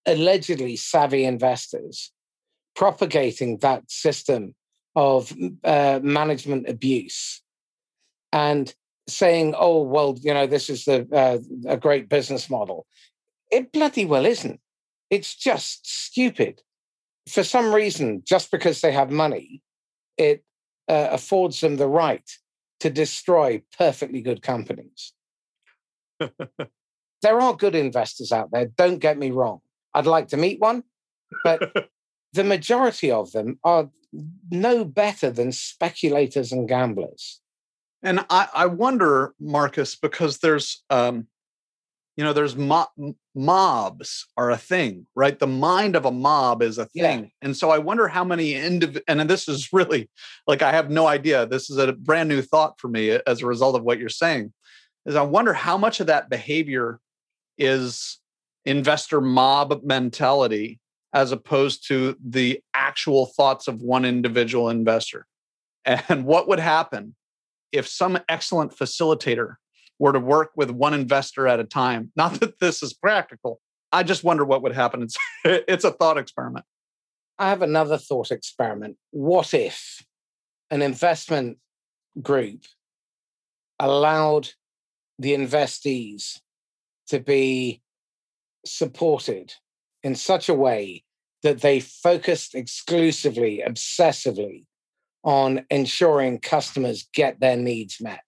allegedly 0.06 0.76
savvy 0.76 1.26
investors 1.26 2.12
propagating 2.78 3.58
that 3.58 3.90
system 3.92 4.54
of 4.96 5.34
uh, 5.64 6.00
management 6.02 6.70
abuse 6.70 7.42
and 8.32 8.74
saying, 9.08 9.56
oh, 9.58 9.82
well, 9.82 10.16
you 10.22 10.34
know, 10.34 10.48
this 10.48 10.70
is 10.70 10.86
the, 10.86 11.08
uh, 11.12 11.40
a 11.68 11.76
great 11.76 12.08
business 12.08 12.50
model. 12.50 12.86
It 13.52 13.72
bloody 13.72 14.06
well 14.06 14.26
isn't. 14.26 14.60
It's 15.10 15.36
just 15.36 15.90
stupid. 15.90 16.62
For 17.28 17.44
some 17.44 17.74
reason, 17.74 18.22
just 18.26 18.52
because 18.52 18.82
they 18.82 18.92
have 18.92 19.10
money, 19.12 19.62
it 20.18 20.44
uh, 20.88 21.10
affords 21.12 21.60
them 21.62 21.78
the 21.78 21.88
right 21.88 22.30
to 22.82 22.90
destroy 22.90 23.62
perfectly 23.78 24.22
good 24.22 24.42
companies. 24.42 25.14
there 26.20 27.42
are 27.42 27.56
good 27.56 27.76
investors 27.76 28.32
out 28.32 28.52
there, 28.52 28.66
don't 28.66 29.00
get 29.00 29.18
me 29.18 29.32
wrong. 29.32 29.62
I'd 29.94 30.06
like 30.06 30.28
to 30.30 30.38
meet 30.38 30.60
one, 30.60 30.84
but 31.44 31.90
the 32.34 32.44
majority 32.44 33.12
of 33.12 33.32
them 33.32 33.60
are 33.64 33.90
no 34.52 34.86
better 34.86 35.30
than 35.30 35.52
speculators 35.52 36.52
and 36.52 36.68
gamblers. 36.68 37.42
And 38.04 38.26
I, 38.30 38.48
I 38.54 38.66
wonder, 38.68 39.34
Marcus, 39.40 39.96
because 39.96 40.38
there's, 40.40 40.84
um, 40.90 41.28
you 42.16 42.24
know, 42.24 42.34
there's 42.34 42.56
mo- 42.56 43.16
mobs 43.36 44.28
are 44.38 44.50
a 44.50 44.58
thing, 44.58 45.08
right? 45.16 45.38
The 45.38 45.48
mind 45.48 45.96
of 45.96 46.06
a 46.06 46.12
mob 46.12 46.62
is 46.62 46.78
a 46.78 46.86
thing. 46.86 47.24
Yeah. 47.24 47.30
And 47.42 47.56
so 47.56 47.70
I 47.70 47.78
wonder 47.78 48.08
how 48.08 48.24
many 48.24 48.54
indiv- 48.54 49.02
and 49.08 49.22
this 49.22 49.48
is 49.48 49.70
really 49.74 50.10
like, 50.46 50.62
I 50.62 50.72
have 50.72 50.90
no 50.90 51.08
idea. 51.08 51.46
This 51.46 51.70
is 51.70 51.78
a 51.78 51.94
brand 51.94 52.30
new 52.30 52.42
thought 52.42 52.80
for 52.80 52.88
me 52.88 53.12
as 53.28 53.42
a 53.42 53.48
result 53.48 53.76
of 53.76 53.84
what 53.84 54.00
you're 54.00 54.10
saying 54.10 54.54
is 55.08 55.16
I 55.16 55.22
wonder 55.24 55.54
how 55.54 55.78
much 55.78 56.00
of 56.00 56.08
that 56.08 56.30
behavior 56.30 57.00
is 57.58 58.20
investor 58.66 59.22
mob 59.22 59.82
mentality 59.84 60.80
as 61.14 61.32
opposed 61.32 61.88
to 61.88 62.16
the 62.24 62.62
actual 62.74 63.28
thoughts 63.28 63.68
of 63.68 63.82
one 63.82 64.06
individual 64.06 64.70
investor. 64.70 65.26
And 65.86 66.26
what 66.26 66.48
would 66.48 66.60
happen 66.60 67.16
if 67.72 67.88
some 67.88 68.20
excellent 68.28 68.76
facilitator 68.76 69.56
were 70.00 70.12
to 70.12 70.20
work 70.20 70.52
with 70.56 70.70
one 70.70 70.94
investor 70.94 71.48
at 71.48 71.60
a 71.60 71.64
time? 71.64 72.12
Not 72.16 72.40
that 72.40 72.60
this 72.60 72.84
is 72.84 72.94
practical. 72.94 73.60
I 73.92 74.04
just 74.04 74.24
wonder 74.24 74.44
what 74.44 74.62
would 74.64 74.76
happen. 74.76 75.02
It's, 75.04 75.18
it's 75.46 75.86
a 75.86 75.92
thought 75.92 76.18
experiment. 76.18 76.66
I 77.40 77.50
have 77.50 77.62
another 77.62 77.98
thought 77.98 78.32
experiment. 78.32 78.98
What 79.12 79.54
if 79.54 80.04
an 80.70 80.82
investment 80.82 81.58
group 82.22 82.64
allowed 83.80 84.50
the 85.20 85.34
investees 85.34 86.40
to 87.08 87.20
be 87.20 87.82
supported 88.66 89.54
in 90.08 90.16
such 90.16 90.48
a 90.48 90.54
way 90.54 91.04
that 91.44 91.60
they 91.60 91.82
focused 91.82 92.56
exclusively, 92.56 93.62
obsessively 93.68 94.64
on 95.22 95.66
ensuring 95.70 96.40
customers 96.40 97.10
get 97.14 97.42
their 97.42 97.58
needs 97.58 98.00
met, 98.00 98.24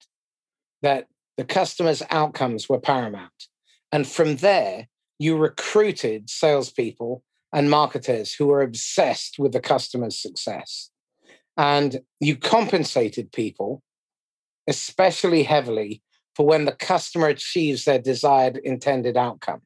that 0.81 1.07
the 1.37 1.45
customers' 1.45 2.03
outcomes 2.11 2.67
were 2.67 2.81
paramount. 2.81 3.47
And 3.93 4.05
from 4.05 4.35
there, 4.35 4.89
you 5.19 5.37
recruited 5.37 6.29
salespeople 6.29 7.23
and 7.53 7.69
marketers 7.69 8.33
who 8.33 8.47
were 8.47 8.61
obsessed 8.61 9.39
with 9.39 9.53
the 9.53 9.61
customer's 9.61 10.21
success. 10.21 10.89
And 11.55 12.01
you 12.19 12.35
compensated 12.35 13.31
people, 13.31 13.81
especially 14.67 15.43
heavily, 15.43 16.01
for 16.35 16.45
when 16.45 16.65
the 16.65 16.73
customer 16.73 17.27
achieves 17.27 17.85
their 17.85 17.99
desired 17.99 18.57
intended 18.65 19.15
outcome. 19.15 19.61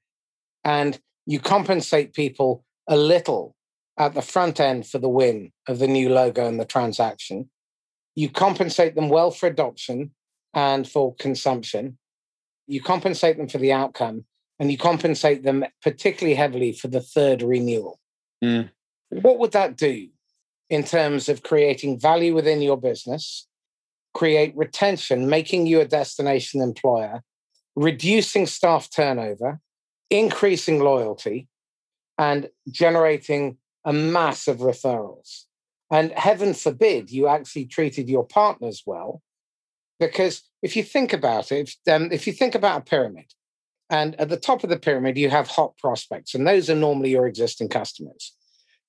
And 0.64 1.00
you 1.26 1.40
compensate 1.40 2.14
people 2.14 2.64
a 2.88 2.98
little 2.98 3.56
at 3.98 4.14
the 4.14 4.22
front 4.22 4.60
end 4.60 4.88
for 4.88 4.98
the 4.98 5.10
win 5.10 5.52
of 5.68 5.80
the 5.80 5.88
new 5.88 6.10
logo 6.10 6.48
and 6.48 6.60
the 6.60 6.66
transaction. 6.66 7.50
You 8.16 8.30
compensate 8.30 8.96
them 8.96 9.10
well 9.10 9.32
for 9.32 9.48
adoption 9.48 10.12
and 10.54 10.88
for 10.88 11.16
consumption. 11.16 11.98
You 12.68 12.82
compensate 12.82 13.38
them 13.38 13.48
for 13.48 13.58
the 13.58 13.74
outcome, 13.74 14.26
and 14.60 14.72
you 14.72 14.78
compensate 14.78 15.44
them 15.44 15.66
particularly 15.82 16.36
heavily 16.36 16.72
for 16.72 16.88
the 16.88 17.02
third 17.02 17.42
renewal. 17.42 18.00
Mm. 18.44 18.70
What 19.10 19.40
would 19.40 19.52
that 19.52 19.76
do 19.76 20.08
in 20.70 20.84
terms 20.84 21.30
of 21.30 21.44
creating 21.44 22.00
value 22.00 22.34
within 22.34 22.62
your 22.62 22.78
business, 22.78 23.48
create 24.14 24.56
retention, 24.56 25.30
making 25.30 25.68
you 25.68 25.82
a 25.82 25.86
destination 25.86 26.62
employer, 26.62 27.24
reducing 27.76 28.46
staff 28.46 28.90
turnover, 28.90 29.60
increasing 30.10 30.80
loyalty, 30.80 31.48
and 32.18 32.50
generating 32.70 33.58
a 33.86 33.94
mass 33.94 34.48
of 34.48 34.58
referrals. 34.58 35.44
And 35.92 36.12
heaven 36.12 36.54
forbid 36.54 37.12
you 37.12 37.28
actually 37.28 37.66
treated 37.66 38.10
your 38.10 38.26
partners 38.26 38.84
well, 38.86 39.22
because 40.00 40.44
if 40.62 40.76
you 40.76 40.84
think 40.84 41.14
about 41.14 41.52
it, 41.52 41.72
um, 41.90 42.12
if 42.12 42.28
you 42.28 42.34
think 42.34 42.56
about 42.56 42.82
a 42.82 42.84
pyramid, 42.84 43.34
and 43.90 44.16
at 44.20 44.30
the 44.30 44.38
top 44.38 44.64
of 44.64 44.70
the 44.70 44.80
pyramid, 44.80 45.18
you 45.18 45.30
have 45.30 45.48
hot 45.48 45.78
prospects, 45.78 46.34
and 46.34 46.48
those 46.48 46.70
are 46.70 46.76
normally 46.76 47.12
your 47.12 47.28
existing 47.28 47.70
customers. 47.70 48.36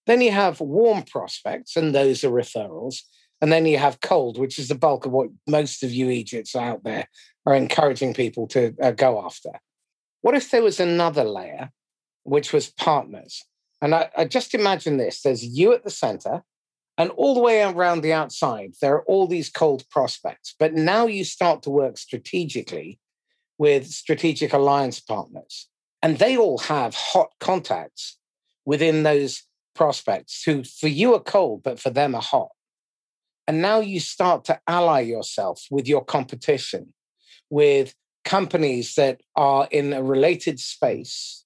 Then 0.06 0.20
you 0.20 0.30
have 0.32 0.60
warm 0.60 1.02
prospects, 1.02 1.76
and 1.76 1.94
those 1.94 2.24
are 2.24 2.30
referrals. 2.30 3.00
And 3.40 3.52
then 3.52 3.66
you 3.66 3.76
have 3.78 4.00
cold, 4.00 4.38
which 4.38 4.58
is 4.58 4.68
the 4.68 4.74
bulk 4.74 5.04
of 5.04 5.12
what 5.12 5.28
most 5.46 5.82
of 5.82 5.92
you 5.92 6.08
Egypts 6.08 6.56
out 6.56 6.84
there 6.84 7.08
are 7.44 7.54
encouraging 7.54 8.14
people 8.14 8.46
to 8.48 8.74
uh, 8.80 8.92
go 8.92 9.22
after. 9.22 9.50
What 10.24 10.34
if 10.34 10.50
there 10.50 10.62
was 10.62 10.80
another 10.80 11.22
layer 11.22 11.70
which 12.24 12.52
was 12.52 12.70
partners. 12.70 13.44
And 13.80 13.94
I, 13.94 14.10
I 14.16 14.24
just 14.24 14.54
imagine 14.54 14.96
this 14.96 15.20
there's 15.22 15.44
you 15.44 15.72
at 15.72 15.84
the 15.84 15.90
center, 15.90 16.42
and 16.96 17.10
all 17.10 17.34
the 17.34 17.40
way 17.40 17.62
around 17.62 18.00
the 18.00 18.12
outside, 18.12 18.72
there 18.80 18.94
are 18.94 19.04
all 19.04 19.26
these 19.26 19.50
cold 19.50 19.84
prospects. 19.90 20.54
But 20.58 20.74
now 20.74 21.06
you 21.06 21.24
start 21.24 21.62
to 21.64 21.70
work 21.70 21.98
strategically 21.98 22.98
with 23.58 23.86
strategic 23.86 24.52
alliance 24.52 25.00
partners, 25.00 25.68
and 26.02 26.18
they 26.18 26.36
all 26.36 26.58
have 26.58 26.94
hot 26.94 27.32
contacts 27.38 28.18
within 28.64 29.02
those 29.02 29.42
prospects 29.74 30.42
who 30.44 30.64
for 30.64 30.88
you 30.88 31.14
are 31.14 31.20
cold, 31.20 31.62
but 31.62 31.78
for 31.78 31.90
them 31.90 32.14
are 32.14 32.22
hot. 32.22 32.48
And 33.46 33.60
now 33.60 33.80
you 33.80 34.00
start 34.00 34.46
to 34.46 34.58
ally 34.66 35.00
yourself 35.00 35.66
with 35.70 35.86
your 35.86 36.02
competition, 36.02 36.94
with 37.50 37.94
companies 38.24 38.94
that 38.94 39.20
are 39.36 39.68
in 39.70 39.92
a 39.92 40.02
related 40.02 40.58
space. 40.58 41.44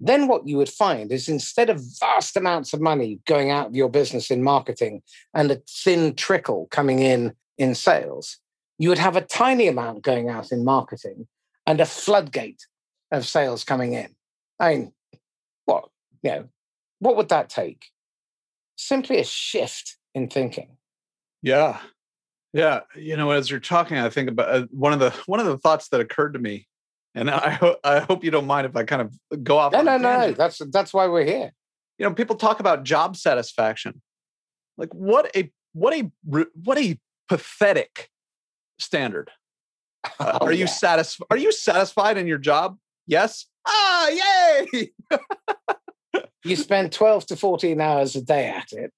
Then 0.00 0.26
what 0.26 0.46
you 0.46 0.56
would 0.56 0.68
find 0.68 1.12
is 1.12 1.28
instead 1.28 1.70
of 1.70 1.82
vast 2.00 2.36
amounts 2.36 2.72
of 2.72 2.80
money 2.80 3.20
going 3.26 3.50
out 3.50 3.68
of 3.68 3.76
your 3.76 3.88
business 3.88 4.30
in 4.30 4.42
marketing 4.42 5.02
and 5.32 5.50
a 5.50 5.62
thin 5.68 6.14
trickle 6.14 6.66
coming 6.70 6.98
in 6.98 7.34
in 7.56 7.74
sales, 7.74 8.38
you 8.78 8.88
would 8.88 8.98
have 8.98 9.16
a 9.16 9.20
tiny 9.20 9.68
amount 9.68 10.02
going 10.02 10.28
out 10.28 10.50
in 10.50 10.64
marketing 10.64 11.26
and 11.66 11.80
a 11.80 11.86
floodgate 11.86 12.66
of 13.12 13.26
sales 13.26 13.64
coming 13.64 13.92
in. 13.92 14.14
I 14.58 14.74
mean, 14.74 14.92
what, 15.64 15.88
you 16.22 16.30
know, 16.30 16.48
what 16.98 17.16
would 17.16 17.28
that 17.28 17.48
take? 17.48 17.86
Simply 18.76 19.18
a 19.18 19.24
shift 19.24 19.96
in 20.14 20.28
thinking. 20.28 20.76
Yeah. 21.42 21.78
Yeah, 22.54 22.82
you 22.94 23.16
know, 23.16 23.32
as 23.32 23.50
you're 23.50 23.58
talking, 23.58 23.98
I 23.98 24.08
think 24.08 24.30
about 24.30 24.48
uh, 24.48 24.66
one 24.70 24.92
of 24.92 25.00
the 25.00 25.10
one 25.26 25.40
of 25.40 25.46
the 25.46 25.58
thoughts 25.58 25.88
that 25.88 26.00
occurred 26.00 26.34
to 26.34 26.38
me, 26.38 26.68
and 27.14 27.28
I 27.28 27.50
hope 27.50 27.80
I 27.82 27.98
hope 27.98 28.22
you 28.22 28.30
don't 28.30 28.46
mind 28.46 28.64
if 28.66 28.76
I 28.76 28.84
kind 28.84 29.02
of 29.02 29.42
go 29.42 29.58
off. 29.58 29.72
No, 29.72 29.82
no, 29.82 29.98
no. 29.98 30.32
That's 30.32 30.62
that's 30.70 30.94
why 30.94 31.08
we're 31.08 31.24
here. 31.24 31.52
You 31.98 32.06
know, 32.06 32.14
people 32.14 32.36
talk 32.36 32.60
about 32.60 32.84
job 32.84 33.16
satisfaction. 33.16 34.00
Like, 34.78 34.94
what 34.94 35.34
a 35.36 35.50
what 35.72 35.94
a 35.94 36.10
what 36.62 36.78
a 36.78 36.98
pathetic 37.28 38.08
standard. 38.78 39.30
Uh, 40.20 40.38
oh, 40.38 40.46
are 40.48 40.52
you 40.52 40.66
satisfied? 40.66 41.24
Are 41.30 41.38
you 41.38 41.50
satisfied 41.50 42.18
in 42.18 42.26
your 42.26 42.36
job? 42.36 42.76
Yes. 43.06 43.46
Ah, 43.66 44.08
yay! 44.10 44.92
you 46.44 46.56
spend 46.56 46.92
twelve 46.92 47.24
to 47.28 47.36
fourteen 47.36 47.80
hours 47.80 48.14
a 48.14 48.20
day 48.20 48.48
at 48.48 48.70
it, 48.72 48.92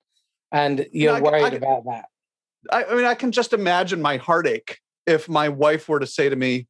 and 0.50 0.84
you're 0.90 1.22
worried 1.22 1.44
I, 1.44 1.56
about 1.58 1.84
that. 1.84 2.06
I, 2.70 2.84
I 2.84 2.94
mean, 2.94 3.04
I 3.04 3.14
can 3.14 3.32
just 3.32 3.52
imagine 3.52 4.00
my 4.02 4.16
heartache 4.16 4.78
if 5.06 5.28
my 5.28 5.48
wife 5.48 5.88
were 5.88 6.00
to 6.00 6.06
say 6.06 6.28
to 6.28 6.36
me, 6.36 6.66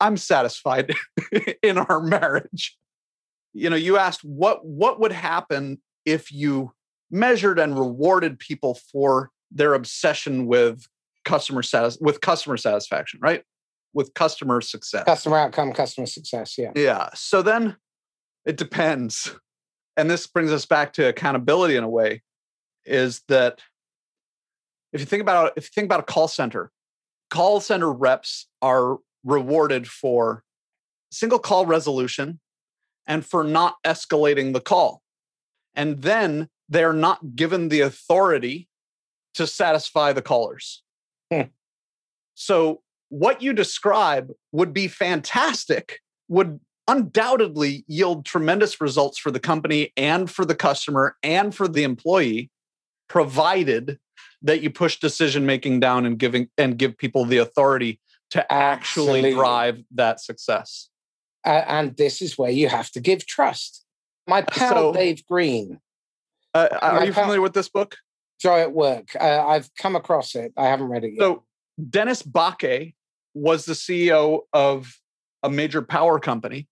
I'm 0.00 0.16
satisfied 0.16 0.94
in 1.62 1.78
our 1.78 2.00
marriage. 2.00 2.76
You 3.52 3.70
know, 3.70 3.76
you 3.76 3.96
asked 3.96 4.24
what 4.24 4.64
what 4.64 5.00
would 5.00 5.12
happen 5.12 5.80
if 6.04 6.32
you 6.32 6.72
measured 7.10 7.58
and 7.58 7.78
rewarded 7.78 8.38
people 8.38 8.78
for 8.92 9.30
their 9.50 9.74
obsession 9.74 10.46
with 10.46 10.86
customer 11.24 11.62
satis- 11.62 11.98
with 12.00 12.20
customer 12.20 12.56
satisfaction, 12.56 13.20
right? 13.22 13.42
With 13.92 14.14
customer 14.14 14.60
success. 14.60 15.04
Customer 15.04 15.38
outcome, 15.38 15.72
customer 15.72 16.06
success, 16.06 16.56
yeah. 16.58 16.72
Yeah. 16.74 17.08
So 17.14 17.42
then 17.42 17.76
it 18.44 18.56
depends. 18.56 19.34
And 19.96 20.10
this 20.10 20.26
brings 20.26 20.52
us 20.52 20.66
back 20.66 20.92
to 20.94 21.08
accountability 21.08 21.76
in 21.76 21.84
a 21.84 21.88
way 21.88 22.22
is 22.84 23.22
that 23.28 23.60
if 24.96 25.00
you 25.00 25.06
think 25.06 25.20
about 25.20 25.52
if 25.56 25.64
you 25.64 25.70
think 25.74 25.84
about 25.84 26.00
a 26.00 26.04
call 26.04 26.26
center, 26.26 26.70
call 27.30 27.60
center 27.60 27.92
reps 27.92 28.46
are 28.62 28.98
rewarded 29.24 29.86
for 29.86 30.42
single 31.10 31.38
call 31.38 31.66
resolution 31.66 32.40
and 33.06 33.24
for 33.24 33.44
not 33.44 33.76
escalating 33.84 34.52
the 34.52 34.60
call. 34.60 35.02
And 35.74 36.02
then 36.02 36.48
they're 36.68 36.94
not 36.94 37.36
given 37.36 37.68
the 37.68 37.82
authority 37.82 38.68
to 39.34 39.46
satisfy 39.46 40.12
the 40.14 40.22
callers. 40.22 40.82
Hmm. 41.30 41.42
So, 42.34 42.80
what 43.10 43.42
you 43.42 43.52
describe 43.52 44.32
would 44.52 44.72
be 44.72 44.88
fantastic, 44.88 46.00
would 46.28 46.58
undoubtedly 46.88 47.84
yield 47.86 48.24
tremendous 48.24 48.80
results 48.80 49.18
for 49.18 49.30
the 49.30 49.40
company 49.40 49.92
and 49.96 50.30
for 50.30 50.44
the 50.44 50.54
customer 50.54 51.16
and 51.22 51.54
for 51.54 51.68
the 51.68 51.82
employee, 51.82 52.50
provided 53.08 53.98
that 54.42 54.62
you 54.62 54.70
push 54.70 54.98
decision 54.98 55.46
making 55.46 55.80
down 55.80 56.06
and 56.06 56.18
giving 56.18 56.48
and 56.58 56.78
give 56.78 56.96
people 56.96 57.24
the 57.24 57.38
authority 57.38 58.00
to 58.30 58.52
actually 58.52 59.18
Absolutely. 59.18 59.34
drive 59.34 59.82
that 59.92 60.20
success. 60.20 60.88
Uh, 61.44 61.62
and 61.66 61.96
this 61.96 62.20
is 62.20 62.36
where 62.36 62.50
you 62.50 62.68
have 62.68 62.90
to 62.90 63.00
give 63.00 63.26
trust. 63.26 63.84
My 64.26 64.42
pal 64.42 64.70
so, 64.70 64.92
Dave 64.92 65.24
Green. 65.26 65.80
Uh, 66.52 66.68
are 66.82 67.04
you 67.04 67.12
pal, 67.12 67.24
familiar 67.24 67.40
with 67.40 67.54
this 67.54 67.68
book? 67.68 67.96
Joy 68.40 68.60
at 68.60 68.72
Work. 68.72 69.10
Uh, 69.18 69.46
I've 69.46 69.70
come 69.76 69.94
across 69.94 70.34
it. 70.34 70.52
I 70.56 70.66
haven't 70.66 70.88
read 70.88 71.04
it 71.04 71.12
yet. 71.12 71.20
So 71.20 71.44
Dennis 71.88 72.22
Bakke 72.22 72.94
was 73.34 73.64
the 73.64 73.74
CEO 73.74 74.40
of 74.52 74.98
a 75.42 75.50
major 75.50 75.82
power 75.82 76.18
company, 76.18 76.66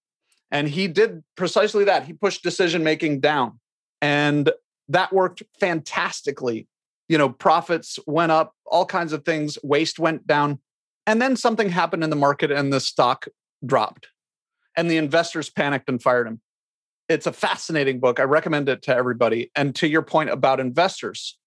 and 0.51 0.69
he 0.69 0.89
did 0.89 1.23
precisely 1.37 1.85
that. 1.85 2.05
He 2.05 2.12
pushed 2.12 2.43
decision 2.43 2.83
making 2.83 3.21
down, 3.21 3.61
and 4.03 4.51
that 4.89 5.12
worked 5.12 5.43
fantastically 5.61 6.67
you 7.09 7.19
know 7.19 7.29
profits 7.29 7.99
went 8.07 8.33
up 8.33 8.55
all 8.67 8.87
kinds 8.87 9.13
of 9.13 9.25
things 9.25 9.59
waste 9.63 9.99
went 9.99 10.27
down 10.27 10.59
and 11.07 11.21
then 11.21 11.37
something 11.37 11.69
happened 11.69 12.03
in 12.03 12.11
the 12.11 12.17
market 12.17 12.51
and 12.51 12.73
the 12.73 12.81
stock 12.81 13.27
dropped 13.65 14.09
and 14.77 14.91
the 14.91 14.97
investors 14.97 15.51
panicked 15.51 15.89
and 15.89 16.03
fired 16.03 16.27
him. 16.27 16.41
It's 17.09 17.27
a 17.27 17.33
fascinating 17.33 18.01
book 18.01 18.19
i 18.19 18.23
recommend 18.23 18.69
it 18.69 18.83
to 18.83 18.95
everybody 18.95 19.51
and 19.55 19.75
to 19.77 19.89
your 19.89 20.03
point 20.03 20.31
about 20.31 20.61
investors 20.61 21.39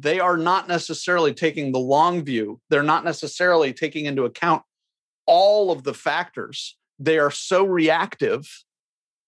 they 0.00 0.20
are 0.20 0.36
not 0.36 0.68
necessarily 0.68 1.34
taking 1.34 1.72
the 1.72 1.78
long 1.78 2.24
view 2.24 2.60
they're 2.70 2.82
not 2.82 3.04
necessarily 3.04 3.72
taking 3.72 4.06
into 4.06 4.24
account 4.24 4.62
all 5.26 5.70
of 5.70 5.84
the 5.84 5.94
factors 5.94 6.76
they 6.98 7.18
are 7.18 7.30
so 7.30 7.64
reactive 7.64 8.64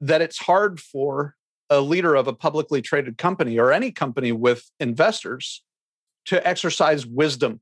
that 0.01 0.23
it's 0.23 0.39
hard 0.39 0.81
for 0.81 1.37
a 1.71 1.81
leader 1.81 2.15
of 2.17 2.27
a 2.27 2.33
publicly 2.33 2.83
traded 2.83 3.17
company 3.17 3.59
or 3.59 3.73
any 3.73 3.93
company 3.93 4.33
with 4.33 4.71
investors 4.81 5.63
to 6.27 6.47
exercise 6.47 7.07
wisdom. 7.07 7.61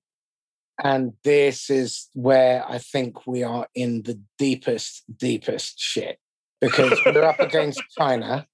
And 0.82 1.12
this 1.24 1.70
is 1.70 2.08
where 2.14 2.64
I 2.68 2.78
think 2.78 3.26
we 3.26 3.42
are 3.42 3.66
in 3.74 4.02
the 4.02 4.20
deepest, 4.38 5.04
deepest 5.16 5.78
shit 5.78 6.18
because 6.60 6.98
we're 7.04 7.22
up 7.22 7.40
against 7.48 7.82
China, 7.96 8.46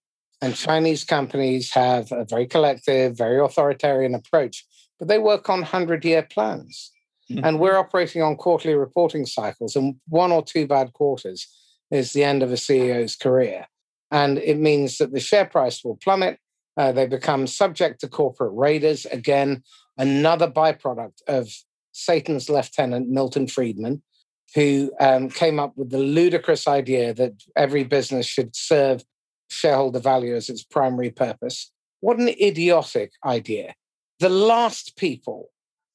and 0.42 0.54
Chinese 0.54 1.04
companies 1.04 1.72
have 1.72 2.12
a 2.12 2.24
very 2.24 2.46
collective, 2.46 3.16
very 3.16 3.40
authoritarian 3.40 4.14
approach, 4.14 4.66
but 4.98 5.08
they 5.08 5.18
work 5.18 5.48
on 5.48 5.60
100 5.60 6.04
year 6.04 6.22
plans. 6.22 6.90
Mm-hmm. 7.30 7.44
And 7.44 7.58
we're 7.58 7.78
operating 7.78 8.20
on 8.20 8.36
quarterly 8.36 8.74
reporting 8.74 9.24
cycles, 9.24 9.76
and 9.76 9.96
one 10.08 10.32
or 10.32 10.44
two 10.44 10.66
bad 10.66 10.92
quarters 10.92 11.48
is 11.90 12.12
the 12.12 12.24
end 12.24 12.42
of 12.42 12.50
a 12.50 12.56
CEO's 12.56 13.16
career. 13.16 13.66
And 14.14 14.38
it 14.38 14.58
means 14.58 14.98
that 14.98 15.12
the 15.12 15.18
share 15.18 15.44
price 15.44 15.82
will 15.82 15.96
plummet. 15.96 16.38
Uh, 16.76 16.92
they 16.92 17.06
become 17.06 17.48
subject 17.48 18.00
to 18.00 18.08
corporate 18.08 18.52
raiders. 18.54 19.06
Again, 19.06 19.64
another 19.98 20.48
byproduct 20.48 21.18
of 21.26 21.44
Satan's 21.90 22.48
lieutenant, 22.48 23.08
Milton 23.08 23.48
Friedman, 23.48 24.02
who 24.54 24.92
um, 25.00 25.30
came 25.30 25.58
up 25.58 25.72
with 25.76 25.90
the 25.90 25.98
ludicrous 25.98 26.68
idea 26.68 27.12
that 27.14 27.32
every 27.56 27.82
business 27.82 28.26
should 28.26 28.54
serve 28.54 29.02
shareholder 29.50 29.98
value 29.98 30.36
as 30.36 30.48
its 30.48 30.62
primary 30.62 31.10
purpose. 31.10 31.72
What 31.98 32.18
an 32.18 32.28
idiotic 32.28 33.10
idea. 33.24 33.74
The 34.20 34.28
last 34.28 34.96
people 34.96 35.50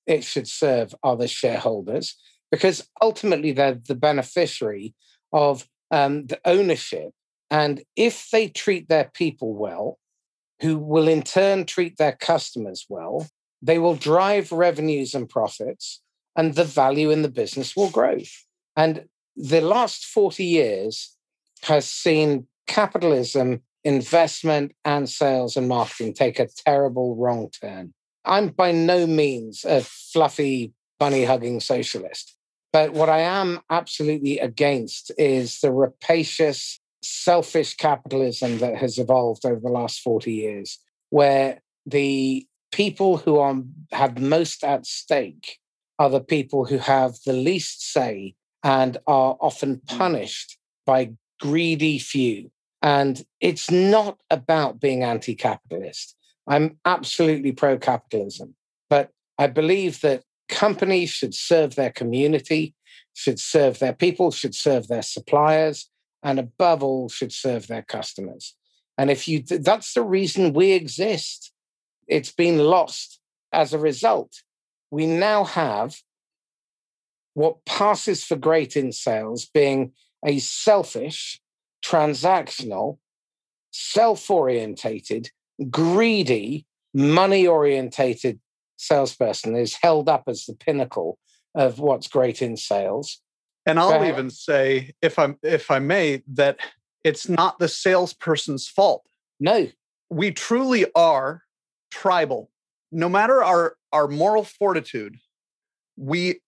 it 0.05 0.25
should 0.25 0.47
serve 0.47 0.93
are 1.03 1.15
the 1.15 1.29
shareholders, 1.29 2.17
because 2.51 2.85
ultimately 3.01 3.53
they're 3.53 3.79
the 3.87 3.95
beneficiary 3.95 4.93
of 5.31 5.65
um, 5.89 6.27
the 6.27 6.39
ownership 6.43 7.11
and 7.51 7.81
if 7.95 8.29
they 8.31 8.47
treat 8.47 8.89
their 8.89 9.11
people 9.13 9.53
well, 9.53 9.97
who 10.61 10.77
will 10.77 11.07
in 11.07 11.21
turn 11.21 11.65
treat 11.65 11.97
their 11.97 12.11
customers 12.11 12.85
well, 12.89 13.27
they 13.61 13.79
will 13.79 13.95
drive 13.95 14.51
revenues 14.51 15.13
and 15.13 15.29
profits, 15.29 16.01
and 16.35 16.55
the 16.55 16.63
value 16.63 17.09
in 17.09 17.21
the 17.21 17.29
business 17.29 17.75
will 17.75 17.89
grow. 17.89 18.17
And 18.75 19.05
the 19.35 19.61
last 19.61 20.05
40 20.05 20.43
years 20.43 21.15
has 21.63 21.89
seen 21.89 22.47
capitalism, 22.67 23.61
investment, 23.83 24.73
and 24.85 25.09
sales 25.09 25.57
and 25.57 25.67
marketing 25.67 26.13
take 26.13 26.39
a 26.39 26.47
terrible 26.65 27.15
wrong 27.15 27.49
turn. 27.49 27.93
I'm 28.25 28.49
by 28.49 28.71
no 28.71 29.07
means 29.07 29.65
a 29.65 29.81
fluffy, 29.81 30.73
bunny 30.99 31.25
hugging 31.25 31.59
socialist. 31.61 32.35
But 32.71 32.93
what 32.93 33.09
I 33.09 33.19
am 33.19 33.61
absolutely 33.69 34.39
against 34.39 35.11
is 35.17 35.59
the 35.61 35.71
rapacious 35.71 36.79
selfish 37.01 37.75
capitalism 37.75 38.59
that 38.59 38.75
has 38.75 38.97
evolved 38.97 39.45
over 39.45 39.59
the 39.59 39.69
last 39.69 40.01
40 40.01 40.31
years, 40.31 40.79
where 41.09 41.61
the 41.85 42.45
people 42.71 43.17
who 43.17 43.37
are, 43.37 43.55
have 43.91 44.19
most 44.19 44.63
at 44.63 44.85
stake 44.85 45.57
are 45.97 46.09
the 46.09 46.21
people 46.21 46.65
who 46.65 46.77
have 46.77 47.15
the 47.25 47.33
least 47.33 47.91
say 47.91 48.35
and 48.63 48.97
are 49.07 49.37
often 49.39 49.77
mm. 49.77 49.97
punished 49.97 50.57
by 50.85 51.11
greedy 51.39 51.99
few. 51.99 52.51
And 52.81 53.23
it's 53.41 53.69
not 53.69 54.17
about 54.29 54.79
being 54.79 55.03
anti 55.03 55.35
capitalist. 55.35 56.15
I'm 56.47 56.77
absolutely 56.85 57.51
pro 57.51 57.77
capitalism, 57.77 58.55
but 58.89 59.11
I 59.37 59.47
believe 59.47 60.01
that 60.01 60.23
companies 60.47 61.09
should 61.09 61.35
serve 61.35 61.75
their 61.75 61.91
community, 61.91 62.73
should 63.13 63.39
serve 63.39 63.79
their 63.79 63.93
people, 63.93 64.31
should 64.31 64.55
serve 64.55 64.87
their 64.87 65.01
suppliers, 65.01 65.89
and 66.23 66.39
above 66.39 66.83
all, 66.83 67.09
should 67.09 67.31
serve 67.31 67.67
their 67.67 67.81
customers. 67.81 68.55
And 68.97 69.09
if 69.09 69.27
you, 69.27 69.41
that's 69.41 69.93
the 69.93 70.03
reason 70.03 70.53
we 70.53 70.71
exist. 70.71 71.51
It's 72.07 72.31
been 72.31 72.59
lost. 72.59 73.19
As 73.51 73.73
a 73.73 73.79
result, 73.79 74.43
we 74.91 75.07
now 75.07 75.43
have 75.43 75.95
what 77.33 77.65
passes 77.65 78.23
for 78.23 78.35
great 78.35 78.75
in 78.75 78.91
sales 78.91 79.45
being 79.45 79.93
a 80.25 80.39
selfish, 80.39 81.41
transactional, 81.83 82.97
self 83.71 84.29
orientated, 84.29 85.29
greedy, 85.69 86.65
money 86.93 87.47
orientated 87.47 88.39
salesperson 88.77 89.55
is 89.55 89.77
held 89.81 90.09
up 90.09 90.23
as 90.27 90.45
the 90.45 90.55
pinnacle 90.55 91.17
of 91.55 91.79
what's 91.79 92.07
great 92.07 92.41
in 92.41 92.57
sales. 92.57 93.21
And 93.69 93.79
I'll 93.79 94.05
even 94.05 94.29
say, 94.29 94.93
if 95.01 95.19
I'm 95.19 95.37
if 95.43 95.69
I 95.69 95.79
may, 95.79 96.23
that 96.33 96.57
it's 97.03 97.29
not 97.29 97.59
the 97.59 97.67
salesperson's 97.67 98.67
fault. 98.67 99.05
No. 99.39 99.67
We 100.09 100.31
truly 100.31 100.85
are 100.95 101.43
tribal. 101.91 102.49
No 102.91 103.07
matter 103.07 103.43
our, 103.43 103.75
our 103.91 104.07
moral 104.07 104.43
fortitude, 104.43 105.17
we 105.95 106.41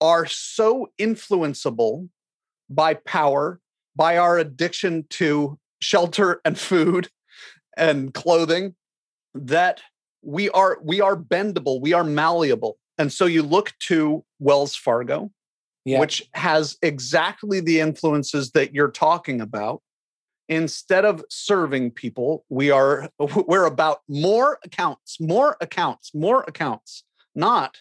are 0.00 0.26
so 0.26 0.90
influenceable 0.98 2.08
by 2.68 2.94
power, 2.94 3.60
by 3.94 4.18
our 4.18 4.38
addiction 4.38 5.06
to 5.10 5.58
shelter 5.80 6.40
and 6.44 6.58
food 6.58 7.08
and 7.76 8.12
clothing 8.12 8.74
that 9.34 9.80
we 10.22 10.48
are 10.50 10.78
we 10.82 11.00
are 11.00 11.16
bendable 11.16 11.80
we 11.80 11.92
are 11.92 12.02
malleable 12.02 12.78
and 12.96 13.12
so 13.12 13.26
you 13.26 13.42
look 13.42 13.74
to 13.78 14.24
wells 14.38 14.74
fargo 14.74 15.30
yeah. 15.86 16.00
which 16.00 16.28
has 16.34 16.76
exactly 16.82 17.60
the 17.60 17.80
influences 17.80 18.50
that 18.50 18.74
you're 18.74 18.90
talking 18.90 19.40
about. 19.40 19.82
Instead 20.48 21.04
of 21.04 21.24
serving 21.28 21.90
people 21.90 22.44
we 22.48 22.70
are 22.70 23.10
we're 23.18 23.64
about 23.64 24.02
more 24.08 24.60
accounts 24.64 25.20
more 25.20 25.56
accounts 25.60 26.14
more 26.14 26.44
accounts 26.46 27.02
not 27.34 27.78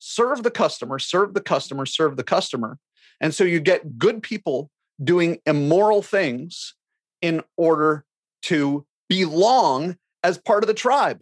serve 0.00 0.42
the 0.42 0.50
customer 0.50 0.98
serve 0.98 1.34
the 1.34 1.40
customer 1.40 1.86
serve 1.86 2.16
the 2.16 2.24
customer. 2.24 2.78
And 3.20 3.34
so 3.34 3.44
you 3.44 3.60
get 3.60 3.98
good 3.98 4.22
people 4.22 4.70
doing 5.02 5.38
immoral 5.46 6.02
things 6.02 6.74
in 7.20 7.42
order 7.56 8.04
to 8.42 8.86
belong 9.08 9.96
as 10.22 10.38
part 10.38 10.62
of 10.62 10.68
the 10.68 10.74
tribe. 10.74 11.20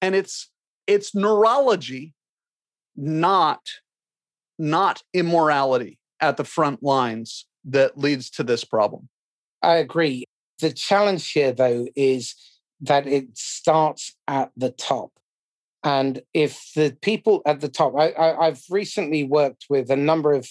And 0.00 0.14
it's 0.14 0.50
it's 0.86 1.14
neurology 1.14 2.14
not 2.96 3.60
not 4.58 5.02
immorality 5.12 5.98
at 6.20 6.36
the 6.36 6.44
front 6.44 6.82
lines 6.82 7.46
that 7.64 7.98
leads 7.98 8.30
to 8.30 8.42
this 8.42 8.64
problem. 8.64 9.08
I 9.62 9.76
agree. 9.76 10.24
The 10.60 10.72
challenge 10.72 11.30
here 11.32 11.52
though 11.52 11.86
is 11.94 12.34
that 12.80 13.06
it 13.06 13.36
starts 13.36 14.14
at 14.28 14.50
the 14.56 14.70
top. 14.70 15.10
And 15.82 16.22
if 16.34 16.70
the 16.74 16.96
people 17.00 17.42
at 17.46 17.60
the 17.60 17.68
top 17.68 17.94
I, 17.96 18.12
have 18.40 18.62
recently 18.70 19.24
worked 19.24 19.66
with 19.68 19.90
a 19.90 19.96
number 19.96 20.32
of 20.32 20.48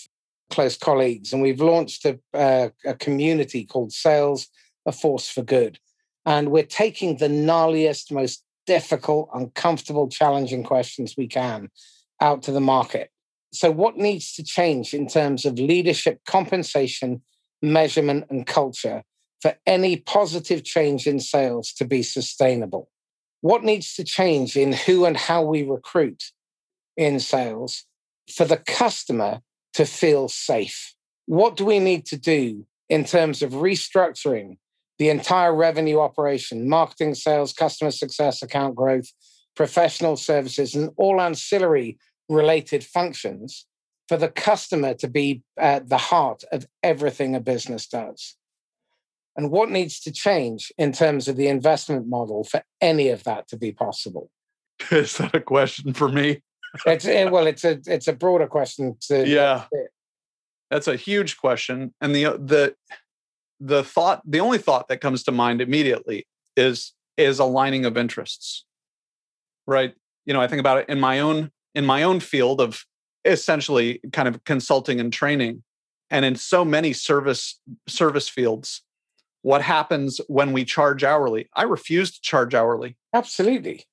close 0.50 0.78
colleagues 0.78 1.34
and 1.34 1.42
we've 1.42 1.62
launched 1.62 2.06
a, 2.06 2.20
uh, 2.34 2.70
a 2.86 2.94
community 2.94 3.66
called 3.66 3.92
sales 3.92 4.48
a 4.86 4.92
force 4.92 5.28
for 5.30 5.42
good. 5.42 5.80
And 6.26 6.52
we're 6.52 6.64
taking 6.64 7.18
the 7.18 7.28
gnarliest 7.28 8.12
most 8.12 8.44
difficult, 8.66 9.30
uncomfortable, 9.34 10.08
challenging 10.08 10.64
questions 10.64 11.16
we 11.18 11.28
can 11.28 11.70
out 12.22 12.44
to 12.44 12.52
the 12.52 12.62
market. 12.62 13.12
So, 13.54 13.72
what 13.72 13.98
needs 13.98 14.34
to 14.34 14.44
change 14.44 14.94
in 14.94 15.08
terms 15.08 15.46
of 15.46 15.58
leadership, 15.58 16.20
compensation, 16.28 17.22
measurement, 17.62 18.26
and 18.30 18.46
culture 18.46 19.04
for 19.42 19.56
any 19.66 19.98
positive 19.98 20.64
change 20.64 21.08
in 21.08 21.20
sales 21.20 21.72
to 21.74 21.86
be 21.86 22.04
sustainable? 22.04 22.90
What 23.42 23.64
needs 23.64 23.94
to 23.96 24.04
change 24.04 24.58
in 24.58 24.74
who 24.74 25.06
and 25.06 25.16
how 25.16 25.44
we 25.44 25.64
recruit 25.64 26.24
in 26.98 27.20
sales 27.20 27.86
for 28.34 28.46
the 28.46 28.58
customer 28.58 29.42
to 29.74 29.86
feel 29.86 30.28
safe? 30.28 30.96
What 31.28 31.56
do 31.56 31.66
we 31.66 31.80
need 31.80 32.06
to 32.08 32.18
do 32.18 32.66
in 32.90 33.04
terms 33.04 33.42
of 33.42 33.52
restructuring 33.52 34.58
the 34.98 35.10
entire 35.10 35.54
revenue 35.54 36.00
operation, 36.00 36.70
marketing, 36.70 37.16
sales, 37.16 37.54
customer 37.54 37.92
success, 37.92 38.42
account 38.42 38.76
growth, 38.76 39.12
professional 39.56 40.16
services, 40.16 40.76
and 40.76 40.90
all 40.98 41.20
ancillary 41.20 41.98
related 42.30 42.84
functions 42.84 43.66
for 44.08 44.18
the 44.18 44.30
customer 44.30 44.94
to 44.96 45.08
be 45.08 45.42
at 45.58 45.90
the 45.90 45.98
heart 45.98 46.44
of 46.52 46.68
everything 46.84 47.36
a 47.36 47.40
business 47.40 47.88
does. 47.88 48.36
And 49.36 49.52
what 49.52 49.70
needs 49.70 50.00
to 50.02 50.12
change 50.12 50.72
in 50.78 50.92
terms 50.92 51.28
of 51.28 51.36
the 51.36 51.48
investment 51.48 52.08
model 52.08 52.44
for 52.44 52.64
any 52.80 53.10
of 53.10 53.24
that 53.24 53.48
to 53.50 53.58
be 53.58 53.72
possible? 53.72 54.30
Is 54.92 55.18
that 55.18 55.36
a 55.36 55.42
question 55.42 55.94
for 55.94 56.10
me? 56.10 56.42
it's 56.86 57.06
eh, 57.06 57.26
well, 57.26 57.48
it's 57.48 57.64
a 57.64 57.80
it's 57.86 58.08
a 58.08 58.14
broader 58.14 58.48
question. 58.48 58.98
To, 59.08 59.26
yeah, 59.28 59.66
that's 60.70 60.88
a 60.88 60.96
huge 60.96 61.38
question, 61.38 61.94
and 62.02 62.14
the 62.14 62.24
the 62.24 62.76
the 63.60 63.84
thought 63.84 64.22
the 64.26 64.40
only 64.40 64.58
thought 64.58 64.88
that 64.88 65.02
comes 65.02 65.24
to 65.24 65.32
mind 65.32 65.62
immediately 65.62 66.28
is 66.56 66.94
is 67.18 67.40
aligning 67.40 67.86
of 67.86 67.98
interests 67.98 68.66
right 69.66 69.94
you 70.26 70.34
know 70.34 70.42
i 70.42 70.48
think 70.48 70.60
about 70.60 70.78
it 70.78 70.90
in 70.90 71.00
my 71.00 71.20
own 71.20 71.52
in 71.76 71.86
my 71.86 72.04
own 72.04 72.20
field 72.20 72.60
of 72.62 72.86
essentially 73.24 74.00
kind 74.14 74.28
of 74.28 74.44
consulting 74.46 75.00
and 75.00 75.14
training. 75.14 75.64
And 76.10 76.24
in 76.24 76.36
so 76.36 76.64
many 76.64 76.94
service 76.94 77.60
service 77.88 78.30
fields 78.30 78.82
what 79.46 79.62
happens 79.62 80.20
when 80.28 80.54
we 80.54 80.66
charge 80.66 81.04
hourly? 81.04 81.48
I 81.54 81.66
refuse 81.66 82.12
to 82.14 82.20
charge 82.20 82.56
hourly. 82.56 82.98
Absolutely. 83.14 83.86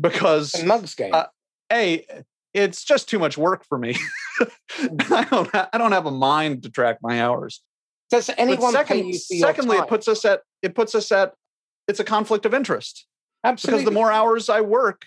Because 0.00 0.54
a 0.54 0.64
mugs 0.64 0.94
game. 0.94 1.12
uh, 1.12 1.24
a 1.72 2.06
it's 2.54 2.84
just 2.84 3.08
too 3.08 3.18
much 3.18 3.36
work 3.36 3.64
for 3.68 3.78
me. 3.78 3.96
I 5.10 5.26
don't 5.28 5.50
ha- 5.50 5.68
i 5.72 5.78
don't 5.78 5.90
have 5.90 6.06
a 6.06 6.12
mind 6.12 6.62
to 6.62 6.70
track 6.70 6.98
my 7.02 7.20
hours. 7.20 7.62
Does 8.10 8.30
anyone 8.38 8.70
second, 8.70 9.12
Secondly, 9.16 9.78
it 9.78 9.88
puts 9.88 10.06
us 10.06 10.24
at 10.24 10.42
it 10.62 10.76
puts 10.76 10.94
us 10.94 11.10
at 11.10 11.32
it's 11.88 11.98
a 11.98 12.04
conflict 12.04 12.46
of 12.46 12.54
interest. 12.54 13.04
Absolutely. 13.42 13.80
Because 13.80 13.92
the 13.92 13.98
more 13.98 14.12
hours 14.12 14.48
I 14.48 14.60
work, 14.60 15.02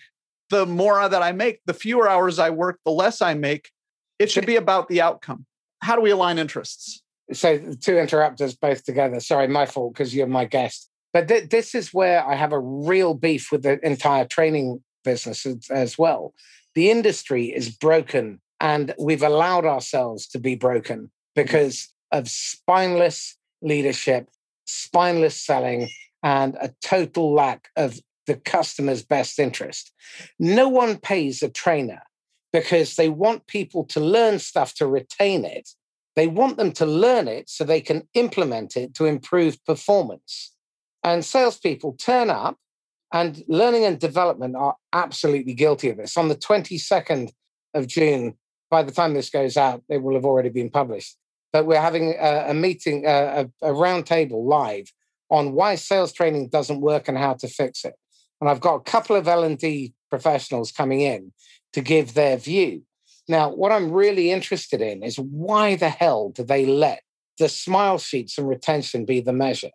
the 0.50 0.66
more 0.66 1.08
that 1.08 1.22
I 1.22 1.32
make. 1.32 1.60
The 1.66 1.74
fewer 1.74 2.08
hours 2.08 2.38
I 2.38 2.50
work, 2.50 2.80
the 2.84 2.92
less 2.92 3.20
I 3.22 3.34
make. 3.34 3.70
It 4.18 4.30
should 4.30 4.46
be 4.46 4.56
about 4.56 4.88
the 4.88 5.02
outcome. 5.02 5.46
How 5.82 5.96
do 5.96 6.02
we 6.02 6.10
align 6.10 6.38
interests? 6.38 7.02
So 7.32 7.58
to 7.58 8.00
interrupt 8.00 8.40
us 8.40 8.54
both 8.54 8.84
together. 8.84 9.20
Sorry, 9.20 9.48
my 9.48 9.66
fault 9.66 9.94
because 9.94 10.14
you're 10.14 10.26
my 10.26 10.44
guest. 10.44 10.88
But 11.12 11.28
th- 11.28 11.50
this 11.50 11.74
is 11.74 11.92
where 11.92 12.24
I 12.26 12.34
have 12.34 12.52
a 12.52 12.60
real 12.60 13.14
beef 13.14 13.50
with 13.50 13.62
the 13.62 13.84
entire 13.84 14.24
training 14.24 14.82
business 15.04 15.46
as, 15.46 15.70
as 15.70 15.98
well. 15.98 16.34
The 16.74 16.90
industry 16.90 17.46
is 17.46 17.70
broken, 17.70 18.40
and 18.60 18.94
we've 18.98 19.22
allowed 19.22 19.64
ourselves 19.64 20.26
to 20.28 20.38
be 20.38 20.54
broken 20.54 21.10
because 21.34 21.92
of 22.12 22.28
spineless 22.28 23.36
leadership, 23.62 24.28
spineless 24.66 25.40
selling, 25.40 25.88
and 26.22 26.54
a 26.60 26.72
total 26.82 27.32
lack 27.32 27.68
of 27.76 27.98
the 28.26 28.36
customer's 28.36 29.02
best 29.02 29.38
interest. 29.38 29.92
No 30.38 30.68
one 30.68 30.98
pays 30.98 31.42
a 31.42 31.48
trainer 31.48 32.02
because 32.52 32.96
they 32.96 33.08
want 33.08 33.46
people 33.46 33.84
to 33.84 34.00
learn 34.00 34.38
stuff 34.38 34.74
to 34.74 34.86
retain 34.86 35.44
it. 35.44 35.70
They 36.14 36.26
want 36.26 36.56
them 36.56 36.72
to 36.72 36.86
learn 36.86 37.28
it 37.28 37.50
so 37.50 37.64
they 37.64 37.80
can 37.80 38.08
implement 38.14 38.76
it 38.76 38.94
to 38.94 39.04
improve 39.04 39.62
performance. 39.64 40.54
And 41.04 41.24
salespeople 41.24 41.92
turn 41.94 42.30
up, 42.30 42.56
and 43.12 43.44
learning 43.48 43.84
and 43.84 43.98
development 43.98 44.56
are 44.56 44.76
absolutely 44.92 45.54
guilty 45.54 45.90
of 45.90 45.96
this. 45.96 46.16
On 46.16 46.28
the 46.28 46.34
22nd 46.34 47.30
of 47.74 47.86
June, 47.86 48.34
by 48.70 48.82
the 48.82 48.90
time 48.90 49.14
this 49.14 49.30
goes 49.30 49.56
out, 49.56 49.82
it 49.88 50.02
will 50.02 50.14
have 50.14 50.24
already 50.24 50.48
been 50.48 50.70
published 50.70 51.16
But 51.52 51.66
we're 51.66 51.80
having 51.80 52.14
a, 52.18 52.46
a 52.48 52.54
meeting, 52.54 53.04
a, 53.06 53.48
a 53.62 53.70
roundtable 53.70 54.44
live 54.44 54.92
on 55.30 55.52
why 55.52 55.76
sales 55.76 56.12
training 56.12 56.48
doesn't 56.48 56.80
work 56.80 57.08
and 57.08 57.18
how 57.18 57.34
to 57.34 57.48
fix 57.48 57.84
it. 57.84 57.94
And 58.40 58.50
I've 58.50 58.60
got 58.60 58.76
a 58.76 58.80
couple 58.80 59.16
of 59.16 59.28
L&D 59.28 59.94
professionals 60.10 60.72
coming 60.72 61.00
in 61.00 61.32
to 61.72 61.80
give 61.80 62.14
their 62.14 62.36
view. 62.36 62.82
Now, 63.28 63.50
what 63.50 63.72
I'm 63.72 63.90
really 63.90 64.30
interested 64.30 64.80
in 64.80 65.02
is 65.02 65.18
why 65.18 65.76
the 65.76 65.88
hell 65.88 66.30
do 66.30 66.44
they 66.44 66.64
let 66.64 67.02
the 67.38 67.48
smile 67.48 67.98
sheets 67.98 68.38
and 68.38 68.48
retention 68.48 69.04
be 69.04 69.20
the 69.20 69.32
measure? 69.32 69.70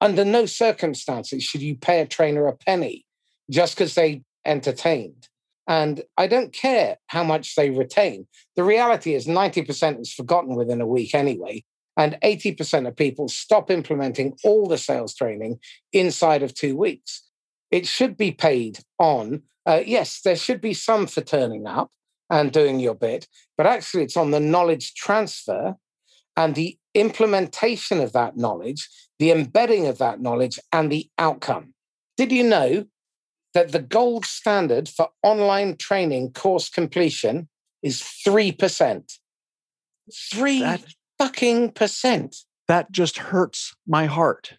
Under 0.00 0.24
no 0.24 0.46
circumstances 0.46 1.42
should 1.42 1.62
you 1.62 1.76
pay 1.76 2.00
a 2.00 2.06
trainer 2.06 2.46
a 2.46 2.56
penny 2.56 3.04
just 3.50 3.76
because 3.76 3.94
they 3.94 4.22
entertained. 4.44 5.28
And 5.68 6.02
I 6.16 6.26
don't 6.26 6.52
care 6.52 6.96
how 7.06 7.22
much 7.22 7.54
they 7.54 7.70
retain. 7.70 8.26
The 8.56 8.64
reality 8.64 9.14
is 9.14 9.26
90% 9.26 10.00
is 10.00 10.12
forgotten 10.12 10.56
within 10.56 10.80
a 10.80 10.86
week 10.86 11.14
anyway. 11.14 11.64
And 11.96 12.18
80% 12.24 12.88
of 12.88 12.96
people 12.96 13.28
stop 13.28 13.70
implementing 13.70 14.36
all 14.42 14.66
the 14.66 14.78
sales 14.78 15.14
training 15.14 15.60
inside 15.92 16.42
of 16.42 16.54
two 16.54 16.76
weeks. 16.76 17.29
It 17.70 17.86
should 17.86 18.16
be 18.16 18.32
paid 18.32 18.80
on, 18.98 19.42
uh, 19.66 19.82
yes, 19.84 20.20
there 20.22 20.36
should 20.36 20.60
be 20.60 20.74
some 20.74 21.06
for 21.06 21.20
turning 21.20 21.66
up 21.66 21.90
and 22.28 22.52
doing 22.52 22.80
your 22.80 22.94
bit, 22.94 23.28
but 23.56 23.66
actually 23.66 24.04
it's 24.04 24.16
on 24.16 24.30
the 24.30 24.40
knowledge 24.40 24.94
transfer 24.94 25.76
and 26.36 26.54
the 26.54 26.78
implementation 26.94 28.00
of 28.00 28.12
that 28.12 28.36
knowledge, 28.36 28.88
the 29.18 29.30
embedding 29.30 29.86
of 29.86 29.98
that 29.98 30.20
knowledge, 30.20 30.58
and 30.72 30.90
the 30.90 31.08
outcome. 31.18 31.74
Did 32.16 32.32
you 32.32 32.44
know 32.44 32.86
that 33.54 33.72
the 33.72 33.80
gold 33.80 34.24
standard 34.24 34.88
for 34.88 35.08
online 35.22 35.76
training 35.76 36.32
course 36.32 36.68
completion 36.68 37.48
is 37.82 38.00
3%? 38.00 39.18
Three 40.32 40.60
that, 40.60 40.84
fucking 41.18 41.72
percent. 41.72 42.36
That 42.68 42.90
just 42.92 43.18
hurts 43.18 43.74
my 43.86 44.06
heart. 44.06 44.54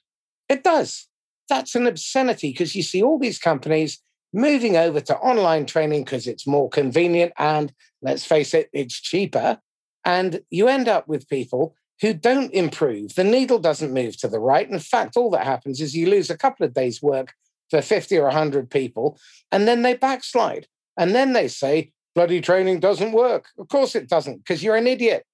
It 0.49 0.63
does. 0.63 1.07
That's 1.51 1.75
an 1.75 1.85
obscenity 1.85 2.51
because 2.51 2.77
you 2.77 2.81
see 2.81 3.03
all 3.03 3.19
these 3.19 3.37
companies 3.37 4.01
moving 4.31 4.77
over 4.77 5.01
to 5.01 5.17
online 5.17 5.65
training 5.65 6.05
because 6.05 6.25
it's 6.25 6.47
more 6.47 6.69
convenient 6.69 7.33
and 7.37 7.73
let's 8.01 8.23
face 8.23 8.53
it, 8.53 8.69
it's 8.71 8.97
cheaper. 8.97 9.59
And 10.05 10.43
you 10.49 10.69
end 10.69 10.87
up 10.87 11.09
with 11.09 11.27
people 11.27 11.75
who 11.99 12.13
don't 12.13 12.53
improve. 12.53 13.15
The 13.15 13.25
needle 13.25 13.59
doesn't 13.59 13.93
move 13.93 14.15
to 14.19 14.29
the 14.29 14.39
right. 14.39 14.69
In 14.69 14.79
fact, 14.79 15.17
all 15.17 15.29
that 15.31 15.43
happens 15.43 15.81
is 15.81 15.93
you 15.93 16.09
lose 16.09 16.29
a 16.29 16.37
couple 16.37 16.65
of 16.65 16.73
days' 16.73 17.01
work 17.01 17.33
for 17.69 17.81
50 17.81 18.17
or 18.17 18.27
100 18.27 18.69
people, 18.69 19.19
and 19.51 19.67
then 19.67 19.81
they 19.81 19.93
backslide. 19.93 20.67
And 20.95 21.13
then 21.13 21.33
they 21.33 21.49
say, 21.49 21.91
bloody 22.15 22.39
training 22.39 22.79
doesn't 22.79 23.11
work. 23.11 23.49
Of 23.59 23.67
course 23.67 23.93
it 23.93 24.07
doesn't, 24.07 24.37
because 24.37 24.63
you're 24.63 24.77
an 24.77 24.87
idiot. 24.87 25.25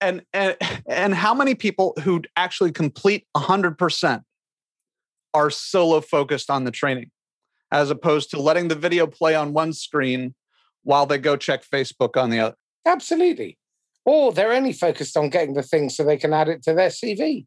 And, 0.00 0.22
and 0.32 0.56
and 0.86 1.14
how 1.14 1.34
many 1.34 1.56
people 1.56 1.94
who 2.04 2.22
actually 2.36 2.70
complete 2.70 3.26
100% 3.36 4.22
are 5.36 5.50
solo 5.50 6.00
focused 6.00 6.50
on 6.50 6.64
the 6.64 6.70
training 6.70 7.10
as 7.70 7.90
opposed 7.90 8.30
to 8.30 8.40
letting 8.40 8.68
the 8.68 8.74
video 8.74 9.06
play 9.06 9.34
on 9.34 9.52
one 9.52 9.72
screen 9.72 10.34
while 10.82 11.06
they 11.06 11.18
go 11.18 11.36
check 11.36 11.64
Facebook 11.64 12.20
on 12.20 12.30
the 12.30 12.40
other? 12.40 12.56
Absolutely 12.86 13.58
or 14.06 14.32
they're 14.32 14.52
only 14.52 14.72
focused 14.72 15.16
on 15.16 15.28
getting 15.28 15.54
the 15.54 15.62
thing 15.62 15.90
so 15.90 16.02
they 16.02 16.16
can 16.16 16.32
add 16.32 16.48
it 16.48 16.62
to 16.62 16.72
their 16.72 16.88
CV. 16.88 17.44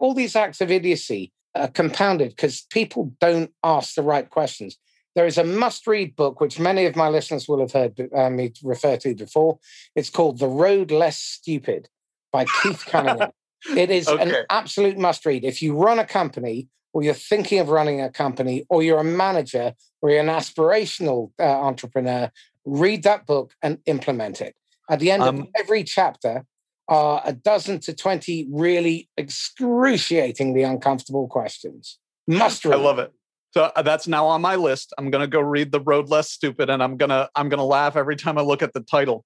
All 0.00 0.14
these 0.14 0.34
acts 0.34 0.60
of 0.60 0.70
idiocy 0.70 1.30
are 1.54 1.68
compounded 1.68 2.30
because 2.30 2.66
people 2.70 3.12
don't 3.20 3.52
ask 3.62 3.94
the 3.94 4.02
right 4.02 4.28
questions. 4.28 4.78
There 5.14 5.26
is 5.26 5.38
a 5.38 5.44
must 5.44 5.86
read 5.86 6.16
book, 6.16 6.40
which 6.40 6.58
many 6.58 6.86
of 6.86 6.96
my 6.96 7.08
listeners 7.08 7.46
will 7.46 7.60
have 7.60 7.72
heard 7.72 8.08
uh, 8.14 8.30
me 8.30 8.52
refer 8.62 8.96
to 8.98 9.14
before. 9.14 9.58
It's 9.94 10.10
called 10.10 10.38
The 10.38 10.48
Road 10.48 10.90
Less 10.90 11.18
Stupid 11.18 11.88
by 12.32 12.46
Keith 12.62 12.84
Cunningham. 12.86 13.30
it 13.76 13.90
is 13.90 14.08
okay. 14.08 14.22
an 14.22 14.46
absolute 14.48 14.96
must 14.96 15.26
read. 15.26 15.44
If 15.44 15.60
you 15.60 15.76
run 15.76 15.98
a 15.98 16.06
company, 16.06 16.68
or 16.92 17.02
you're 17.02 17.14
thinking 17.14 17.58
of 17.58 17.68
running 17.68 18.00
a 18.00 18.10
company, 18.10 18.64
or 18.68 18.82
you're 18.82 18.98
a 18.98 19.04
manager, 19.04 19.74
or 20.00 20.10
you're 20.10 20.20
an 20.20 20.26
aspirational 20.26 21.30
uh, 21.38 21.44
entrepreneur, 21.44 22.30
read 22.64 23.02
that 23.02 23.26
book 23.26 23.54
and 23.62 23.78
implement 23.86 24.40
it. 24.40 24.54
At 24.90 25.00
the 25.00 25.10
end 25.10 25.22
um, 25.22 25.40
of 25.40 25.48
every 25.58 25.84
chapter 25.84 26.44
are 26.88 27.22
a 27.24 27.32
dozen 27.32 27.80
to 27.80 27.94
20 27.94 28.48
really 28.50 29.08
excruciatingly 29.16 30.62
uncomfortable 30.62 31.28
questions. 31.28 31.98
Must 32.26 32.64
read. 32.64 32.74
I 32.74 32.78
love 32.78 32.98
it. 32.98 33.12
So 33.52 33.70
uh, 33.74 33.82
that's 33.82 34.08
now 34.08 34.26
on 34.26 34.40
my 34.40 34.56
list. 34.56 34.92
I'm 34.98 35.10
going 35.10 35.20
to 35.20 35.28
go 35.28 35.40
read 35.40 35.72
The 35.72 35.80
Road 35.80 36.08
Less 36.08 36.30
Stupid 36.30 36.70
and 36.70 36.82
I'm 36.82 36.96
going 36.96 37.10
to 37.10 37.28
I'm 37.34 37.48
going 37.48 37.58
to 37.58 37.64
laugh 37.64 37.96
every 37.96 38.16
time 38.16 38.38
I 38.38 38.42
look 38.42 38.62
at 38.62 38.72
the 38.72 38.80
title. 38.80 39.24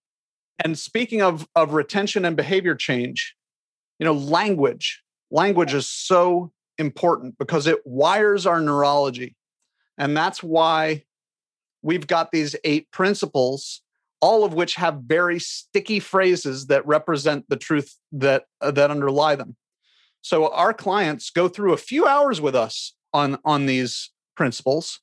And 0.64 0.78
speaking 0.78 1.22
of 1.22 1.46
of 1.54 1.72
retention 1.72 2.24
and 2.24 2.36
behavior 2.36 2.74
change, 2.74 3.34
you 3.98 4.04
know, 4.04 4.14
language. 4.14 5.02
Language 5.30 5.74
is 5.74 5.88
so 5.88 6.52
important 6.82 7.38
because 7.38 7.66
it 7.66 7.78
wires 7.86 8.44
our 8.44 8.60
neurology. 8.60 9.34
And 9.96 10.14
that's 10.14 10.42
why 10.42 11.04
we've 11.80 12.06
got 12.06 12.30
these 12.30 12.54
eight 12.64 12.90
principles 12.90 13.80
all 14.22 14.44
of 14.44 14.54
which 14.54 14.76
have 14.76 15.02
very 15.04 15.40
sticky 15.40 15.98
phrases 15.98 16.68
that 16.68 16.86
represent 16.86 17.44
the 17.48 17.56
truth 17.56 17.98
that 18.12 18.44
uh, 18.60 18.70
that 18.70 18.90
underlie 18.90 19.34
them. 19.34 19.56
So 20.22 20.48
our 20.52 20.72
clients 20.72 21.28
go 21.28 21.48
through 21.48 21.72
a 21.72 21.76
few 21.76 22.06
hours 22.06 22.40
with 22.40 22.54
us 22.54 22.94
on 23.12 23.38
on 23.44 23.66
these 23.66 24.10
principles 24.36 25.00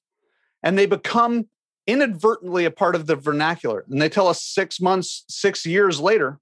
and 0.64 0.78
they 0.78 0.86
become 0.88 1.50
inadvertently 1.86 2.66
a 2.66 2.72
part 2.72 2.96
of 2.96 3.08
the 3.08 3.16
vernacular. 3.16 3.84
And 3.90 4.02
they 4.02 4.10
tell 4.10 4.28
us 4.28 4.44
6 4.44 4.80
months, 4.80 5.26
6 5.28 5.66
years 5.66 6.00
later, 6.00 6.40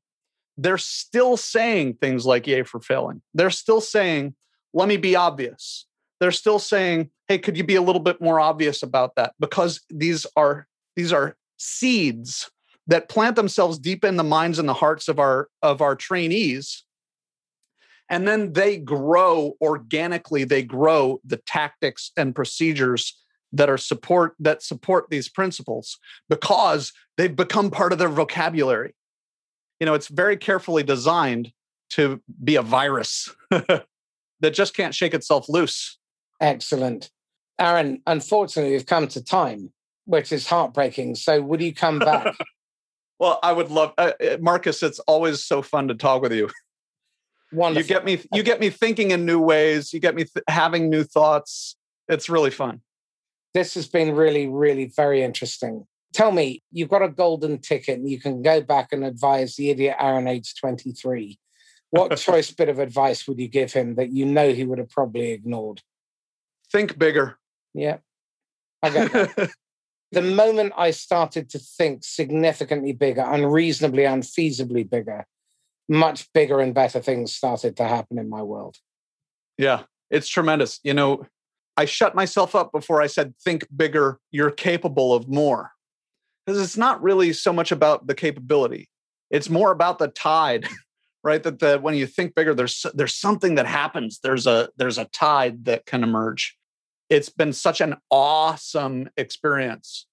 they're 0.57 0.77
still 0.77 1.37
saying 1.37 1.95
things 1.95 2.25
like 2.25 2.47
yay 2.47 2.63
for 2.63 2.79
failing. 2.79 3.21
They're 3.33 3.49
still 3.49 3.81
saying 3.81 4.35
let 4.77 4.87
me 4.87 4.97
be 4.97 5.15
obvious. 5.15 5.85
They're 6.19 6.31
still 6.31 6.59
saying, 6.59 7.09
"Hey, 7.27 7.37
could 7.37 7.57
you 7.57 7.63
be 7.63 7.75
a 7.75 7.81
little 7.81 8.01
bit 8.01 8.21
more 8.21 8.39
obvious 8.39 8.83
about 8.83 9.15
that?" 9.15 9.33
Because 9.39 9.81
these 9.89 10.25
are 10.35 10.67
these 10.95 11.11
are 11.11 11.35
seeds 11.57 12.49
that 12.87 13.09
plant 13.09 13.35
themselves 13.35 13.77
deep 13.77 14.05
in 14.05 14.17
the 14.17 14.23
minds 14.23 14.59
and 14.59 14.69
the 14.69 14.73
hearts 14.73 15.07
of 15.07 15.19
our 15.19 15.49
of 15.61 15.81
our 15.81 15.95
trainees 15.95 16.83
and 18.09 18.27
then 18.27 18.53
they 18.53 18.77
grow 18.77 19.55
organically 19.61 20.43
they 20.43 20.63
grow 20.63 21.19
the 21.25 21.37
tactics 21.37 22.11
and 22.17 22.35
procedures 22.35 23.17
that 23.51 23.69
are 23.69 23.77
support 23.77 24.35
that 24.39 24.63
support 24.63 25.09
these 25.09 25.29
principles 25.29 25.97
because 26.29 26.93
they've 27.17 27.35
become 27.35 27.69
part 27.69 27.91
of 27.91 27.99
their 27.99 28.09
vocabulary 28.09 28.95
you 29.79 29.85
know 29.85 29.93
it's 29.93 30.07
very 30.07 30.37
carefully 30.37 30.83
designed 30.83 31.51
to 31.89 32.21
be 32.43 32.55
a 32.55 32.61
virus 32.61 33.35
that 34.39 34.51
just 34.51 34.75
can't 34.75 34.95
shake 34.95 35.13
itself 35.13 35.47
loose 35.49 35.97
excellent 36.41 37.09
aaron 37.59 38.01
unfortunately 38.05 38.71
we've 38.71 38.85
come 38.85 39.07
to 39.07 39.23
time 39.23 39.71
which 40.05 40.31
is 40.31 40.47
heartbreaking 40.47 41.15
so 41.15 41.41
would 41.41 41.61
you 41.61 41.73
come 41.73 41.99
back 41.99 42.35
Well, 43.19 43.39
I 43.41 43.51
would 43.51 43.71
love 43.71 43.93
uh, 43.97 44.11
uh, 44.23 44.37
Marcus. 44.39 44.83
It's 44.83 44.99
always 44.99 45.43
so 45.43 45.61
fun 45.61 45.87
to 45.87 45.95
talk 45.95 46.21
with 46.21 46.33
you. 46.33 46.49
Wonderful. 47.51 47.81
You 47.81 47.87
get 47.87 48.05
me. 48.05 48.19
You 48.33 48.43
get 48.43 48.59
me 48.59 48.69
thinking 48.69 49.11
in 49.11 49.25
new 49.25 49.39
ways. 49.39 49.93
You 49.93 49.99
get 49.99 50.15
me 50.15 50.25
th- 50.25 50.43
having 50.47 50.89
new 50.89 51.03
thoughts. 51.03 51.75
It's 52.07 52.29
really 52.29 52.51
fun. 52.51 52.81
This 53.53 53.73
has 53.73 53.87
been 53.87 54.13
really, 54.15 54.47
really 54.47 54.91
very 54.95 55.23
interesting. 55.23 55.85
Tell 56.13 56.31
me, 56.31 56.61
you've 56.71 56.89
got 56.89 57.01
a 57.01 57.09
golden 57.09 57.59
ticket, 57.59 57.99
and 57.99 58.09
you 58.09 58.19
can 58.19 58.41
go 58.41 58.61
back 58.61 58.89
and 58.91 59.03
advise 59.03 59.55
the 59.55 59.69
idiot 59.69 59.95
Aaron, 59.99 60.27
age 60.27 60.53
twenty-three. 60.59 61.39
What 61.91 62.15
choice 62.17 62.51
bit 62.51 62.69
of 62.69 62.79
advice 62.79 63.27
would 63.27 63.39
you 63.39 63.47
give 63.47 63.71
him 63.73 63.95
that 63.95 64.11
you 64.11 64.25
know 64.25 64.51
he 64.51 64.65
would 64.65 64.77
have 64.77 64.89
probably 64.89 65.31
ignored? 65.31 65.81
Think 66.71 66.97
bigger. 66.97 67.37
Yeah, 67.73 67.97
the 68.81 70.21
moment 70.21 70.73
I 70.77 70.91
started 70.91 71.49
to 71.51 71.59
think 71.59 72.03
significantly 72.03 72.93
bigger, 72.93 73.23
unreasonably, 73.25 74.03
unfeasibly 74.03 74.89
bigger, 74.89 75.25
much 75.89 76.31
bigger 76.33 76.59
and 76.59 76.73
better 76.73 77.01
things 77.01 77.33
started 77.33 77.77
to 77.77 77.87
happen 77.87 78.17
in 78.17 78.29
my 78.29 78.41
world. 78.41 78.77
Yeah, 79.57 79.83
it's 80.09 80.27
tremendous. 80.27 80.79
You 80.83 80.93
know, 80.93 81.25
I 81.75 81.85
shut 81.85 82.15
myself 82.15 82.55
up 82.55 82.71
before 82.71 83.01
I 83.01 83.07
said, 83.07 83.33
think 83.43 83.65
bigger, 83.75 84.19
you're 84.31 84.51
capable 84.51 85.13
of 85.13 85.27
more. 85.27 85.71
Because 86.45 86.61
it's 86.61 86.77
not 86.77 87.01
really 87.03 87.33
so 87.33 87.51
much 87.51 87.71
about 87.71 88.07
the 88.07 88.15
capability, 88.15 88.89
it's 89.29 89.49
more 89.49 89.71
about 89.71 89.99
the 89.99 90.07
tide. 90.07 90.67
right 91.27 91.43
that 91.43 91.59
the 91.59 91.77
when 91.79 91.95
you 91.95 92.07
think 92.07 92.33
bigger 92.33 92.53
there's 92.55 92.85
there's 92.93 93.15
something 93.15 93.55
that 93.55 93.67
happens 93.67 94.19
there's 94.23 94.47
a 94.47 94.69
there's 94.77 94.97
a 94.97 95.05
tide 95.05 95.65
that 95.65 95.85
can 95.85 96.03
emerge 96.03 96.57
it's 97.09 97.29
been 97.29 97.53
such 97.53 97.81
an 97.81 97.95
awesome 98.09 99.09
experience 99.17 100.07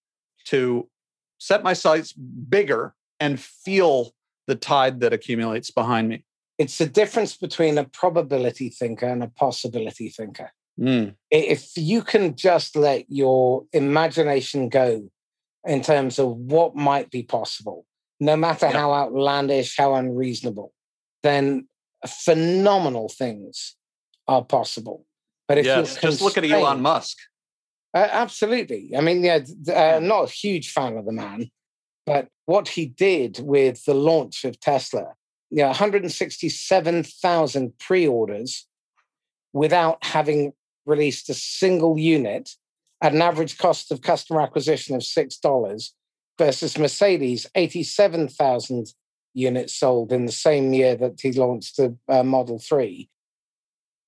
to 0.45 0.89
set 1.39 1.63
my 1.63 1.73
sights 1.73 2.13
bigger 2.13 2.95
and 3.19 3.41
feel 3.41 4.13
the 4.47 4.55
tide 4.55 5.01
that 5.01 5.13
accumulates 5.13 5.71
behind 5.71 6.09
me. 6.09 6.25
It's 6.59 6.79
the 6.79 6.87
difference 6.87 7.37
between 7.37 7.79
a 7.79 7.85
probability 7.85 8.69
thinker 8.69 9.07
and 9.07 9.23
a 9.23 9.29
possibility 9.29 10.09
thinker. 10.09 10.53
Mm. 10.79 11.15
If 11.31 11.71
you 11.77 12.03
can 12.03 12.37
just 12.37 12.77
let 12.77 13.07
your 13.09 13.65
imagination 13.73 14.69
go 14.69 15.09
in 15.65 15.83
terms 15.83 16.19
of 16.19 16.37
what 16.37 16.77
might 16.77 17.11
be 17.11 17.23
possible, 17.23 17.87
no 18.21 18.37
matter 18.37 18.67
yeah. 18.67 18.73
how 18.73 18.93
outlandish, 18.93 19.77
how 19.77 19.95
unreasonable, 19.95 20.73
then 21.25 21.67
phenomenal 22.07 23.09
things 23.09 23.75
are 24.29 24.45
possible. 24.45 25.05
But 25.49 25.59
if 25.59 25.67
yes, 25.67 26.01
just 26.01 26.23
look 26.23 26.39
at 26.39 26.45
Elon 26.45 26.81
Musk. 26.81 27.19
Uh, 27.93 28.07
absolutely. 28.11 28.93
I 28.97 29.01
mean, 29.01 29.25
yeah, 29.25 29.41
uh, 29.73 29.99
not 30.01 30.29
a 30.29 30.31
huge 30.31 30.71
fan 30.71 30.97
of 30.97 31.07
the 31.07 31.13
man, 31.13 31.51
but 32.07 32.29
what 32.47 32.69
he 32.69 32.87
did 32.87 33.41
with 33.41 33.85
the 33.85 33.95
launch 33.95 34.45
of 34.45 34.61
Tesla, 34.61 35.15
yeah, 35.51 35.67
167,000 35.69 37.79
pre-orders 37.79 38.67
without 39.53 40.05
having 40.05 40.53
released 40.87 41.29
a 41.31 41.35
single 41.35 41.99
unit 41.99 42.51
at 43.01 43.13
an 43.13 43.23
average 43.23 43.59
cost 43.59 43.93
of 43.93 44.03
customer 44.03 44.41
acquisition 44.41 44.97
of 44.97 45.03
$6 45.03 45.91
versus 46.39 46.79
Mercedes, 46.79 47.47
87,000 47.55 48.93
units 49.35 49.75
sold 49.75 50.13
in 50.13 50.27
the 50.27 50.33
same 50.33 50.73
year 50.73 50.97
that 50.97 51.21
he 51.21 51.33
launched 51.33 51.77
the 51.77 51.97
uh, 52.09 52.23
Model 52.23 52.59
3. 52.59 53.09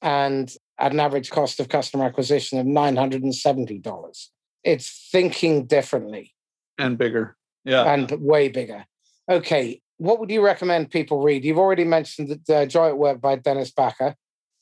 And 0.02 0.52
at 0.78 0.92
an 0.92 1.00
average 1.00 1.30
cost 1.30 1.58
of 1.60 1.68
customer 1.68 2.04
acquisition 2.04 2.58
of 2.58 2.66
$970. 2.66 4.28
It's 4.62 5.08
thinking 5.10 5.66
differently 5.66 6.34
and 6.78 6.98
bigger. 6.98 7.36
Yeah. 7.64 7.92
And 7.92 8.10
way 8.20 8.48
bigger. 8.48 8.84
Okay. 9.28 9.80
what 9.96 10.20
would 10.20 10.30
you 10.30 10.44
recommend 10.44 10.90
people 10.90 11.22
read? 11.22 11.44
You've 11.44 11.58
already 11.58 11.84
mentioned 11.84 12.38
the 12.46 12.56
uh, 12.56 12.66
Joy 12.66 12.88
at 12.88 12.98
Work 12.98 13.20
by 13.20 13.36
Dennis 13.36 13.72
Bakke. 13.72 14.14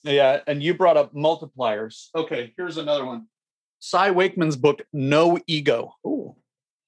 Yeah, 0.04 0.40
and 0.46 0.62
you 0.62 0.74
brought 0.74 0.96
up 0.96 1.14
multipliers. 1.14 2.08
Okay, 2.14 2.52
here's 2.56 2.76
another 2.76 3.04
one. 3.04 3.26
Cy 3.80 4.10
Wakeman's 4.10 4.56
book, 4.56 4.82
No 4.92 5.38
Ego. 5.46 5.94
Ooh. 6.06 6.36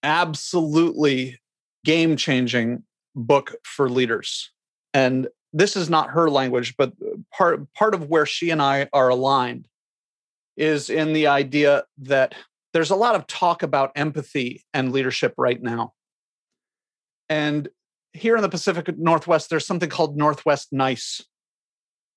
Absolutely 0.03 1.41
game 1.85 2.17
changing 2.17 2.83
book 3.17 3.57
for 3.65 3.89
leaders. 3.89 4.53
And 4.95 5.29
this 5.53 5.75
is 5.75 5.91
not 5.91 6.11
her 6.11 6.31
language, 6.31 6.75
but 6.77 6.93
part, 7.33 7.73
part 7.73 7.95
of 7.95 8.09
where 8.09 8.27
she 8.27 8.51
and 8.51 8.63
I 8.63 8.89
are 8.93 9.09
aligned 9.09 9.67
is 10.57 10.89
in 10.91 11.13
the 11.13 11.27
idea 11.27 11.85
that 11.99 12.35
there's 12.73 12.91
a 12.91 12.97
lot 12.97 13.15
of 13.15 13.27
talk 13.27 13.63
about 13.63 13.93
empathy 13.97 14.65
and 14.73 14.93
leadership 14.93 15.35
right 15.37 15.61
now. 15.61 15.95
And 17.29 17.69
here 18.13 18.37
in 18.37 18.43
the 18.43 18.49
Pacific 18.49 18.97
Northwest, 18.97 19.51
there's 19.51 19.67
something 19.67 19.89
called 19.89 20.17
Northwest 20.17 20.73
Nice. 20.73 21.25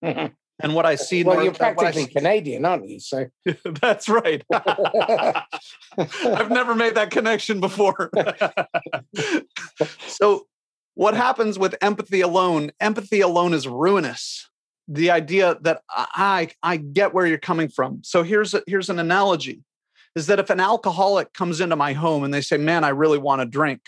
And 0.62 0.76
what 0.76 0.86
I 0.86 0.96
see, 0.96 1.24
well, 1.24 1.36
North- 1.36 1.46
you're 1.46 1.54
practically 1.54 2.04
see- 2.04 2.12
Canadian, 2.12 2.66
aren't 2.66 2.88
you? 2.90 3.00
So 3.00 3.28
that's 3.82 4.10
right. 4.10 4.44
I've 4.54 6.52
never 6.52 6.76
made 6.76 6.96
that 6.96 7.12
connection 7.12 7.62
before. 7.62 8.12
so, 10.08 10.48
what 11.00 11.16
happens 11.16 11.58
with 11.58 11.78
empathy 11.80 12.20
alone? 12.20 12.72
Empathy 12.82 13.22
alone 13.22 13.54
is 13.54 13.70
ruinous. 13.70 14.50
The 14.90 15.12
idea 15.12 15.56
that 15.62 15.82
I 15.90 16.50
I 16.62 16.76
get 16.76 17.14
where 17.14 17.26
you're 17.26 17.38
coming 17.38 17.70
from. 17.70 18.02
So 18.04 18.22
here's 18.22 18.54
a, 18.54 18.62
here's 18.68 18.90
an 18.90 19.00
analogy: 19.00 19.64
is 20.14 20.28
that 20.28 20.40
if 20.40 20.50
an 20.50 20.60
alcoholic 20.60 21.32
comes 21.32 21.62
into 21.62 21.78
my 21.78 21.94
home 21.94 22.26
and 22.26 22.34
they 22.34 22.42
say, 22.42 22.58
"Man, 22.58 22.84
I 22.84 22.90
really 22.90 23.18
want 23.18 23.40
to 23.42 23.46
drink," 23.46 23.80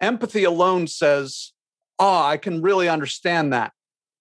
empathy 0.00 0.44
alone 0.44 0.86
says, 0.86 1.52
"Oh, 1.98 2.22
I 2.22 2.36
can 2.36 2.62
really 2.62 2.88
understand 2.88 3.52
that. 3.52 3.72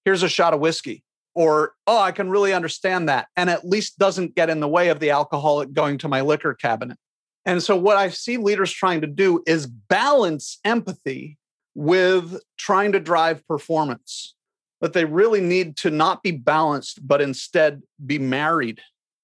Here's 0.03 0.23
a 0.23 0.27
shot 0.27 0.55
of 0.55 0.59
whiskey." 0.59 1.03
Or, 1.35 1.73
oh, 1.85 1.99
I 1.99 2.11
can 2.11 2.31
really 2.31 2.53
understand 2.53 3.09
that. 3.09 3.27
And 3.35 3.49
at 3.49 3.67
least 3.67 3.99
doesn't 3.99 4.33
get 4.33 4.49
in 4.49 4.59
the 4.59 4.67
way 4.67 4.89
of 4.89 4.99
the 4.99 5.11
alcoholic 5.11 5.71
going 5.71 5.99
to 5.99 6.07
my 6.07 6.21
liquor 6.21 6.55
cabinet. 6.55 6.97
And 7.45 7.61
so, 7.61 7.75
what 7.75 7.97
I 7.97 8.09
see 8.09 8.37
leaders 8.37 8.71
trying 8.71 9.01
to 9.01 9.07
do 9.07 9.43
is 9.45 9.67
balance 9.67 10.59
empathy 10.65 11.37
with 11.75 12.39
trying 12.57 12.91
to 12.91 12.99
drive 12.99 13.47
performance. 13.47 14.35
But 14.79 14.93
they 14.93 15.05
really 15.05 15.41
need 15.41 15.77
to 15.77 15.89
not 15.89 16.23
be 16.23 16.31
balanced, 16.31 17.07
but 17.07 17.21
instead 17.21 17.81
be 18.05 18.19
married 18.19 18.81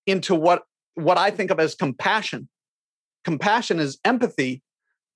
into 0.07 0.33
what, 0.33 0.63
what 0.95 1.17
I 1.17 1.31
think 1.31 1.51
of 1.51 1.59
as 1.59 1.75
compassion. 1.75 2.47
Compassion 3.25 3.79
is 3.79 3.99
empathy 4.05 4.63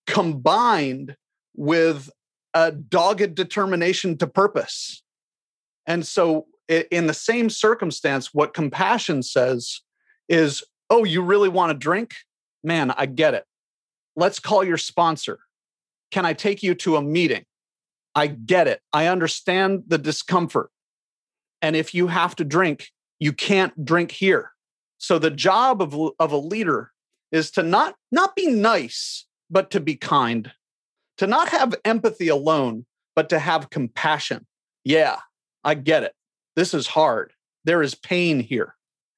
combined 0.05 1.15
with 1.55 2.09
a 2.53 2.71
dogged 2.71 3.35
determination 3.35 4.17
to 4.17 4.27
purpose. 4.27 5.01
And 5.85 6.05
so, 6.05 6.47
in 6.69 7.07
the 7.07 7.13
same 7.13 7.49
circumstance, 7.49 8.33
what 8.33 8.53
compassion 8.53 9.23
says 9.23 9.81
is, 10.29 10.63
Oh, 10.89 11.03
you 11.03 11.21
really 11.21 11.49
want 11.49 11.71
to 11.71 11.77
drink? 11.77 12.13
Man, 12.63 12.91
I 12.91 13.05
get 13.05 13.33
it. 13.33 13.45
Let's 14.15 14.39
call 14.39 14.63
your 14.63 14.77
sponsor. 14.77 15.39
Can 16.13 16.27
I 16.27 16.33
take 16.33 16.61
you 16.61 16.75
to 16.75 16.95
a 16.95 17.01
meeting? 17.01 17.43
I 18.13 18.27
get 18.27 18.67
it. 18.67 18.81
I 18.93 19.07
understand 19.07 19.85
the 19.87 19.97
discomfort. 19.97 20.69
And 21.59 21.75
if 21.75 21.95
you 21.95 22.05
have 22.05 22.35
to 22.35 22.43
drink, 22.43 22.89
you 23.17 23.33
can't 23.33 23.83
drink 23.83 24.11
here. 24.11 24.51
So 24.99 25.17
the 25.17 25.31
job 25.31 25.81
of, 25.81 25.95
of 26.19 26.31
a 26.31 26.37
leader 26.37 26.91
is 27.31 27.49
to 27.53 27.63
not, 27.63 27.95
not 28.11 28.35
be 28.35 28.45
nice, 28.45 29.25
but 29.49 29.71
to 29.71 29.79
be 29.79 29.95
kind, 29.95 30.51
to 31.17 31.25
not 31.25 31.49
have 31.49 31.73
empathy 31.83 32.27
alone, 32.27 32.85
but 33.15 33.27
to 33.29 33.39
have 33.39 33.71
compassion. 33.71 34.45
Yeah, 34.83 35.17
I 35.63 35.73
get 35.73 36.03
it. 36.03 36.13
This 36.55 36.75
is 36.75 36.85
hard. 36.85 37.33
There 37.63 37.81
is 37.81 37.95
pain 37.95 38.39
here. 38.39 38.75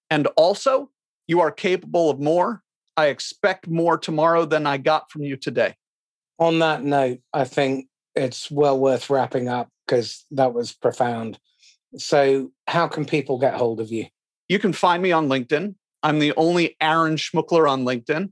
And 0.10 0.28
also, 0.38 0.92
you 1.28 1.42
are 1.42 1.52
capable 1.52 2.10
of 2.10 2.22
more. 2.22 2.64
I 2.96 3.08
expect 3.08 3.68
more 3.68 3.98
tomorrow 3.98 4.46
than 4.46 4.66
I 4.66 4.78
got 4.78 5.12
from 5.12 5.24
you 5.24 5.36
today. 5.36 5.76
On 6.38 6.60
that 6.60 6.84
note, 6.84 7.20
I 7.34 7.46
think 7.46 7.88
it's 8.16 8.52
well 8.52 8.78
worth 8.78 9.10
wrapping 9.10 9.48
up 9.48 9.70
because 9.86 10.26
that 10.32 10.54
was 10.54 10.74
profound. 10.74 11.40
So, 11.98 12.52
how 12.68 12.88
can 12.88 13.06
people 13.06 13.40
get 13.40 13.54
hold 13.54 13.80
of 13.80 13.92
you? 13.92 14.08
You 14.50 14.60
can 14.60 14.74
find 14.74 15.02
me 15.02 15.12
on 15.12 15.28
LinkedIn. 15.28 15.76
I'm 16.04 16.20
the 16.20 16.34
only 16.36 16.76
Aaron 16.82 17.16
Schmookler 17.16 17.70
on 17.70 17.84
LinkedIn. 17.84 18.32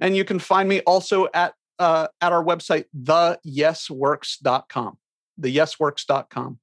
And 0.00 0.16
you 0.16 0.24
can 0.24 0.38
find 0.38 0.68
me 0.68 0.80
also 0.80 1.28
at 1.32 1.54
uh, 1.78 2.08
at 2.20 2.32
our 2.32 2.44
website, 2.44 2.84
theyesworks.com. 2.96 4.98
Theyesworks.com. 5.40 6.58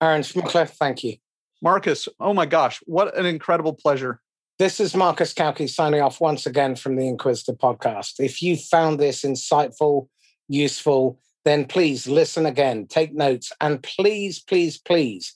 Aaron 0.00 0.22
Schmookler, 0.22 0.68
thank 0.68 1.04
you. 1.04 1.16
Marcus, 1.62 2.08
oh 2.20 2.34
my 2.34 2.46
gosh, 2.46 2.80
what 2.86 3.16
an 3.16 3.26
incredible 3.26 3.72
pleasure. 3.72 4.20
This 4.58 4.80
is 4.80 4.94
Marcus 4.94 5.34
Cauchi 5.34 5.68
signing 5.68 6.00
off 6.00 6.20
once 6.20 6.46
again 6.46 6.76
from 6.76 6.96
the 6.96 7.06
Inquisitor 7.06 7.52
podcast. 7.52 8.14
If 8.18 8.40
you 8.40 8.56
found 8.56 8.98
this 8.98 9.22
insightful, 9.22 10.08
useful, 10.48 11.18
then 11.44 11.64
please 11.64 12.06
listen 12.06 12.46
again, 12.46 12.86
take 12.86 13.14
notes, 13.14 13.52
and 13.60 13.82
please, 13.82 14.40
please, 14.40 14.78
please 14.78 15.34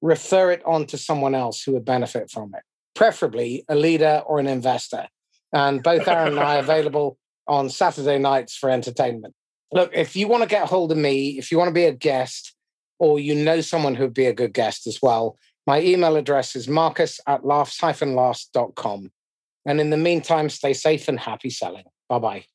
refer 0.00 0.50
it 0.50 0.62
on 0.66 0.86
to 0.86 0.98
someone 0.98 1.34
else 1.34 1.62
who 1.62 1.72
would 1.72 1.84
benefit 1.84 2.30
from 2.30 2.52
it, 2.54 2.62
preferably 2.94 3.64
a 3.68 3.74
leader 3.74 4.22
or 4.26 4.38
an 4.38 4.48
investor. 4.48 5.06
And 5.52 5.82
both 5.82 6.08
Aaron 6.08 6.32
and 6.32 6.40
I 6.40 6.56
are 6.56 6.60
available 6.62 7.18
on 7.46 7.70
Saturday 7.70 8.18
nights 8.18 8.56
for 8.56 8.70
entertainment. 8.70 9.34
Look, 9.72 9.90
if 9.94 10.16
you 10.16 10.28
want 10.28 10.42
to 10.42 10.48
get 10.48 10.68
hold 10.68 10.92
of 10.92 10.98
me, 10.98 11.38
if 11.38 11.50
you 11.50 11.58
want 11.58 11.68
to 11.68 11.74
be 11.74 11.84
a 11.84 11.92
guest, 11.92 12.54
or 12.98 13.18
you 13.18 13.34
know 13.34 13.60
someone 13.60 13.96
who'd 13.96 14.14
be 14.14 14.26
a 14.26 14.32
good 14.32 14.52
guest 14.52 14.86
as 14.86 15.00
well, 15.02 15.36
my 15.66 15.80
email 15.80 16.16
address 16.16 16.54
is 16.54 16.68
marcus 16.68 17.20
at 17.26 17.44
laughs-last.com. 17.44 19.10
And 19.64 19.80
in 19.80 19.90
the 19.90 19.96
meantime, 19.96 20.48
stay 20.48 20.72
safe 20.72 21.08
and 21.08 21.18
happy 21.18 21.50
selling. 21.50 21.84
Bye 22.08 22.18
bye. 22.18 22.51